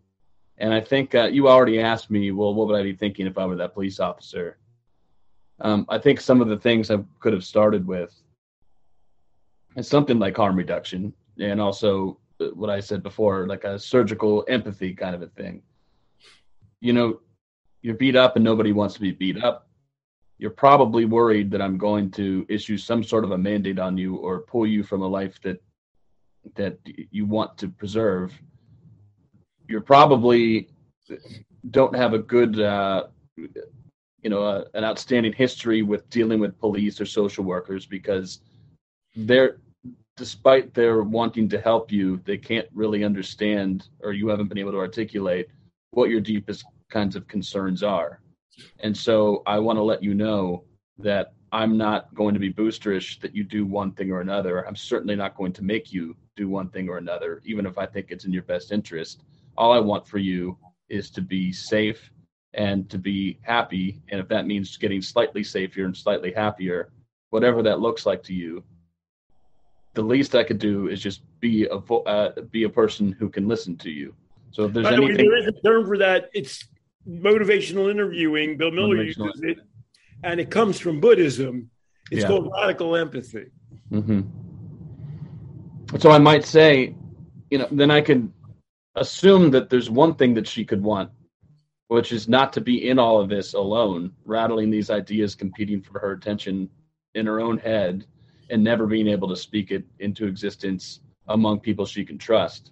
And 0.58 0.74
I 0.74 0.80
think 0.80 1.16
uh, 1.16 1.24
you 1.24 1.48
already 1.48 1.80
asked 1.80 2.12
me, 2.12 2.32
well, 2.32 2.54
what 2.54 2.68
would 2.68 2.80
I 2.80 2.84
be 2.84 2.94
thinking 2.94 3.26
if 3.26 3.38
I 3.38 3.46
were 3.46 3.56
that 3.56 3.74
police 3.74 4.00
officer? 4.00 4.58
Um, 5.60 5.86
I 5.90 5.98
think 5.98 6.22
some 6.22 6.42
of 6.42 6.48
the 6.48 6.58
things 6.58 6.92
I 6.92 7.00
could 7.20 7.34
have 7.34 7.44
started 7.44 7.88
with 7.88 8.14
is 9.76 9.88
something 9.88 10.20
like 10.20 10.36
harm 10.38 10.56
reduction, 10.56 11.14
and 11.40 11.60
also 11.60 12.20
uh, 12.40 12.48
what 12.48 12.70
I 12.70 12.80
said 12.80 13.04
before, 13.04 13.48
like 13.48 13.64
a 13.64 13.80
surgical 13.80 14.46
empathy 14.48 14.94
kind 14.94 15.16
of 15.16 15.22
a 15.22 15.28
thing. 15.28 15.62
You 16.80 16.94
know, 16.94 17.20
you're 17.82 17.96
beat 17.96 18.16
up 18.16 18.36
and 18.36 18.46
nobody 18.46 18.72
wants 18.72 18.94
to 18.96 19.02
be 19.02 19.12
beat 19.12 19.44
up 19.44 19.68
you're 20.42 20.50
probably 20.50 21.06
worried 21.06 21.52
that 21.52 21.62
I'm 21.62 21.78
going 21.78 22.10
to 22.12 22.48
issue 22.50 22.76
some 22.76 23.04
sort 23.04 23.24
of 23.24 23.30
a 23.30 23.38
mandate 23.38 23.78
on 23.78 23.96
you 23.96 24.16
or 24.16 24.40
pull 24.40 24.66
you 24.66 24.82
from 24.82 25.04
a 25.04 25.08
life 25.08 25.40
that 25.44 25.62
that 26.56 26.80
you 27.12 27.28
want 27.28 27.60
to 27.60 27.68
preserve. 27.70 28.34
You're 29.68 29.82
probably 29.82 30.70
don't 31.70 31.96
have 31.96 32.14
a 32.14 32.18
good, 32.18 32.60
uh, 32.60 33.06
you 33.38 34.30
know, 34.32 34.44
uh, 34.44 34.64
an 34.74 34.84
outstanding 34.84 35.32
history 35.34 35.84
with 35.84 36.10
dealing 36.10 36.40
with 36.40 36.60
police 36.60 37.00
or 37.00 37.06
social 37.06 37.44
workers 37.44 37.86
because 37.86 38.42
they're, 39.16 39.58
despite 40.18 40.74
their 40.74 41.04
wanting 41.04 41.50
to 41.50 41.62
help 41.62 41.92
you, 41.92 42.20
they 42.26 42.38
can't 42.38 42.68
really 42.74 43.04
understand 43.04 43.90
or 44.00 44.12
you 44.12 44.28
haven't 44.28 44.48
been 44.48 44.58
able 44.58 44.72
to 44.72 44.80
articulate 44.80 45.50
what 45.92 46.10
your 46.10 46.22
deepest 46.22 46.66
kinds 46.92 47.16
of 47.16 47.28
concerns 47.28 47.82
are. 47.82 48.20
And 48.82 48.96
so 48.96 49.42
I 49.48 49.58
want 49.60 49.78
to 49.78 49.84
let 49.84 50.04
you 50.04 50.14
know 50.14 50.66
that 51.00 51.34
I'm 51.52 51.78
not 51.78 52.14
going 52.14 52.34
to 52.34 52.40
be 52.40 52.54
boosterish 52.54 53.20
that 53.22 53.36
you 53.36 53.44
do 53.44 53.66
one 53.66 53.92
thing 53.92 54.12
or 54.12 54.22
another. 54.22 54.68
I'm 54.68 54.76
certainly 54.76 55.16
not 55.16 55.36
going 55.36 55.54
to 55.54 55.64
make 55.64 55.92
you 55.92 56.16
do 56.36 56.48
one 56.48 56.70
thing 56.70 56.88
or 56.88 56.98
another, 56.98 57.42
even 57.46 57.66
if 57.66 57.78
I 57.78 57.86
think 57.86 58.08
it's 58.10 58.26
in 58.26 58.32
your 58.32 58.44
best 58.44 58.72
interest. 58.72 59.24
All 59.58 59.74
I 59.74 59.80
want 59.80 60.08
for 60.08 60.18
you 60.18 60.58
is 60.90 61.10
to 61.12 61.22
be 61.22 61.52
safe 61.52 62.12
and 62.54 62.90
to 62.90 62.98
be 62.98 63.40
happy. 63.42 64.02
And 64.10 64.20
if 64.20 64.28
that 64.30 64.48
means 64.48 64.78
getting 64.78 65.02
slightly 65.02 65.44
safer 65.44 65.84
and 65.86 65.96
slightly 65.96 66.32
happier, 66.32 66.92
whatever 67.32 67.62
that 67.64 67.80
looks 67.80 68.06
like 68.06 68.24
to 68.24 68.34
you, 68.34 68.64
the 69.94 70.02
least 70.02 70.36
I 70.36 70.44
could 70.44 70.60
do 70.60 70.88
is 70.88 71.02
just 71.02 71.22
be 71.42 71.66
a 71.66 71.76
uh, 71.76 72.42
be 72.50 72.64
a 72.64 72.70
person 72.70 73.12
who 73.12 73.30
can 73.30 73.48
listen 73.48 73.76
to 73.78 73.90
you. 73.90 74.14
So 74.52 74.66
if 74.66 74.74
there's 74.74 74.86
By 74.86 74.94
anything, 74.94 75.18
way, 75.18 75.24
there 75.24 75.38
is 75.38 75.48
a 75.48 75.62
term 75.62 75.86
for 75.86 75.98
that. 75.98 76.30
It's 76.34 76.66
motivational 77.08 77.90
interviewing. 77.90 78.58
Bill 78.58 78.72
Miller 78.72 79.04
uses 79.04 79.42
it, 79.42 79.58
and 80.24 80.40
it 80.40 80.50
comes 80.50 80.80
from 80.80 81.00
Buddhism. 81.00 81.70
It's 82.12 82.22
yeah. 82.22 82.28
called 82.28 82.52
radical 82.54 82.96
empathy. 82.96 83.46
Mm-hmm. 83.92 84.22
So 85.98 86.12
I 86.12 86.20
might 86.20 86.46
say, 86.46 86.96
you 87.50 87.58
know, 87.58 87.68
then 87.72 87.92
I 87.92 88.02
could 88.02 88.32
assume 88.96 89.52
that 89.52 89.70
there's 89.70 89.90
one 89.90 90.16
thing 90.16 90.34
that 90.36 90.48
she 90.48 90.64
could 90.66 90.82
want, 90.82 91.10
which 91.88 92.12
is 92.12 92.28
not 92.28 92.54
to 92.54 92.62
be 92.62 92.90
in 92.90 93.00
all 93.00 93.20
of 93.20 93.30
this 93.30 93.54
alone, 93.54 94.12
rattling 94.26 94.70
these 94.70 94.90
ideas, 94.90 95.36
competing 95.36 95.82
for 95.82 96.00
her 96.00 96.12
attention 96.12 96.70
in 97.16 97.26
her 97.26 97.40
own 97.42 97.58
head, 97.58 98.06
and 98.50 98.64
never 98.64 98.86
being 98.88 99.08
able 99.08 99.28
to 99.30 99.36
speak 99.36 99.72
it 99.72 99.84
into 100.00 100.26
existence 100.28 101.02
among 101.28 101.60
people 101.60 101.86
she 101.86 102.06
can 102.06 102.18
trust. 102.18 102.72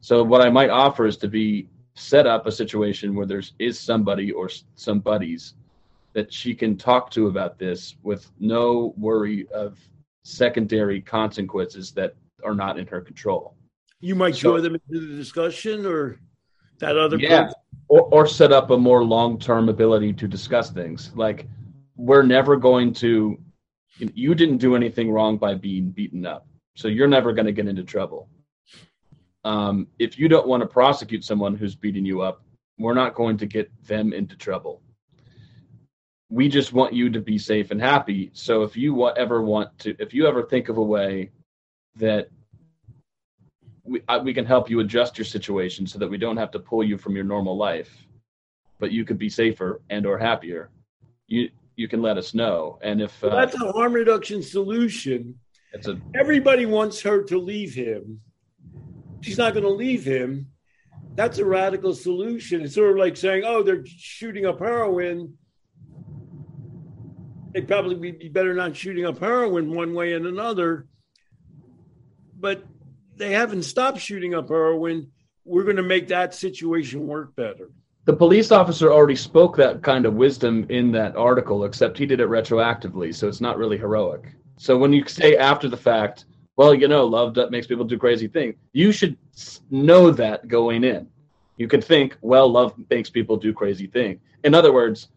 So 0.00 0.22
what 0.22 0.42
I 0.42 0.50
might 0.50 0.70
offer 0.70 1.06
is 1.06 1.16
to 1.18 1.28
be 1.28 1.68
set 1.96 2.26
up 2.26 2.46
a 2.46 2.52
situation 2.52 3.14
where 3.14 3.26
there's 3.26 3.54
is 3.58 3.78
somebody 3.78 4.30
or 4.30 4.50
some 4.74 5.00
buddies 5.00 5.54
that 6.12 6.32
she 6.32 6.54
can 6.54 6.76
talk 6.76 7.10
to 7.10 7.26
about 7.26 7.58
this 7.58 7.96
with 8.02 8.30
no 8.38 8.94
worry 8.96 9.46
of 9.48 9.78
secondary 10.22 11.00
consequences 11.00 11.92
that 11.92 12.14
are 12.44 12.54
not 12.54 12.78
in 12.78 12.86
her 12.86 13.00
control. 13.00 13.54
You 14.00 14.14
might 14.14 14.34
so, 14.34 14.52
join 14.52 14.62
them 14.62 14.74
into 14.74 15.06
the 15.06 15.16
discussion 15.16 15.86
or 15.86 16.20
that 16.78 16.98
other 16.98 17.16
yeah, 17.16 17.50
or, 17.88 18.02
or 18.02 18.26
set 18.26 18.52
up 18.52 18.70
a 18.70 18.76
more 18.76 19.02
long-term 19.02 19.70
ability 19.70 20.12
to 20.14 20.28
discuss 20.28 20.70
things. 20.70 21.12
Like 21.14 21.46
we're 21.96 22.22
never 22.22 22.56
going 22.56 22.92
to 22.94 23.38
you 23.98 24.34
didn't 24.34 24.58
do 24.58 24.76
anything 24.76 25.10
wrong 25.10 25.38
by 25.38 25.54
being 25.54 25.90
beaten 25.90 26.26
up. 26.26 26.46
So 26.74 26.88
you're 26.88 27.08
never 27.08 27.32
going 27.32 27.46
to 27.46 27.52
get 27.52 27.66
into 27.66 27.82
trouble 27.82 28.28
um, 29.46 29.86
if 30.00 30.18
you 30.18 30.26
don't 30.26 30.48
want 30.48 30.60
to 30.62 30.66
prosecute 30.66 31.22
someone 31.22 31.54
who's 31.54 31.76
beating 31.76 32.04
you 32.04 32.20
up, 32.20 32.42
we're 32.78 32.94
not 32.94 33.14
going 33.14 33.36
to 33.38 33.46
get 33.46 33.70
them 33.86 34.12
into 34.12 34.36
trouble. 34.36 34.82
We 36.28 36.48
just 36.48 36.72
want 36.72 36.92
you 36.92 37.08
to 37.10 37.20
be 37.20 37.38
safe 37.38 37.70
and 37.70 37.80
happy. 37.80 38.30
So 38.32 38.64
if 38.64 38.76
you 38.76 39.08
ever 39.10 39.42
want 39.42 39.78
to, 39.78 39.94
if 40.00 40.12
you 40.12 40.26
ever 40.26 40.42
think 40.42 40.68
of 40.68 40.78
a 40.78 40.82
way 40.82 41.30
that 41.94 42.28
we, 43.84 44.02
I, 44.08 44.18
we 44.18 44.34
can 44.34 44.44
help 44.44 44.68
you 44.68 44.80
adjust 44.80 45.16
your 45.16 45.24
situation 45.24 45.86
so 45.86 46.00
that 46.00 46.08
we 46.08 46.18
don't 46.18 46.36
have 46.36 46.50
to 46.50 46.58
pull 46.58 46.82
you 46.82 46.98
from 46.98 47.14
your 47.14 47.24
normal 47.24 47.56
life, 47.56 48.04
but 48.80 48.90
you 48.90 49.04
could 49.04 49.16
be 49.16 49.28
safer 49.28 49.80
and 49.90 50.06
or 50.06 50.18
happier. 50.18 50.70
You 51.28 51.50
you 51.76 51.86
can 51.86 52.02
let 52.02 52.18
us 52.18 52.34
know. 52.34 52.80
And 52.82 53.00
if 53.00 53.22
uh, 53.22 53.28
that's 53.28 53.54
a 53.62 53.70
harm 53.70 53.92
reduction 53.92 54.42
solution, 54.42 55.38
a 55.72 55.96
everybody 56.18 56.66
wants 56.66 57.00
her 57.02 57.22
to 57.22 57.38
leave 57.38 57.72
him. 57.72 58.20
She's 59.20 59.38
not 59.38 59.54
going 59.54 59.64
to 59.64 59.70
leave 59.70 60.04
him. 60.04 60.48
That's 61.14 61.38
a 61.38 61.44
radical 61.44 61.94
solution. 61.94 62.62
It's 62.62 62.74
sort 62.74 62.90
of 62.90 62.96
like 62.96 63.16
saying, 63.16 63.44
"Oh, 63.44 63.62
they're 63.62 63.84
shooting 63.86 64.46
up 64.46 64.58
heroin." 64.58 65.38
It'd 67.54 67.68
probably 67.68 68.12
be 68.12 68.28
better 68.28 68.52
not 68.52 68.76
shooting 68.76 69.06
up 69.06 69.18
heroin 69.18 69.74
one 69.74 69.94
way 69.94 70.12
and 70.12 70.26
another. 70.26 70.86
But 72.38 72.64
they 73.16 73.32
haven't 73.32 73.62
stopped 73.62 73.98
shooting 73.98 74.34
up 74.34 74.48
heroin. 74.48 75.10
We're 75.44 75.64
going 75.64 75.76
to 75.76 75.82
make 75.82 76.08
that 76.08 76.34
situation 76.34 77.06
work 77.06 77.34
better 77.34 77.70
the 78.06 78.12
police 78.12 78.52
officer 78.52 78.92
already 78.92 79.16
spoke 79.16 79.56
that 79.56 79.82
kind 79.82 80.06
of 80.06 80.14
wisdom 80.14 80.64
in 80.68 80.92
that 80.92 81.16
article, 81.16 81.64
except 81.64 81.98
he 81.98 82.06
did 82.06 82.20
it 82.20 82.28
retroactively, 82.28 83.12
so 83.12 83.26
it's 83.28 83.40
not 83.40 83.58
really 83.58 83.76
heroic. 83.76 84.32
So 84.58 84.78
when 84.78 84.92
you 84.92 85.06
say 85.06 85.36
after 85.36 85.68
the 85.68 85.76
fact, 85.76 86.24
well, 86.56 86.74
you 86.74 86.88
know, 86.88 87.04
love 87.04 87.34
that 87.34 87.50
makes 87.50 87.66
people 87.66 87.84
do 87.84 87.98
crazy 87.98 88.28
things, 88.28 88.54
you 88.72 88.92
should 88.92 89.16
know 89.70 90.10
that 90.10 90.48
going 90.48 90.84
in. 90.84 91.08
You 91.56 91.68
could 91.68 91.84
think, 91.84 92.16
well, 92.20 92.48
love 92.50 92.74
makes 92.90 93.10
people 93.10 93.36
do 93.36 93.52
crazy 93.52 93.86
things. 93.86 94.20
In 94.44 94.54
other 94.54 94.72
words, 94.72 95.08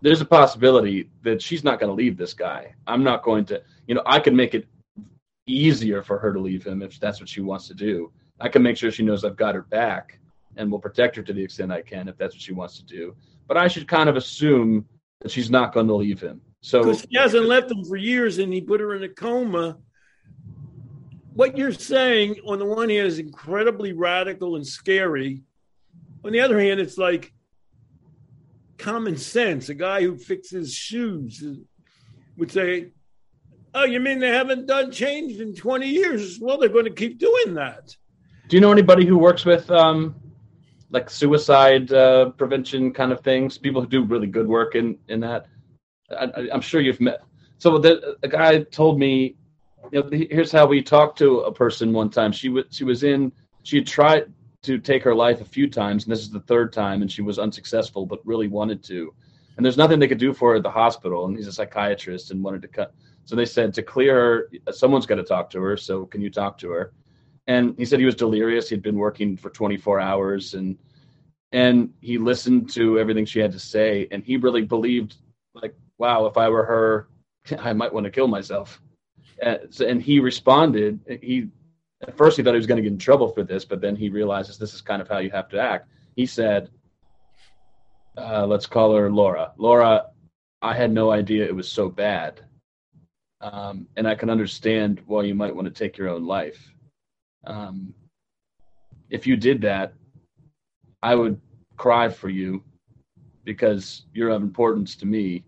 there's 0.00 0.20
a 0.20 0.26
possibility 0.26 1.10
that 1.22 1.40
she's 1.40 1.64
not 1.64 1.80
going 1.80 1.90
to 1.90 1.94
leave 1.94 2.16
this 2.16 2.34
guy. 2.34 2.74
I'm 2.86 3.02
not 3.02 3.22
going 3.22 3.44
to, 3.46 3.62
you 3.86 3.94
know, 3.94 4.02
I 4.04 4.20
can 4.20 4.36
make 4.36 4.54
it 4.54 4.66
easier 5.46 6.02
for 6.02 6.18
her 6.18 6.32
to 6.32 6.38
leave 6.38 6.64
him 6.64 6.82
if 6.82 6.98
that's 7.00 7.20
what 7.20 7.28
she 7.28 7.40
wants 7.40 7.68
to 7.68 7.74
do. 7.74 8.12
I 8.40 8.48
can 8.48 8.62
make 8.62 8.76
sure 8.76 8.90
she 8.90 9.02
knows 9.02 9.24
I've 9.24 9.36
got 9.36 9.54
her 9.54 9.62
back 9.62 10.18
and 10.56 10.70
will 10.70 10.78
protect 10.78 11.16
her 11.16 11.22
to 11.22 11.32
the 11.32 11.42
extent 11.42 11.72
I 11.72 11.82
can 11.82 12.08
if 12.08 12.16
that's 12.16 12.34
what 12.34 12.42
she 12.42 12.52
wants 12.52 12.76
to 12.78 12.84
do. 12.84 13.14
But 13.46 13.56
I 13.56 13.68
should 13.68 13.88
kind 13.88 14.08
of 14.08 14.16
assume 14.16 14.86
that 15.20 15.30
she's 15.30 15.50
not 15.50 15.72
going 15.72 15.86
to 15.86 15.94
leave 15.94 16.20
him. 16.20 16.40
So 16.60 16.94
she 16.94 17.16
hasn't 17.16 17.44
left 17.44 17.70
him 17.70 17.84
for 17.84 17.96
years, 17.96 18.38
and 18.38 18.52
he 18.52 18.60
put 18.60 18.80
her 18.80 18.94
in 18.94 19.02
a 19.02 19.08
coma. 19.08 19.76
What 21.34 21.58
you're 21.58 21.72
saying, 21.72 22.36
on 22.46 22.58
the 22.58 22.64
one 22.64 22.88
hand, 22.88 23.06
is 23.06 23.18
incredibly 23.18 23.92
radical 23.92 24.56
and 24.56 24.66
scary. 24.66 25.42
On 26.24 26.32
the 26.32 26.40
other 26.40 26.60
hand, 26.60 26.80
it's 26.80 26.96
like 26.96 27.32
common 28.78 29.16
sense. 29.16 29.68
A 29.68 29.74
guy 29.74 30.02
who 30.02 30.16
fixes 30.16 30.72
shoes 30.72 31.44
would 32.36 32.52
say, 32.52 32.92
"Oh, 33.74 33.84
you 33.84 34.00
mean 34.00 34.20
they 34.20 34.28
haven't 34.28 34.66
done 34.66 34.92
changed 34.92 35.40
in 35.40 35.54
20 35.54 35.88
years? 35.88 36.38
Well, 36.40 36.56
they're 36.58 36.68
going 36.68 36.84
to 36.84 36.90
keep 36.90 37.18
doing 37.18 37.54
that." 37.54 37.94
Do 38.48 38.56
you 38.56 38.60
know 38.60 38.72
anybody 38.72 39.04
who 39.04 39.18
works 39.18 39.44
with 39.44 39.68
um, 39.70 40.14
like 40.94 41.10
suicide 41.10 41.92
uh, 41.92 42.30
prevention 42.30 42.92
kind 42.92 43.10
of 43.10 43.20
things. 43.20 43.58
People 43.58 43.82
who 43.82 43.88
do 43.88 44.04
really 44.04 44.28
good 44.28 44.46
work 44.46 44.76
in 44.76 44.96
in 45.08 45.20
that. 45.20 45.46
I, 46.10 46.48
am 46.52 46.60
sure 46.60 46.80
you've 46.80 47.00
met. 47.00 47.20
So 47.58 47.78
the, 47.78 48.16
a 48.22 48.28
guy 48.28 48.62
told 48.62 48.98
me, 48.98 49.36
you 49.92 50.02
know, 50.02 50.08
here's 50.10 50.52
how 50.52 50.66
we 50.66 50.82
talked 50.82 51.18
to 51.18 51.40
a 51.40 51.52
person 51.52 51.92
one 51.92 52.10
time. 52.10 52.32
She 52.32 52.48
was 52.48 52.64
she 52.70 52.84
was 52.84 53.02
in. 53.02 53.32
She 53.62 53.76
had 53.76 53.86
tried 53.86 54.32
to 54.62 54.78
take 54.78 55.02
her 55.02 55.14
life 55.14 55.40
a 55.40 55.44
few 55.44 55.68
times, 55.68 56.04
and 56.04 56.12
this 56.12 56.20
is 56.20 56.30
the 56.30 56.40
third 56.40 56.72
time, 56.72 57.02
and 57.02 57.10
she 57.10 57.22
was 57.22 57.38
unsuccessful, 57.38 58.06
but 58.06 58.24
really 58.26 58.48
wanted 58.48 58.82
to. 58.84 59.14
And 59.56 59.64
there's 59.64 59.76
nothing 59.76 59.98
they 59.98 60.08
could 60.08 60.18
do 60.18 60.32
for 60.32 60.50
her 60.50 60.56
at 60.56 60.62
the 60.62 60.70
hospital, 60.70 61.26
and 61.26 61.36
he's 61.36 61.46
a 61.46 61.52
psychiatrist 61.52 62.30
and 62.30 62.42
wanted 62.42 62.62
to 62.62 62.68
cut. 62.68 62.94
So 63.24 63.36
they 63.36 63.46
said 63.46 63.72
to 63.74 63.82
clear 63.82 64.14
her, 64.14 64.50
someone's 64.72 65.06
got 65.06 65.14
to 65.16 65.22
talk 65.22 65.48
to 65.50 65.60
her. 65.60 65.76
So 65.76 66.06
can 66.06 66.20
you 66.20 66.30
talk 66.30 66.58
to 66.58 66.70
her? 66.70 66.92
and 67.46 67.74
he 67.76 67.84
said 67.84 67.98
he 67.98 68.06
was 68.06 68.14
delirious. 68.14 68.68
He'd 68.68 68.82
been 68.82 68.96
working 68.96 69.36
for 69.36 69.50
24 69.50 70.00
hours 70.00 70.54
and 70.54 70.78
and 71.52 71.92
he 72.00 72.18
listened 72.18 72.68
to 72.70 72.98
everything 72.98 73.24
she 73.24 73.38
had 73.38 73.52
to 73.52 73.60
say 73.60 74.08
and 74.10 74.24
he 74.24 74.36
really 74.36 74.62
believed 74.62 75.16
like 75.54 75.74
wow 75.98 76.26
if 76.26 76.36
I 76.36 76.48
were 76.48 76.64
her 76.64 77.08
I 77.58 77.72
might 77.72 77.92
want 77.92 78.04
to 78.04 78.10
kill 78.10 78.28
myself. 78.28 78.80
And, 79.44 79.80
and 79.80 80.02
he 80.02 80.20
responded 80.20 81.00
he 81.22 81.48
at 82.02 82.16
first 82.16 82.36
he 82.36 82.42
thought 82.42 82.54
he 82.54 82.58
was 82.58 82.66
going 82.66 82.82
to 82.82 82.82
get 82.82 82.92
in 82.92 82.98
trouble 82.98 83.28
for 83.28 83.42
this 83.42 83.64
but 83.64 83.80
then 83.80 83.94
he 83.94 84.08
realizes 84.08 84.58
this 84.58 84.74
is 84.74 84.80
kind 84.80 85.00
of 85.02 85.08
how 85.08 85.18
you 85.18 85.30
have 85.30 85.48
to 85.50 85.60
act. 85.60 85.88
He 86.16 86.26
said 86.26 86.70
uh, 88.16 88.46
let's 88.46 88.66
call 88.66 88.94
her 88.94 89.10
Laura. 89.10 89.52
Laura, 89.56 90.06
I 90.62 90.74
had 90.74 90.92
no 90.92 91.10
idea 91.10 91.44
it 91.44 91.54
was 91.54 91.68
so 91.68 91.88
bad. 91.88 92.40
Um, 93.40 93.88
and 93.96 94.06
I 94.06 94.14
can 94.14 94.30
understand 94.30 95.02
why 95.06 95.24
you 95.24 95.34
might 95.34 95.54
want 95.54 95.66
to 95.66 95.74
take 95.74 95.98
your 95.98 96.08
own 96.08 96.24
life 96.24 96.74
um, 97.46 97.94
if 99.10 99.26
you 99.26 99.36
did 99.36 99.60
that, 99.62 99.94
I 101.02 101.14
would 101.14 101.40
cry 101.76 102.08
for 102.08 102.28
you 102.28 102.62
because 103.44 104.06
you're 104.12 104.30
of 104.30 104.42
importance 104.42 104.96
to 104.96 105.06
me. 105.06 105.44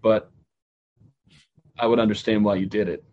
But 0.00 0.30
I 1.78 1.86
would 1.86 1.98
understand 1.98 2.44
why 2.44 2.56
you 2.56 2.66
did 2.66 2.88
it. 2.88 3.04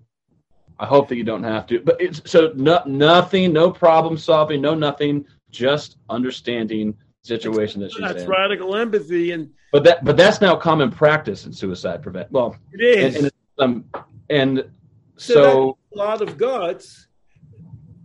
I 0.79 0.85
hope 0.85 1.07
that 1.09 1.15
you 1.15 1.23
don't 1.23 1.43
have 1.43 1.67
to. 1.67 1.79
But 1.79 2.01
it's 2.01 2.21
so 2.29 2.51
no, 2.55 2.81
nothing, 2.85 3.53
no 3.53 3.71
problem 3.71 4.17
solving, 4.17 4.61
no 4.61 4.73
nothing, 4.73 5.25
just 5.51 5.97
understanding 6.09 6.95
situation 7.23 7.81
that 7.81 7.91
she's 7.91 8.01
that's 8.01 8.23
in. 8.23 8.29
radical 8.29 8.75
empathy 8.75 9.31
and 9.31 9.49
but 9.71 9.85
that 9.85 10.03
but 10.03 10.17
that's 10.17 10.41
now 10.41 10.57
common 10.57 10.91
practice 10.91 11.45
in 11.45 11.53
suicide 11.53 12.01
prevent. 12.03 12.29
Well, 12.31 12.57
it 12.73 12.81
is. 12.81 13.15
And, 13.15 13.25
and, 13.25 13.33
um, 13.59 14.03
and 14.29 14.69
so, 15.15 15.33
so 15.33 15.77
a 15.93 15.97
lot 15.97 16.21
of 16.21 16.37
guts 16.37 17.07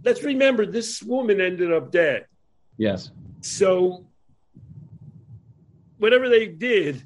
let's 0.05 0.23
remember 0.23 0.67
this 0.67 1.03
woman 1.03 1.41
ended 1.41 1.73
up 1.73 1.91
dead. 1.91 2.27
Yes. 2.77 3.11
So 3.41 4.07
whatever 5.99 6.29
they 6.29 6.47
did, 6.47 7.03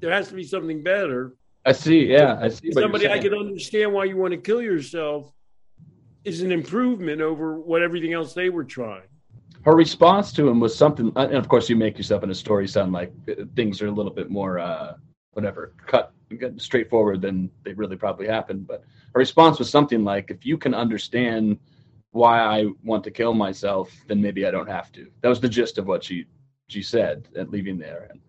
there 0.00 0.12
has 0.12 0.28
to 0.28 0.34
be 0.34 0.44
something 0.44 0.82
better. 0.82 1.34
I 1.64 1.72
see. 1.72 2.06
Yeah, 2.06 2.38
I 2.40 2.48
see. 2.48 2.72
Somebody 2.72 3.08
I 3.08 3.18
can 3.18 3.34
understand 3.34 3.92
why 3.92 4.04
you 4.04 4.16
want 4.16 4.32
to 4.32 4.38
kill 4.38 4.60
yourself 4.60 5.32
is 6.24 6.42
an 6.42 6.52
improvement 6.52 7.20
over 7.20 7.58
what 7.58 7.82
everything 7.82 8.12
else 8.12 8.34
they 8.34 8.50
were 8.50 8.64
trying. 8.64 9.02
Her 9.62 9.76
response 9.76 10.32
to 10.34 10.48
him 10.48 10.58
was 10.58 10.76
something, 10.76 11.12
and 11.14 11.34
of 11.34 11.48
course, 11.48 11.68
you 11.68 11.76
make 11.76 11.96
yourself 11.96 12.24
in 12.24 12.30
a 12.30 12.34
story 12.34 12.66
sound 12.66 12.92
like 12.92 13.12
uh, 13.28 13.44
things 13.54 13.80
are 13.80 13.86
a 13.86 13.92
little 13.92 14.12
bit 14.12 14.28
more, 14.28 14.58
uh, 14.58 14.94
whatever, 15.32 15.74
cut 15.86 16.12
straightforward 16.56 17.20
than 17.20 17.50
they 17.62 17.72
really 17.74 17.96
probably 17.96 18.26
happened. 18.26 18.66
But 18.66 18.82
her 19.14 19.18
response 19.18 19.58
was 19.58 19.70
something 19.70 20.02
like, 20.02 20.30
"If 20.30 20.44
you 20.44 20.58
can 20.58 20.74
understand 20.74 21.58
why 22.10 22.40
I 22.40 22.66
want 22.82 23.04
to 23.04 23.10
kill 23.10 23.34
myself, 23.34 23.92
then 24.08 24.20
maybe 24.20 24.46
I 24.46 24.50
don't 24.50 24.68
have 24.68 24.90
to." 24.92 25.06
That 25.20 25.28
was 25.28 25.40
the 25.40 25.48
gist 25.48 25.78
of 25.78 25.86
what 25.86 26.02
she 26.02 26.26
she 26.68 26.82
said 26.82 27.28
at 27.36 27.50
leaving 27.50 27.78
there, 27.78 28.08
and 28.10 28.20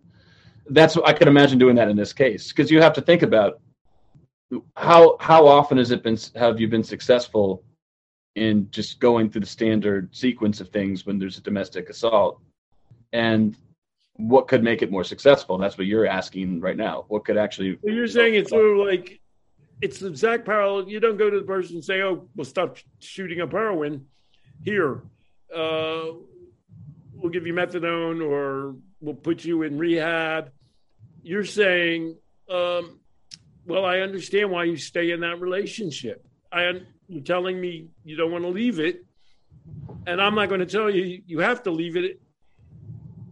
that's 0.70 0.98
I 0.98 1.14
could 1.14 1.28
imagine 1.28 1.60
doing 1.60 1.76
that 1.76 1.90
in 1.90 1.98
this 1.98 2.14
case 2.14 2.50
because 2.50 2.72
you 2.72 2.82
have 2.82 2.94
to 2.94 3.02
think 3.02 3.22
about 3.22 3.60
how 4.76 5.18
how 5.20 5.48
often 5.48 5.78
has 5.78 5.92
it 5.92 6.04
been 6.04 6.18
have 6.36 6.60
you 6.60 6.68
been 6.68 6.84
successful 6.84 7.64
in 8.36 8.70
just 8.72 9.00
going 9.00 9.30
through 9.30 9.42
the 9.42 9.48
standard 9.48 10.16
sequence 10.16 10.62
of 10.62 10.70
things 10.70 11.06
when 11.06 11.20
there's 11.20 11.38
a 11.38 11.42
domestic 11.42 11.90
assault 11.90 12.40
and 13.12 13.58
what 14.18 14.48
could 14.48 14.64
make 14.64 14.82
it 14.82 14.92
more 14.92 15.04
successful 15.04 15.58
that's 15.58 15.78
what 15.78 15.88
you're 15.88 16.08
asking 16.08 16.60
right 16.60 16.78
now 16.78 17.06
what 17.08 17.26
could 17.26 17.38
actually 17.38 17.78
you're 17.84 18.08
saying 18.08 18.36
it's 18.36 18.52
sort 18.52 18.66
of 18.66 18.86
like 18.86 19.20
it's 19.84 20.00
the 20.00 20.08
exact 20.08 20.46
parallel. 20.46 20.88
You 20.88 21.02
don't 21.02 21.18
go 21.18 21.30
to 21.30 21.40
the 21.40 21.46
person 21.46 21.76
and 21.76 21.86
say, 21.86 22.02
"Oh, 22.02 22.28
we'll 22.36 22.46
stop 22.46 22.78
shooting 23.00 23.42
up 23.42 23.52
heroin." 23.52 24.06
Here, 24.64 25.02
uh, 25.54 26.06
we'll 27.14 27.32
give 27.32 27.46
you 27.46 27.54
methadone, 27.54 28.26
or 28.26 28.76
we'll 29.04 29.16
put 29.16 29.44
you 29.44 29.64
in 29.64 29.78
rehab. 29.78 30.50
You're 31.22 31.46
saying, 31.46 32.16
um, 32.50 33.00
"Well, 33.66 33.86
I 33.86 34.00
understand 34.00 34.50
why 34.50 34.64
you 34.64 34.78
stay 34.78 35.12
in 35.12 35.20
that 35.20 35.42
relationship. 35.42 36.26
I, 36.52 36.82
you're 37.08 37.24
telling 37.24 37.60
me 37.60 37.90
you 38.04 38.16
don't 38.16 38.32
want 38.32 38.46
to 38.46 38.50
leave 38.50 38.80
it, 38.80 39.06
and 40.08 40.22
I'm 40.22 40.36
not 40.36 40.48
going 40.50 40.62
to 40.62 40.66
tell 40.66 40.90
you 40.90 41.22
you 41.26 41.40
have 41.40 41.64
to 41.64 41.72
leave 41.72 41.98
it. 41.98 42.22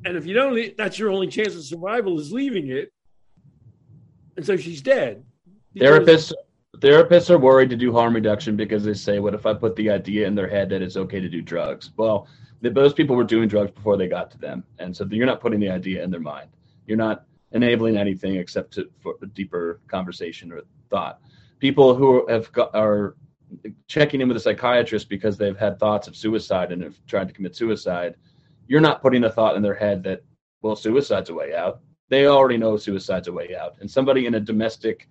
And 0.04 0.18
if 0.18 0.26
you 0.26 0.34
don't, 0.34 0.54
leave, 0.54 0.76
that's 0.78 0.98
your 1.00 1.12
only 1.12 1.28
chance 1.28 1.56
of 1.56 1.64
survival 1.64 2.20
is 2.20 2.32
leaving 2.32 2.70
it." 2.70 2.92
And 4.36 4.46
so 4.46 4.58
she's 4.58 4.82
dead 4.82 5.24
Therapists 5.78 6.34
therapists 6.78 7.30
are 7.30 7.38
worried 7.38 7.70
to 7.70 7.76
do 7.76 7.94
harm 7.94 8.16
reduction 8.16 8.56
because 8.56 8.84
they 8.84 8.94
say, 8.94 9.20
"What 9.20 9.34
if 9.34 9.46
I 9.46 9.54
put 9.54 9.76
the 9.76 9.90
idea 9.90 10.28
in 10.28 10.36
their 10.36 10.48
head 10.48 10.70
that 10.70 10.82
it's 10.82 10.98
okay 10.98 11.20
to 11.20 11.30
do 11.30 11.42
drugs?" 11.42 11.92
Well, 11.96 12.28
the, 12.62 12.70
those 12.70 12.94
people 12.94 13.16
were 13.16 13.24
doing 13.24 13.48
drugs 13.48 13.72
before 13.72 13.98
they 13.98 14.08
got 14.08 14.32
to 14.32 14.38
them, 14.38 14.64
and 14.80 14.96
so 14.96 15.06
you're 15.10 15.26
not 15.26 15.42
putting 15.42 15.60
the 15.60 15.70
idea 15.70 16.04
in 16.04 16.12
their 16.12 16.20
mind. 16.20 16.50
You're 16.86 16.98
not 16.98 17.26
enabling 17.52 17.98
anything 17.98 18.36
except 18.36 18.74
to, 18.74 18.90
for 19.00 19.16
a 19.22 19.26
deeper 19.26 19.82
conversation 19.88 20.52
or 20.52 20.62
thought. 20.90 21.20
People 21.60 21.96
who 21.96 22.28
have 22.28 22.52
got, 22.52 22.74
are 22.76 23.16
checking 23.88 24.22
in 24.22 24.28
with 24.28 24.38
a 24.38 24.40
psychiatrist 24.40 25.10
because 25.10 25.38
they've 25.38 25.58
had 25.58 25.80
thoughts 25.80 26.08
of 26.08 26.16
suicide 26.16 26.72
and 26.72 26.82
have 26.82 26.96
tried 27.08 27.28
to 27.28 27.34
commit 27.34 27.56
suicide, 27.56 28.16
you're 28.68 28.82
not 28.82 29.02
putting 29.02 29.22
the 29.22 29.30
thought 29.30 29.56
in 29.56 29.62
their 29.62 29.76
head 29.76 30.04
that, 30.04 30.24
well, 30.62 30.76
suicide's 30.76 31.30
a 31.30 31.34
way 31.34 31.54
out. 31.54 31.82
They 32.10 32.28
already 32.28 32.58
know 32.58 32.78
suicide's 32.78 33.28
a 33.28 33.34
way 33.34 33.56
out. 33.56 33.76
And 33.80 33.90
somebody 33.90 34.26
in 34.26 34.36
a 34.36 34.40
domestic 34.40 35.10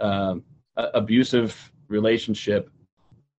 um, 0.00 0.44
abusive 0.76 1.72
relationship, 1.88 2.70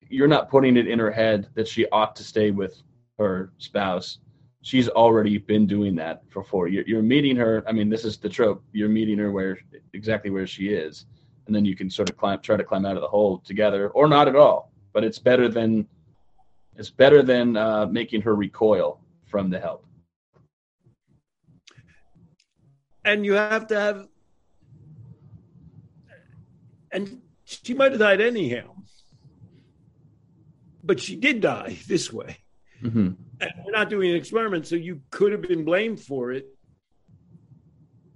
you're 0.09 0.29
not 0.29 0.51
putting 0.51 0.77
it 0.77 0.89
in 0.89 0.99
her 0.99 1.11
head 1.11 1.49
that 1.55 1.69
she 1.69 1.87
ought 1.89 2.17
to 2.17 2.25
stay 2.25 2.51
with 2.51 2.83
her 3.19 3.53
spouse. 3.59 4.19
She's 4.62 4.89
already 4.89 5.39
been 5.39 5.66
doing 5.66 5.95
that 5.97 6.23
for 6.31 6.43
four. 6.43 6.69
You're, 6.69 6.85
you're 6.87 7.03
meeting 7.03 7.37
her. 7.37 7.62
I 7.66 7.73
mean, 7.73 7.89
this 7.89 8.05
is 8.05 8.16
the 8.19 8.29
trope. 8.29 8.62
You're 8.73 8.89
meeting 8.89 9.19
her 9.19 9.31
where 9.31 9.59
exactly 9.93 10.31
where 10.31 10.47
she 10.47 10.69
is, 10.69 11.07
and 11.47 11.55
then 11.55 11.64
you 11.64 11.77
can 11.77 11.89
sort 11.89 12.11
of 12.11 12.16
climb, 12.16 12.41
try 12.41 12.57
to 12.57 12.64
climb 12.64 12.85
out 12.85 12.97
of 12.97 13.03
the 13.03 13.09
hole 13.09 13.39
together, 13.39 13.89
or 13.91 14.09
not 14.09 14.29
at 14.29 14.37
all. 14.37 14.73
But 14.93 15.05
it's 15.05 15.19
better 15.19 15.49
than 15.49 15.87
it's 16.77 16.91
better 16.91 17.23
than 17.23 17.57
uh, 17.57 17.87
making 17.87 18.23
her 18.23 18.35
recoil 18.35 19.01
from 19.27 19.51
the 19.51 19.59
help. 19.59 19.85
And 23.05 23.25
you 23.25 23.33
have 23.33 23.66
to 23.69 23.81
have, 23.81 24.09
and 26.93 27.21
she 27.45 27.75
might 27.75 27.93
have 27.93 28.01
died 28.01 28.21
anyhow, 28.21 28.75
but 30.85 31.01
she 31.01 31.16
did 31.16 31.41
die 31.41 31.79
this 31.89 32.12
way. 32.12 32.39
Mm-hmm. 32.83 33.11
And 33.41 33.53
we're 33.64 33.72
not 33.72 33.91
doing 33.91 34.11
an 34.11 34.16
experiment, 34.16 34.66
so 34.66 34.76
you 34.76 35.01
could 35.11 35.33
have 35.33 35.43
been 35.43 35.64
blamed 35.64 36.01
for 36.01 36.33
it. 36.33 36.47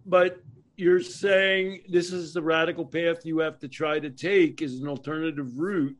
But 0.06 0.40
you're 0.76 1.00
saying 1.00 1.82
this 1.88 2.12
is 2.12 2.32
the 2.32 2.42
radical 2.42 2.84
path 2.84 3.24
you 3.24 3.38
have 3.38 3.58
to 3.60 3.68
try 3.68 4.00
to 4.00 4.10
take 4.10 4.62
as 4.62 4.74
an 4.74 4.88
alternative 4.88 5.58
route 5.58 5.96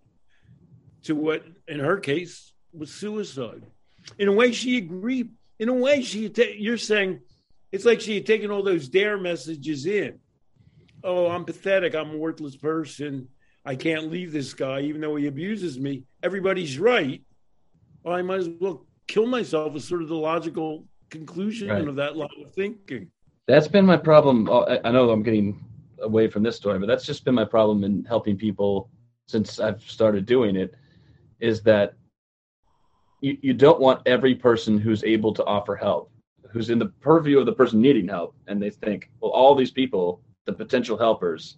to 1.05 1.15
what, 1.15 1.45
in 1.69 1.81
her 1.81 1.99
case, 1.99 2.53
was 2.73 2.93
suicide. 2.93 3.63
In 4.19 4.29
a 4.29 4.33
way, 4.33 4.53
she 4.53 4.79
agreed. 4.79 5.31
In 5.59 5.69
a 5.69 5.75
way, 5.75 6.03
she 6.03 6.33
you're 6.59 6.79
saying 6.79 7.21
it's 7.71 7.85
like 7.85 8.01
she 8.01 8.15
had 8.15 8.27
taken 8.27 8.51
all 8.51 8.63
those 8.63 8.89
dare 8.89 9.19
messages 9.19 9.87
in. 9.87 10.19
Oh, 11.05 11.29
I'm 11.29 11.45
pathetic. 11.45 11.95
I'm 11.95 12.15
a 12.15 12.17
worthless 12.17 12.57
person. 12.57 13.29
I 13.65 13.77
can't 13.77 14.11
leave 14.11 14.33
this 14.33 14.55
guy, 14.55 14.81
even 14.81 15.01
though 15.01 15.17
he 15.17 15.27
abuses 15.27 15.79
me. 15.79 16.05
Everybody's 16.23 16.79
right. 16.79 17.23
Well, 18.03 18.15
I 18.15 18.23
might 18.23 18.41
as 18.41 18.49
well 18.61 18.87
kill 19.07 19.27
myself. 19.27 19.77
Is 19.77 19.87
sort 19.87 20.03
of 20.03 20.09
the 20.09 20.15
logical 20.15 20.85
conclusion 21.11 21.69
right. 21.69 21.87
of 21.87 21.97
that 21.97 22.17
line 22.17 22.29
of 22.45 22.53
thinking. 22.55 23.11
That's 23.47 23.69
been 23.69 23.87
my 23.87 23.97
problem. 23.97 24.49
Uh, 24.49 24.79
I 24.85 24.91
know 24.91 25.11
I'm 25.11 25.23
getting 25.23 25.65
away 26.01 26.29
from 26.29 26.43
this 26.43 26.57
story, 26.57 26.79
but 26.79 26.87
that's 26.87 27.05
just 27.05 27.25
been 27.25 27.35
my 27.35 27.45
problem 27.45 27.85
in 27.85 28.05
helping 28.05 28.37
people 28.37 28.91
since 29.29 29.61
I've 29.61 29.83
started 29.83 30.27
doing 30.27 30.57
it. 30.57 30.75
Is 31.41 31.63
that 31.63 31.95
you, 33.21 33.37
you 33.41 33.55
don't 33.55 33.81
want 33.81 34.03
every 34.07 34.35
person 34.35 34.79
who's 34.79 35.03
able 35.05 35.33
to 35.35 35.45
offer 35.45 35.77
help, 35.77 36.11
who's 36.51 36.71
in 36.71 36.79
the 36.79 36.87
purview 37.01 37.39
of 37.39 37.47
the 37.47 37.53
person 37.53 37.81
needing 37.81 38.09
help, 38.09 38.35
and 38.47 38.61
they 38.61 38.71
think, 38.71 39.11
well, 39.21 39.33
all 39.33 39.55
these 39.55 39.71
people, 39.71 40.23
the 40.47 40.53
potential 40.53 40.97
helpers, 40.97 41.57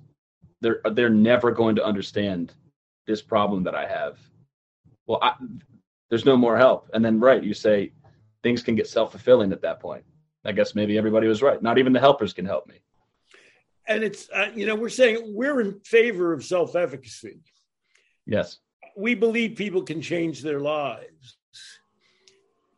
they're 0.61 0.81
they're 0.93 1.11
never 1.11 1.51
going 1.51 1.77
to 1.77 1.85
understand 1.85 2.53
this 3.07 3.21
problem 3.21 3.63
that 3.65 3.75
I 3.75 3.87
have. 3.87 4.19
Well, 5.07 5.19
I, 5.23 5.35
there's 6.09 6.25
no 6.25 6.37
more 6.37 6.57
help. 6.57 6.91
And 6.93 7.05
then 7.05 7.21
right, 7.21 7.43
you 7.43 7.55
say 7.55 7.93
things 8.43 8.63
can 8.63 8.75
get 8.75 8.87
self 8.87 9.13
fulfilling 9.13 9.53
at 9.53 9.63
that 9.63 9.81
point. 9.81 10.05
I 10.45 10.53
guess 10.53 10.75
maybe 10.75 10.99
everybody 10.99 11.27
was 11.27 11.43
right. 11.43 11.63
Not 11.63 11.79
even 11.79 11.93
the 11.93 12.01
helpers 12.01 12.33
can 12.33 12.45
help 12.45 12.67
me. 12.67 12.77
And 13.87 14.03
it's 14.03 14.29
uh, 14.31 14.51
you 14.55 14.67
know 14.67 14.75
we're 14.75 14.89
saying 14.89 15.33
we're 15.35 15.61
in 15.61 15.81
favor 15.81 16.33
of 16.33 16.45
self 16.45 16.77
efficacy. 16.77 17.41
Yes, 18.27 18.59
we 18.97 19.15
believe 19.15 19.57
people 19.57 19.83
can 19.83 20.01
change 20.01 20.43
their 20.43 20.61
lives 20.61 21.37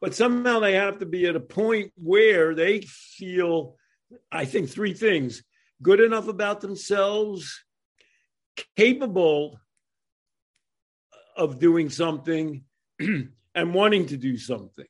but 0.00 0.14
somehow 0.14 0.60
they 0.60 0.74
have 0.74 0.98
to 0.98 1.06
be 1.06 1.26
at 1.26 1.36
a 1.36 1.40
point 1.40 1.92
where 1.96 2.54
they 2.54 2.80
feel, 2.82 3.76
I 4.30 4.44
think, 4.44 4.68
three 4.68 4.94
things 4.94 5.42
good 5.82 6.00
enough 6.00 6.28
about 6.28 6.60
themselves, 6.60 7.64
capable 8.76 9.58
of 11.36 11.58
doing 11.58 11.90
something, 11.90 12.62
and 13.54 13.74
wanting 13.74 14.06
to 14.06 14.16
do 14.16 14.36
something. 14.36 14.86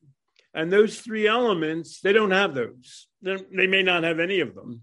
And 0.54 0.72
those 0.72 1.00
three 1.00 1.26
elements, 1.26 2.00
they 2.00 2.12
don't 2.12 2.30
have 2.30 2.54
those. 2.54 3.08
They're, 3.20 3.40
they 3.54 3.66
may 3.66 3.82
not 3.82 4.04
have 4.04 4.20
any 4.20 4.40
of 4.40 4.54
them. 4.54 4.82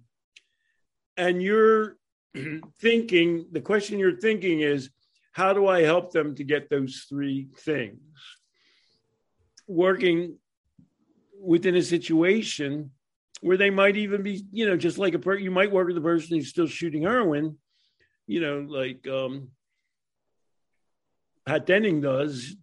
And 1.17 1.41
you're 1.41 1.97
thinking, 2.79 3.47
the 3.51 3.61
question 3.61 3.99
you're 3.99 4.19
thinking 4.19 4.61
is, 4.61 4.89
how 5.31 5.53
do 5.53 5.67
I 5.67 5.81
help 5.81 6.11
them 6.11 6.35
to 6.35 6.43
get 6.43 6.69
those 6.69 7.05
three 7.09 7.47
things? 7.57 7.99
working 9.67 10.37
within 11.41 11.75
a 11.75 11.81
situation 11.81 12.91
where 13.41 13.57
they 13.57 13.69
might 13.69 13.97
even 13.97 14.23
be, 14.23 14.45
you 14.51 14.65
know, 14.65 14.77
just 14.77 14.97
like 14.97 15.13
a 15.13 15.19
per- 15.19 15.35
you 15.35 15.51
might 15.51 15.71
work 15.71 15.87
with 15.87 15.97
a 15.97 16.01
person 16.01 16.37
who's 16.37 16.49
still 16.49 16.67
shooting 16.67 17.03
heroin, 17.03 17.57
you 18.27 18.39
know, 18.39 18.59
like 18.59 19.05
um, 19.07 19.49
Patt 21.45 21.65
Denning 21.65 22.01
does. 22.01 22.55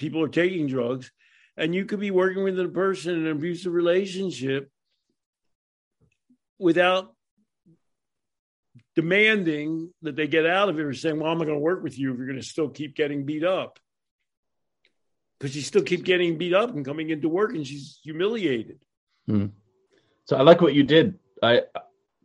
People 0.00 0.22
are 0.22 0.28
taking 0.28 0.66
drugs, 0.66 1.12
and 1.58 1.74
you 1.74 1.84
could 1.84 2.00
be 2.00 2.10
working 2.10 2.42
with 2.42 2.58
a 2.58 2.68
person 2.68 3.14
in 3.14 3.26
an 3.26 3.32
abusive 3.32 3.74
relationship 3.74 4.70
without 6.58 7.14
demanding 8.96 9.92
that 10.00 10.16
they 10.16 10.26
get 10.26 10.46
out 10.46 10.70
of 10.70 10.78
it 10.78 10.84
or 10.84 10.94
saying, 10.94 11.20
"Well, 11.20 11.30
I'm 11.30 11.36
not 11.36 11.44
going 11.44 11.58
to 11.58 11.62
work 11.62 11.82
with 11.82 11.98
you 11.98 12.12
if 12.12 12.16
you're 12.16 12.26
going 12.26 12.38
to 12.38 12.42
still 12.42 12.70
keep 12.70 12.96
getting 12.96 13.26
beat 13.26 13.44
up." 13.44 13.78
because 15.40 15.54
she 15.54 15.62
still 15.62 15.82
keeps 15.82 16.02
getting 16.02 16.36
beat 16.36 16.52
up 16.52 16.74
and 16.74 16.84
coming 16.84 17.08
into 17.08 17.28
work 17.28 17.54
and 17.54 17.66
she's 17.66 17.98
humiliated. 18.04 18.78
Hmm. 19.26 19.46
So 20.26 20.36
I 20.36 20.42
like 20.42 20.60
what 20.60 20.74
you 20.74 20.82
did. 20.82 21.18
I 21.42 21.62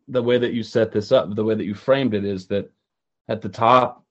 the 0.07 0.21
way 0.21 0.37
that 0.37 0.53
you 0.53 0.61
set 0.61 0.91
this 0.91 1.11
up, 1.11 1.33
the 1.33 1.43
way 1.43 1.55
that 1.55 1.63
you 1.63 1.73
framed 1.73 2.13
it 2.13 2.25
is 2.25 2.47
that 2.47 2.69
at 3.27 3.41
the 3.41 3.49
top 3.49 4.05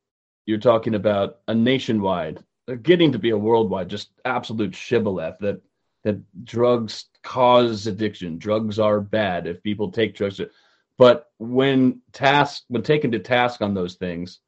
you're 0.46 0.58
talking 0.58 0.94
about 0.94 1.38
a 1.46 1.54
nationwide, 1.54 2.42
getting 2.82 3.12
to 3.12 3.18
be 3.18 3.30
a 3.30 3.38
worldwide, 3.38 3.88
just 3.88 4.10
absolute 4.24 4.74
shibboleth 4.74 5.38
that 5.40 5.60
that 6.04 6.44
drugs 6.44 7.06
cause 7.22 7.86
addiction. 7.86 8.38
Drugs 8.38 8.78
are 8.78 9.00
bad 9.00 9.46
if 9.46 9.62
people 9.62 9.90
take 9.90 10.14
drugs. 10.14 10.40
But 10.98 11.26
when 11.38 12.02
task 12.12 12.64
when 12.68 12.82
taken 12.82 13.10
to 13.12 13.18
task 13.18 13.62
on 13.62 13.74
those 13.74 13.94
things, 13.94 14.40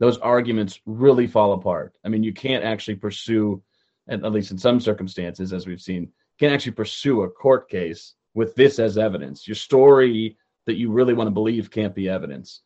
those 0.00 0.18
arguments 0.18 0.80
really 0.86 1.26
fall 1.26 1.52
apart. 1.52 1.94
I 2.04 2.08
mean, 2.08 2.24
you 2.24 2.32
can't 2.32 2.64
actually 2.64 2.96
pursue 2.96 3.62
at 4.08 4.22
least 4.32 4.50
in 4.50 4.58
some 4.58 4.80
circumstances, 4.80 5.52
as 5.52 5.66
we've 5.66 5.80
seen, 5.80 6.10
can't 6.38 6.52
actually 6.52 6.72
pursue 6.72 7.22
a 7.22 7.30
court 7.30 7.70
case 7.70 8.14
with 8.34 8.54
this 8.54 8.78
as 8.78 8.98
evidence. 8.98 9.48
Your 9.48 9.54
story 9.54 10.36
that 10.66 10.76
you 10.76 10.90
really 10.90 11.14
want 11.14 11.28
to 11.28 11.32
believe 11.32 11.70
can't 11.70 11.94
be 11.94 12.08
evidence. 12.08 12.60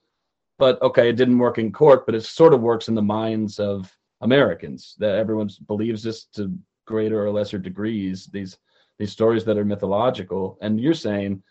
But 0.59 0.81
okay, 0.83 1.11
it 1.11 1.17
didn't 1.17 1.39
work 1.39 1.59
in 1.59 1.71
court, 1.71 2.07
but 2.07 2.15
it 2.15 2.25
sort 2.25 2.55
of 2.55 2.61
works 2.61 2.89
in 2.89 2.95
the 2.95 3.03
minds 3.03 3.61
of 3.61 3.97
Americans 4.21 4.95
that 4.99 5.14
everyone 5.14 5.51
believes 5.66 6.03
this 6.03 6.25
to 6.35 6.57
greater 6.87 7.25
or 7.25 7.31
lesser 7.31 7.59
degrees. 7.59 8.27
These 8.27 8.59
these 8.99 9.12
stories 9.12 9.45
that 9.45 9.59
are 9.59 9.64
mythological, 9.64 10.59
and 10.61 10.81
you're 10.81 10.95
saying 10.95 11.43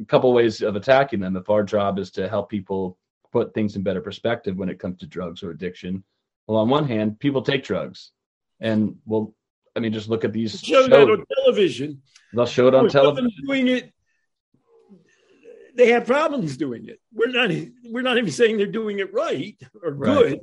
a 0.00 0.04
couple 0.06 0.32
ways 0.32 0.62
of 0.62 0.76
attacking 0.76 1.20
them. 1.20 1.36
If 1.36 1.50
our 1.50 1.62
job 1.62 1.98
is 1.98 2.10
to 2.12 2.28
help 2.28 2.48
people 2.48 2.98
put 3.30 3.52
things 3.52 3.76
in 3.76 3.82
better 3.82 4.00
perspective 4.00 4.56
when 4.56 4.68
it 4.68 4.78
comes 4.78 4.98
to 4.98 5.06
drugs 5.06 5.42
or 5.42 5.50
addiction, 5.50 6.02
well, 6.46 6.58
on 6.58 6.68
one 6.68 6.86
hand, 6.86 7.18
people 7.20 7.42
take 7.42 7.64
drugs 7.64 8.12
and 8.60 8.96
well, 9.04 9.34
I 9.76 9.80
mean, 9.80 9.92
just 9.92 10.08
look 10.08 10.24
at 10.24 10.32
these 10.32 10.60
show 10.60 10.86
that 10.86 11.10
on 11.10 11.24
television. 11.36 12.02
They'll 12.32 12.46
show 12.46 12.68
it 12.68 12.74
on 12.74 12.88
television. 12.88 13.30
Doing 13.46 13.68
it, 13.68 13.92
they 15.74 15.88
have 15.88 16.06
problems 16.06 16.56
doing 16.56 16.88
it. 16.88 17.00
We're 17.12 17.30
not. 17.30 17.50
We're 17.84 18.02
not 18.02 18.18
even 18.18 18.30
saying 18.30 18.56
they're 18.56 18.66
doing 18.66 19.00
it 19.00 19.12
right 19.12 19.56
or 19.82 19.92
good, 19.92 20.32
right. 20.32 20.40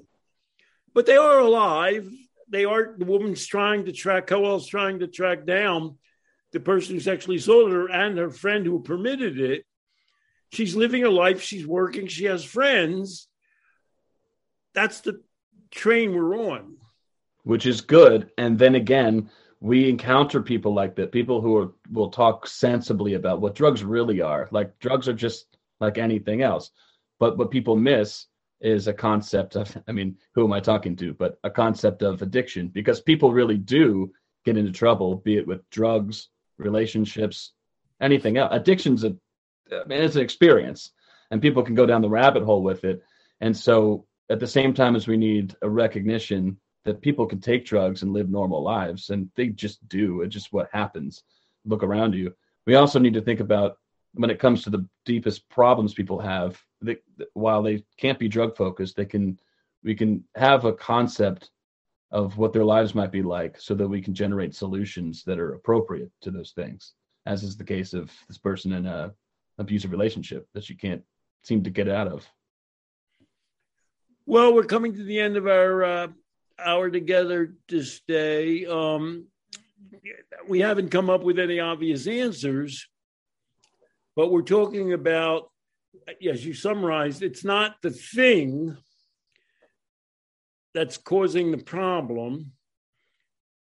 But 0.94 1.06
they 1.06 1.18
are 1.18 1.39
alive. 1.39 2.10
They 2.50 2.66
are. 2.66 2.96
The 2.98 3.06
woman's 3.06 3.46
trying 3.46 3.86
to 3.86 3.92
track. 3.92 4.28
Coel's 4.28 4.68
trying 4.68 5.00
to 5.00 5.08
track 5.08 5.46
down 5.46 5.98
the 6.52 6.60
person 6.60 6.96
who 6.96 7.00
sexually 7.00 7.38
sold 7.38 7.72
her 7.72 7.89
and 7.89 8.18
her 8.18 8.30
friend 8.30 8.66
who 8.66 8.82
permitted 8.82 9.39
it. 9.39 9.66
She's 10.52 10.76
living 10.76 11.06
a 11.06 11.10
life. 11.10 11.42
She's 11.42 11.66
working. 11.66 12.08
She 12.08 12.26
has 12.26 12.44
friends. 12.44 13.28
That's 14.74 15.02
the 15.02 15.22
train 15.72 16.14
we're 16.14 16.38
on 16.38 16.78
which 17.44 17.66
is 17.66 17.82
good. 17.82 18.32
And 18.38 18.58
then 18.58 18.76
again, 18.76 19.30
we 19.60 19.89
encounter 19.89 20.42
people 20.42 20.74
like 20.74 20.96
that, 20.96 21.12
people 21.12 21.42
who 21.42 21.58
are, 21.58 21.74
will 21.92 22.10
talk 22.10 22.48
sensibly 22.48 23.14
about 23.14 23.42
what 23.42 23.56
drugs 23.56 23.84
really 23.84 24.22
are. 24.22 24.48
Like 24.52 24.78
drugs 24.80 25.08
are 25.08 25.14
just 25.14 25.46
like 25.80 25.98
anything 25.98 26.42
else. 26.42 26.72
But 27.20 27.38
what 27.38 27.52
people 27.52 27.76
miss 27.76 28.26
is 28.62 28.88
a 28.88 28.93
concept 28.93 29.55
of, 29.55 29.76
I 29.88 29.91
mean, 29.91 30.18
who 30.34 30.45
am 30.45 30.53
I 30.53 30.59
talking 30.59 30.95
to? 30.97 31.14
But 31.14 31.39
a 31.43 31.49
concept 31.49 32.03
of 32.03 32.22
addiction, 32.22 32.68
because 32.68 33.01
people 33.01 33.34
really 33.34 33.57
do 33.57 34.12
get 34.45 34.57
into 34.57 34.72
trouble, 34.72 35.16
be 35.16 35.38
it 35.38 35.47
with 35.47 35.68
drugs, 35.70 36.30
relationships, 36.57 37.53
anything 37.99 38.38
else. 38.38 38.49
Addiction's 38.53 39.03
a, 39.03 39.16
I 39.72 39.86
mean, 39.88 40.01
it's 40.01 40.16
an 40.16 40.22
experience, 40.22 40.91
and 41.32 41.41
people 41.41 41.64
can 41.64 41.76
go 41.76 41.86
down 41.86 42.01
the 42.01 42.09
rabbit 42.09 42.43
hole 42.43 42.64
with 42.64 42.84
it. 42.84 43.01
And 43.39 43.55
so, 43.55 44.05
at 44.30 44.39
the 44.39 44.47
same 44.47 44.74
time 44.74 44.95
as 44.95 45.07
we 45.07 45.18
need 45.18 45.55
a 45.62 45.70
recognition 45.70 46.57
that 46.86 47.01
people 47.01 47.26
can 47.26 47.41
take 47.41 47.66
drugs 47.66 48.01
and 48.01 48.14
live 48.14 48.30
normal 48.30 48.64
lives, 48.64 49.09
and 49.09 49.30
they 49.36 49.47
just 49.47 49.88
do. 49.88 50.22
It's 50.22 50.34
just 50.34 50.53
what 50.53 50.70
happens. 50.72 51.24
Look 51.66 51.84
around 51.84 52.14
you. 52.14 52.34
We 52.66 52.76
also 52.76 52.99
need 52.99 53.14
to 53.16 53.22
think 53.22 53.39
about 53.39 53.78
when 54.14 54.30
it 54.30 54.39
comes 54.39 54.64
to 54.64 54.70
the 54.70 54.86
deepest 55.05 55.47
problems 55.49 55.93
people 55.93 56.20
have. 56.20 56.62
They, 56.82 56.97
while 57.34 57.62
they 57.62 57.84
can't 57.97 58.20
be 58.20 58.28
drug 58.28 58.55
focused, 58.55 58.95
they 58.95 59.05
can. 59.05 59.39
We 59.84 59.95
can 59.95 60.24
have 60.36 60.66
a 60.66 60.74
concept 60.74 61.49
of 62.12 62.38
what 62.38 62.53
their 62.53 62.66
lives 62.66 62.93
might 62.93 63.12
be 63.12 63.24
like, 63.24 63.59
so 63.59 63.74
that 63.76 63.88
we 63.88 64.01
can 64.01 64.14
generate 64.14 64.53
solutions 64.53 65.24
that 65.26 65.39
are 65.39 65.53
appropriate 65.53 66.12
to 66.22 66.32
those 66.32 66.51
things. 66.51 66.93
As 67.26 67.43
is 67.43 67.57
the 67.57 67.64
case 67.64 67.93
of 67.93 68.12
this 68.28 68.38
person 68.38 68.74
in 68.74 68.86
a 68.86 69.14
abusive 69.57 69.91
relationship 69.91 70.47
that 70.53 70.70
you 70.70 70.76
can't 70.76 71.03
seem 71.43 71.64
to 71.64 71.70
get 71.70 71.88
out 71.88 72.07
of. 72.07 72.28
Well, 74.26 74.53
we're 74.53 74.64
coming 74.64 74.93
to 74.93 75.03
the 75.03 75.20
end 75.20 75.38
of 75.38 75.47
our 75.47 75.84
uh, 75.84 76.07
hour 76.59 76.89
together 76.89 77.55
this 77.68 78.01
day. 78.07 78.66
Um, 78.66 79.28
we 80.47 80.59
haven't 80.59 80.89
come 80.89 81.09
up 81.09 81.24
with 81.24 81.39
any 81.39 81.59
obvious 81.59 82.07
answers, 82.07 82.88
but 84.16 84.32
we're 84.32 84.41
talking 84.41 84.93
about, 84.93 85.49
as 86.28 86.45
you 86.45 86.53
summarized, 86.53 87.24
it's 87.24 87.43
not 87.43 87.76
the 87.82 87.91
thing 87.91 88.78
that's 90.74 90.97
causing 90.97 91.51
the 91.51 91.57
problem. 91.57 92.51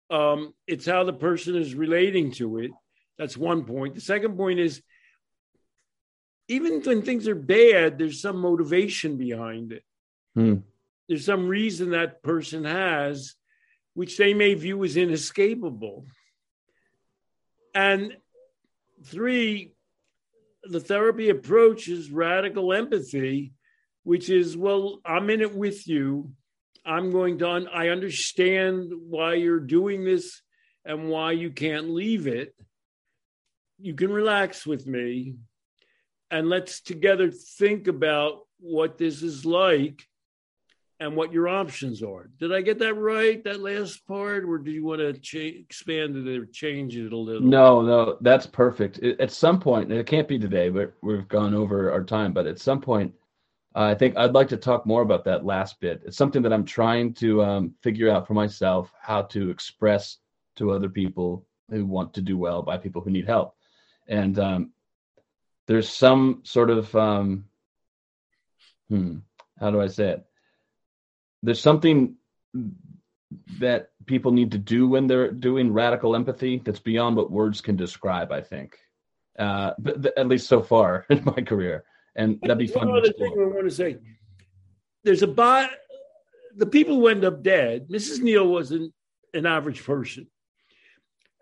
Um, 0.09 0.55
it's 0.67 0.87
how 0.87 1.05
the 1.05 1.13
person 1.13 1.57
is 1.57 1.75
relating 1.75 2.33
to 2.33 2.59
it. 2.59 2.71
That's 3.19 3.37
one 3.37 3.65
point. 3.65 3.95
The 3.95 4.01
second 4.01 4.37
point 4.37 4.61
is 4.61 4.83
even 6.49 6.81
when 6.83 7.03
things 7.03 7.27
are 7.29 7.35
bad, 7.35 7.99
there's 7.99 8.21
some 8.21 8.39
motivation 8.39 9.17
behind 9.17 9.73
it. 9.73 9.83
Hmm. 10.35 10.57
There's 11.09 11.25
some 11.25 11.49
reason 11.49 11.91
that 11.91 12.23
person 12.23 12.65
has, 12.65 13.35
which 13.95 14.17
they 14.17 14.35
may 14.35 14.55
view 14.55 14.85
as 14.85 14.97
inescapable. 14.97 16.07
And 17.75 18.17
three, 19.05 19.73
the 20.69 20.81
therapy 20.81 21.31
approach 21.31 21.89
is 21.89 22.11
radical 22.11 22.73
empathy, 22.73 23.53
which 24.05 24.31
is, 24.31 24.57
well, 24.57 25.01
I'm 25.05 25.31
in 25.31 25.41
it 25.41 25.55
with 25.55 25.87
you. 25.89 26.33
I'm 26.85 27.11
going 27.11 27.39
to, 27.39 27.51
un- 27.51 27.69
I 27.73 27.89
understand 27.89 28.93
why 28.95 29.35
you're 29.35 29.61
doing 29.61 30.05
this 30.05 30.41
and 30.85 31.09
why 31.09 31.33
you 31.33 31.51
can't 31.51 31.91
leave 31.91 32.27
it. 32.27 32.55
You 33.79 33.95
can 33.95 34.13
relax 34.13 34.65
with 34.65 34.87
me 34.87 35.35
and 36.31 36.49
let's 36.49 36.81
together 36.81 37.31
think 37.31 37.89
about 37.89 38.41
what 38.59 38.99
this 38.99 39.23
is 39.23 39.45
like 39.45 40.05
and 40.99 41.15
what 41.15 41.33
your 41.33 41.49
options 41.49 42.03
are. 42.03 42.31
Did 42.39 42.53
I 42.53 42.63
get 42.63 42.79
that 42.79 42.95
right? 42.95 43.43
That 43.45 43.61
last 43.61 44.07
part, 44.07 44.45
or 44.45 44.59
do 44.59 44.71
you 44.71 44.85
want 44.85 45.01
to 45.01 45.13
cha- 45.13 45.59
expand 45.59 46.17
it 46.17 46.39
or 46.39 46.47
change 46.47 46.97
it 46.97 47.13
a 47.13 47.17
little? 47.17 47.47
No, 47.47 47.83
no, 47.83 48.17
that's 48.21 48.47
perfect. 48.47 49.03
At 49.03 49.31
some 49.31 49.61
point, 49.61 49.93
it 49.93 50.07
can't 50.07 50.29
be 50.29 50.39
today, 50.39 50.71
but 50.71 50.95
we've 51.03 51.29
gone 51.29 51.55
over 51.55 51.93
our 51.93 52.03
time. 52.03 52.33
But 52.33 52.47
at 52.47 52.59
some 52.59 52.81
point, 52.81 53.13
uh, 53.75 53.83
I 53.83 53.95
think 53.95 54.17
I'd 54.17 54.33
like 54.33 54.49
to 54.49 54.57
talk 54.57 54.87
more 54.87 55.03
about 55.03 55.25
that 55.25 55.45
last 55.45 55.81
bit. 55.81 56.03
It's 56.07 56.17
something 56.17 56.43
that 56.43 56.53
I'm 56.53 56.65
trying 56.65 57.13
to 57.15 57.43
um, 57.43 57.75
figure 57.83 58.11
out 58.11 58.27
for 58.27 58.35
myself 58.35 58.91
how 58.99 59.23
to 59.23 59.51
express 59.51 60.17
to 60.57 60.71
other 60.71 60.89
people 60.89 61.45
who 61.69 61.85
want 61.85 62.15
to 62.15 62.23
do 62.23 62.39
well 62.39 62.63
by 62.63 62.79
people 62.79 63.03
who 63.03 63.11
need 63.11 63.27
help. 63.27 63.55
And 64.09 64.39
um, 64.39 64.73
there's 65.67 65.91
some 65.91 66.41
sort 66.45 66.71
of 66.71 66.95
um, 66.97 67.45
hmm, 68.89 69.17
how 69.61 69.71
do 69.71 69.81
I 69.81 69.89
say 69.89 70.11
it? 70.11 70.27
There's 71.43 71.61
something 71.61 72.17
that 73.59 73.91
people 74.07 74.33
need 74.33 74.53
to 74.53 74.59
do 74.59 74.89
when 74.89 75.07
they're 75.07 75.31
doing 75.31 75.73
radical 75.73 76.15
empathy 76.15 76.63
that's 76.65 76.81
beyond 76.81 77.17
what 77.17 77.31
words 77.31 77.61
can 77.61 77.77
describe. 77.77 78.33
I 78.33 78.41
think, 78.41 78.77
uh, 79.39 79.73
but 79.79 80.17
at 80.19 80.29
least 80.29 80.49
so 80.49 80.63
far 80.63 81.07
in 81.11 81.25
my 81.25 81.43
career, 81.43 81.85
and 82.15 82.39
that'd 82.41 82.59
be 82.59 82.67
fun. 82.67 82.89
One 82.89 82.99
other 82.99 83.13
thing 83.13 83.33
I 83.33 83.45
want 83.45 83.69
to 83.69 83.75
say: 83.75 83.99
there's 85.05 85.23
a 85.23 85.29
bot. 85.29 85.71
The 86.57 86.67
people 86.67 86.97
who 86.97 87.09
end 87.09 87.25
up 87.25 87.43
dead. 87.43 87.89
Mrs. 87.89 88.21
Neal 88.21 88.47
wasn't 88.47 88.95
an 89.35 89.45
average 89.45 89.85
person. 89.85 90.27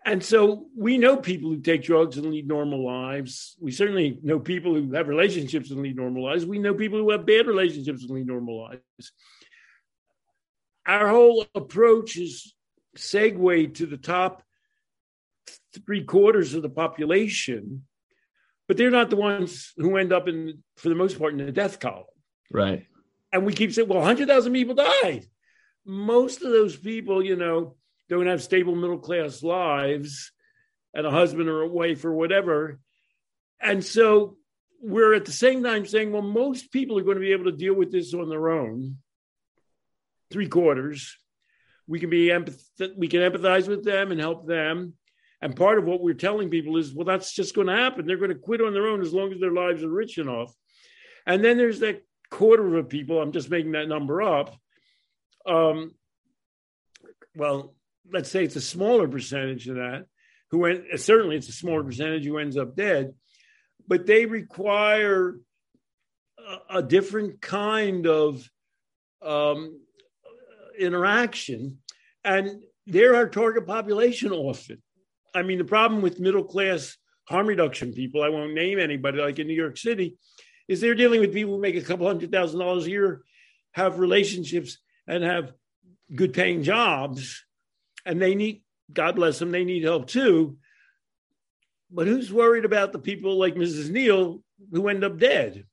And 0.05 0.23
so 0.23 0.67
we 0.77 0.99
know 0.99 1.17
people 1.17 1.49
who 1.49 1.61
take 1.61 1.81
drugs 1.81 2.17
and 2.17 2.29
lead 2.29 2.47
normal 2.47 2.85
lives. 2.85 3.55
We 3.59 3.71
certainly 3.71 4.19
know 4.21 4.39
people 4.39 4.75
who 4.75 4.91
have 4.91 5.07
relationships 5.07 5.71
and 5.71 5.81
lead 5.81 5.95
normal 5.95 6.23
lives. 6.23 6.45
We 6.45 6.59
know 6.59 6.75
people 6.75 6.99
who 6.99 7.09
have 7.09 7.25
bad 7.25 7.47
relationships 7.47 8.03
and 8.03 8.11
lead 8.11 8.27
normal 8.27 8.61
lives. 8.61 9.11
Our 10.85 11.07
whole 11.07 11.45
approach 11.55 12.17
is 12.17 12.53
segue 12.97 13.75
to 13.75 13.85
the 13.85 13.97
top 13.97 14.43
three 15.85 16.03
quarters 16.03 16.53
of 16.53 16.61
the 16.61 16.69
population, 16.69 17.85
but 18.67 18.77
they're 18.77 18.91
not 18.91 19.09
the 19.09 19.15
ones 19.15 19.73
who 19.77 19.97
end 19.97 20.13
up 20.13 20.27
in, 20.27 20.63
for 20.77 20.89
the 20.89 20.95
most 20.95 21.19
part, 21.19 21.33
in 21.33 21.45
the 21.45 21.51
death 21.51 21.79
column. 21.79 22.05
Right. 22.51 22.85
And 23.31 23.45
we 23.45 23.53
keep 23.53 23.73
saying, 23.73 23.87
well, 23.87 23.99
100,000 23.99 24.53
people 24.53 24.75
died. 24.75 25.25
Most 25.85 26.41
of 26.41 26.51
those 26.51 26.75
people, 26.75 27.23
you 27.23 27.35
know, 27.35 27.75
don't 28.09 28.27
have 28.27 28.41
stable 28.41 28.75
middle 28.75 28.99
class 28.99 29.43
lives 29.43 30.31
and 30.93 31.05
a 31.05 31.11
husband 31.11 31.49
or 31.49 31.61
a 31.61 31.67
wife 31.67 32.05
or 32.05 32.13
whatever. 32.13 32.79
And 33.59 33.83
so 33.83 34.37
we're 34.81 35.13
at 35.13 35.25
the 35.25 35.31
same 35.31 35.63
time 35.63 35.85
saying, 35.85 36.11
well, 36.11 36.21
most 36.21 36.71
people 36.71 36.97
are 36.97 37.03
going 37.03 37.17
to 37.17 37.21
be 37.21 37.31
able 37.31 37.45
to 37.45 37.57
deal 37.57 37.73
with 37.73 37.91
this 37.91 38.13
on 38.13 38.29
their 38.29 38.49
own. 38.49 38.97
Three 40.31 40.47
quarters. 40.47 41.17
We 41.87 41.99
can 41.99 42.09
be 42.09 42.27
empath- 42.27 42.97
we 42.97 43.07
can 43.07 43.21
empathize 43.21 43.67
with 43.67 43.83
them 43.83 44.11
and 44.11 44.19
help 44.19 44.47
them. 44.47 44.93
And 45.41 45.55
part 45.55 45.77
of 45.77 45.85
what 45.85 46.01
we're 46.01 46.13
telling 46.13 46.49
people 46.49 46.77
is, 46.77 46.93
well, 46.93 47.05
that's 47.05 47.33
just 47.33 47.53
going 47.53 47.67
to 47.67 47.75
happen. 47.75 48.05
They're 48.05 48.17
going 48.17 48.29
to 48.29 48.35
quit 48.35 48.61
on 48.61 48.73
their 48.73 48.87
own 48.87 49.01
as 49.01 49.13
long 49.13 49.31
as 49.31 49.39
their 49.39 49.51
lives 49.51 49.83
are 49.83 49.89
rich 49.89 50.17
enough. 50.17 50.51
And 51.27 51.43
then 51.43 51.57
there's 51.57 51.79
that 51.81 52.01
quarter 52.31 52.77
of 52.77 52.89
people, 52.89 53.21
I'm 53.21 53.31
just 53.31 53.49
making 53.49 53.73
that 53.73 53.87
number 53.87 54.21
up. 54.21 54.55
Um, 55.45 55.93
well, 57.35 57.75
let's 58.11 58.31
say 58.31 58.43
it's 58.43 58.55
a 58.55 58.61
smaller 58.61 59.07
percentage 59.07 59.67
of 59.67 59.75
that 59.75 60.05
who 60.51 60.59
went 60.59 60.83
certainly 60.97 61.35
it's 61.35 61.49
a 61.49 61.53
smaller 61.53 61.83
percentage 61.83 62.25
who 62.25 62.37
ends 62.37 62.57
up 62.57 62.75
dead 62.75 63.13
but 63.87 64.05
they 64.05 64.25
require 64.25 65.39
a, 66.37 66.77
a 66.77 66.83
different 66.83 67.41
kind 67.41 68.07
of 68.07 68.49
um, 69.21 69.79
interaction 70.79 71.77
and 72.23 72.63
they're 72.85 73.15
our 73.15 73.27
target 73.27 73.65
population 73.65 74.31
often 74.31 74.81
i 75.33 75.41
mean 75.41 75.57
the 75.57 75.63
problem 75.63 76.01
with 76.01 76.19
middle 76.19 76.43
class 76.43 76.97
harm 77.27 77.47
reduction 77.47 77.93
people 77.93 78.23
i 78.23 78.29
won't 78.29 78.53
name 78.53 78.79
anybody 78.79 79.19
like 79.19 79.39
in 79.39 79.47
new 79.47 79.53
york 79.53 79.77
city 79.77 80.15
is 80.67 80.81
they're 80.81 80.95
dealing 80.95 81.21
with 81.21 81.33
people 81.33 81.55
who 81.55 81.61
make 81.61 81.75
a 81.75 81.81
couple 81.81 82.07
hundred 82.07 82.31
thousand 82.31 82.59
dollars 82.59 82.85
a 82.85 82.89
year 82.89 83.21
have 83.73 83.99
relationships 83.99 84.77
and 85.07 85.23
have 85.23 85.53
good 86.15 86.33
paying 86.33 86.63
jobs 86.63 87.43
and 88.05 88.21
they 88.21 88.35
need 88.35 88.61
God 88.93 89.15
bless 89.15 89.39
them, 89.39 89.51
they 89.51 89.63
need 89.63 89.83
help 89.83 90.07
too. 90.07 90.57
But 91.91 92.07
who's 92.07 92.31
worried 92.31 92.65
about 92.65 92.91
the 92.91 92.99
people 92.99 93.37
like 93.37 93.55
Mrs. 93.55 93.89
Neal 93.89 94.41
who 94.71 94.87
end 94.87 95.03
up 95.03 95.17
dead 95.17 95.65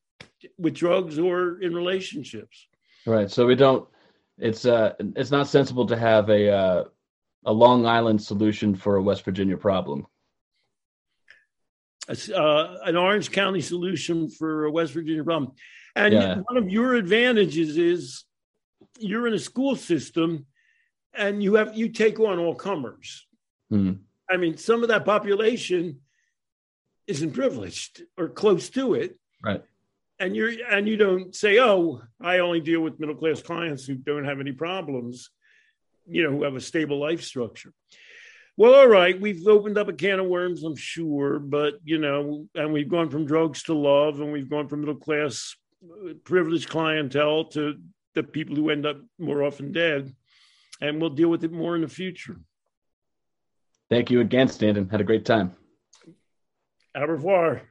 with 0.59 0.75
drugs 0.75 1.19
or 1.19 1.61
in 1.61 1.75
relationships? 1.75 2.69
Right. 3.07 3.31
So 3.31 3.47
we 3.47 3.55
don't. 3.55 3.89
It's 4.39 4.65
uh, 4.65 4.95
it's 5.17 5.31
not 5.31 5.47
sensible 5.47 5.87
to 5.87 5.97
have 5.97 6.29
a 6.29 6.51
uh, 6.51 6.85
a 7.45 7.53
Long 7.53 7.87
Island 7.87 8.23
solution 8.23 8.75
for 8.75 8.97
a 8.97 9.03
West 9.03 9.25
Virginia 9.25 9.57
problem. 9.57 10.07
Uh, 12.09 12.77
an 12.85 12.97
Orange 12.97 13.31
County 13.31 13.61
solution 13.61 14.29
for 14.29 14.65
a 14.65 14.71
West 14.71 14.93
Virginia 14.93 15.23
problem. 15.23 15.53
And 15.95 16.15
yeah. 16.15 16.37
one 16.49 16.57
of 16.57 16.69
your 16.69 16.95
advantages 16.95 17.77
is 17.77 18.25
you're 18.99 19.27
in 19.27 19.35
a 19.35 19.39
school 19.39 19.77
system 19.77 20.47
and 21.15 21.43
you 21.43 21.55
have 21.55 21.77
you 21.77 21.91
take 21.91 22.19
on 22.19 22.39
all 22.39 22.55
comers. 22.55 23.27
Mm. 23.73 24.01
I 24.29 24.37
mean, 24.37 24.57
some 24.57 24.83
of 24.83 24.89
that 24.89 25.05
population 25.05 26.01
isn't 27.07 27.33
privileged 27.33 28.03
or 28.17 28.29
close 28.29 28.71
to 28.71 28.95
it, 28.95 29.19
right? 29.43 29.63
And 30.23 30.37
you're 30.37 30.53
and 30.71 30.89
you 30.89 30.97
don't 30.97 31.35
say, 31.35 31.59
"Oh, 31.59 32.03
I 32.21 32.39
only 32.39 32.61
deal 32.61 32.81
with 32.81 33.01
middle 33.01 33.15
class 33.17 33.43
clients 33.43 33.85
who 33.85 33.95
don't 33.95 34.25
have 34.25 34.41
any 34.41 34.53
problems," 34.53 35.31
you 36.07 36.23
know, 36.23 36.31
who 36.31 36.45
have 36.45 36.55
a 36.55 36.61
stable 36.61 36.99
life 37.01 37.23
structure. 37.23 37.73
Well, 38.57 38.75
all 38.75 38.87
right, 38.87 39.19
we've 39.21 39.47
opened 39.47 39.79
up 39.79 39.89
a 39.89 39.93
can 39.93 40.21
of 40.21 40.27
worms, 40.27 40.63
I'm 40.63 40.77
sure, 40.77 41.39
but 41.39 41.75
you 41.85 41.99
know, 41.99 42.47
and 42.55 42.73
we've 42.73 42.89
gone 42.89 43.11
from 43.11 43.27
drugs 43.27 43.65
to 43.65 43.75
love, 43.75 44.21
and 44.21 44.33
we've 44.33 44.51
gone 44.51 44.69
from 44.69 44.81
middle 44.81 44.95
class 44.95 45.57
uh, 45.85 46.13
privileged 46.25 46.69
clientele 46.69 47.47
to 47.47 47.81
the 48.15 48.23
people 48.23 48.55
who 48.55 48.71
end 48.71 48.87
up 48.87 48.99
more 49.19 49.43
often 49.43 49.73
dead 49.73 50.15
and 50.83 51.01
we'll 51.01 51.11
deal 51.11 51.29
with 51.29 51.45
it 51.45 51.53
more 51.53 51.77
in 51.77 51.83
the 51.83 51.89
future. 51.89 52.37
Thank 53.89 54.11
you 54.11 54.21
again, 54.21 54.49
Stanton. 54.49 54.89
Had 54.89 55.01
a 55.01 55.05
great 55.05 55.25
time. 55.25 55.55
Au 56.95 57.07
revoir. 57.07 57.63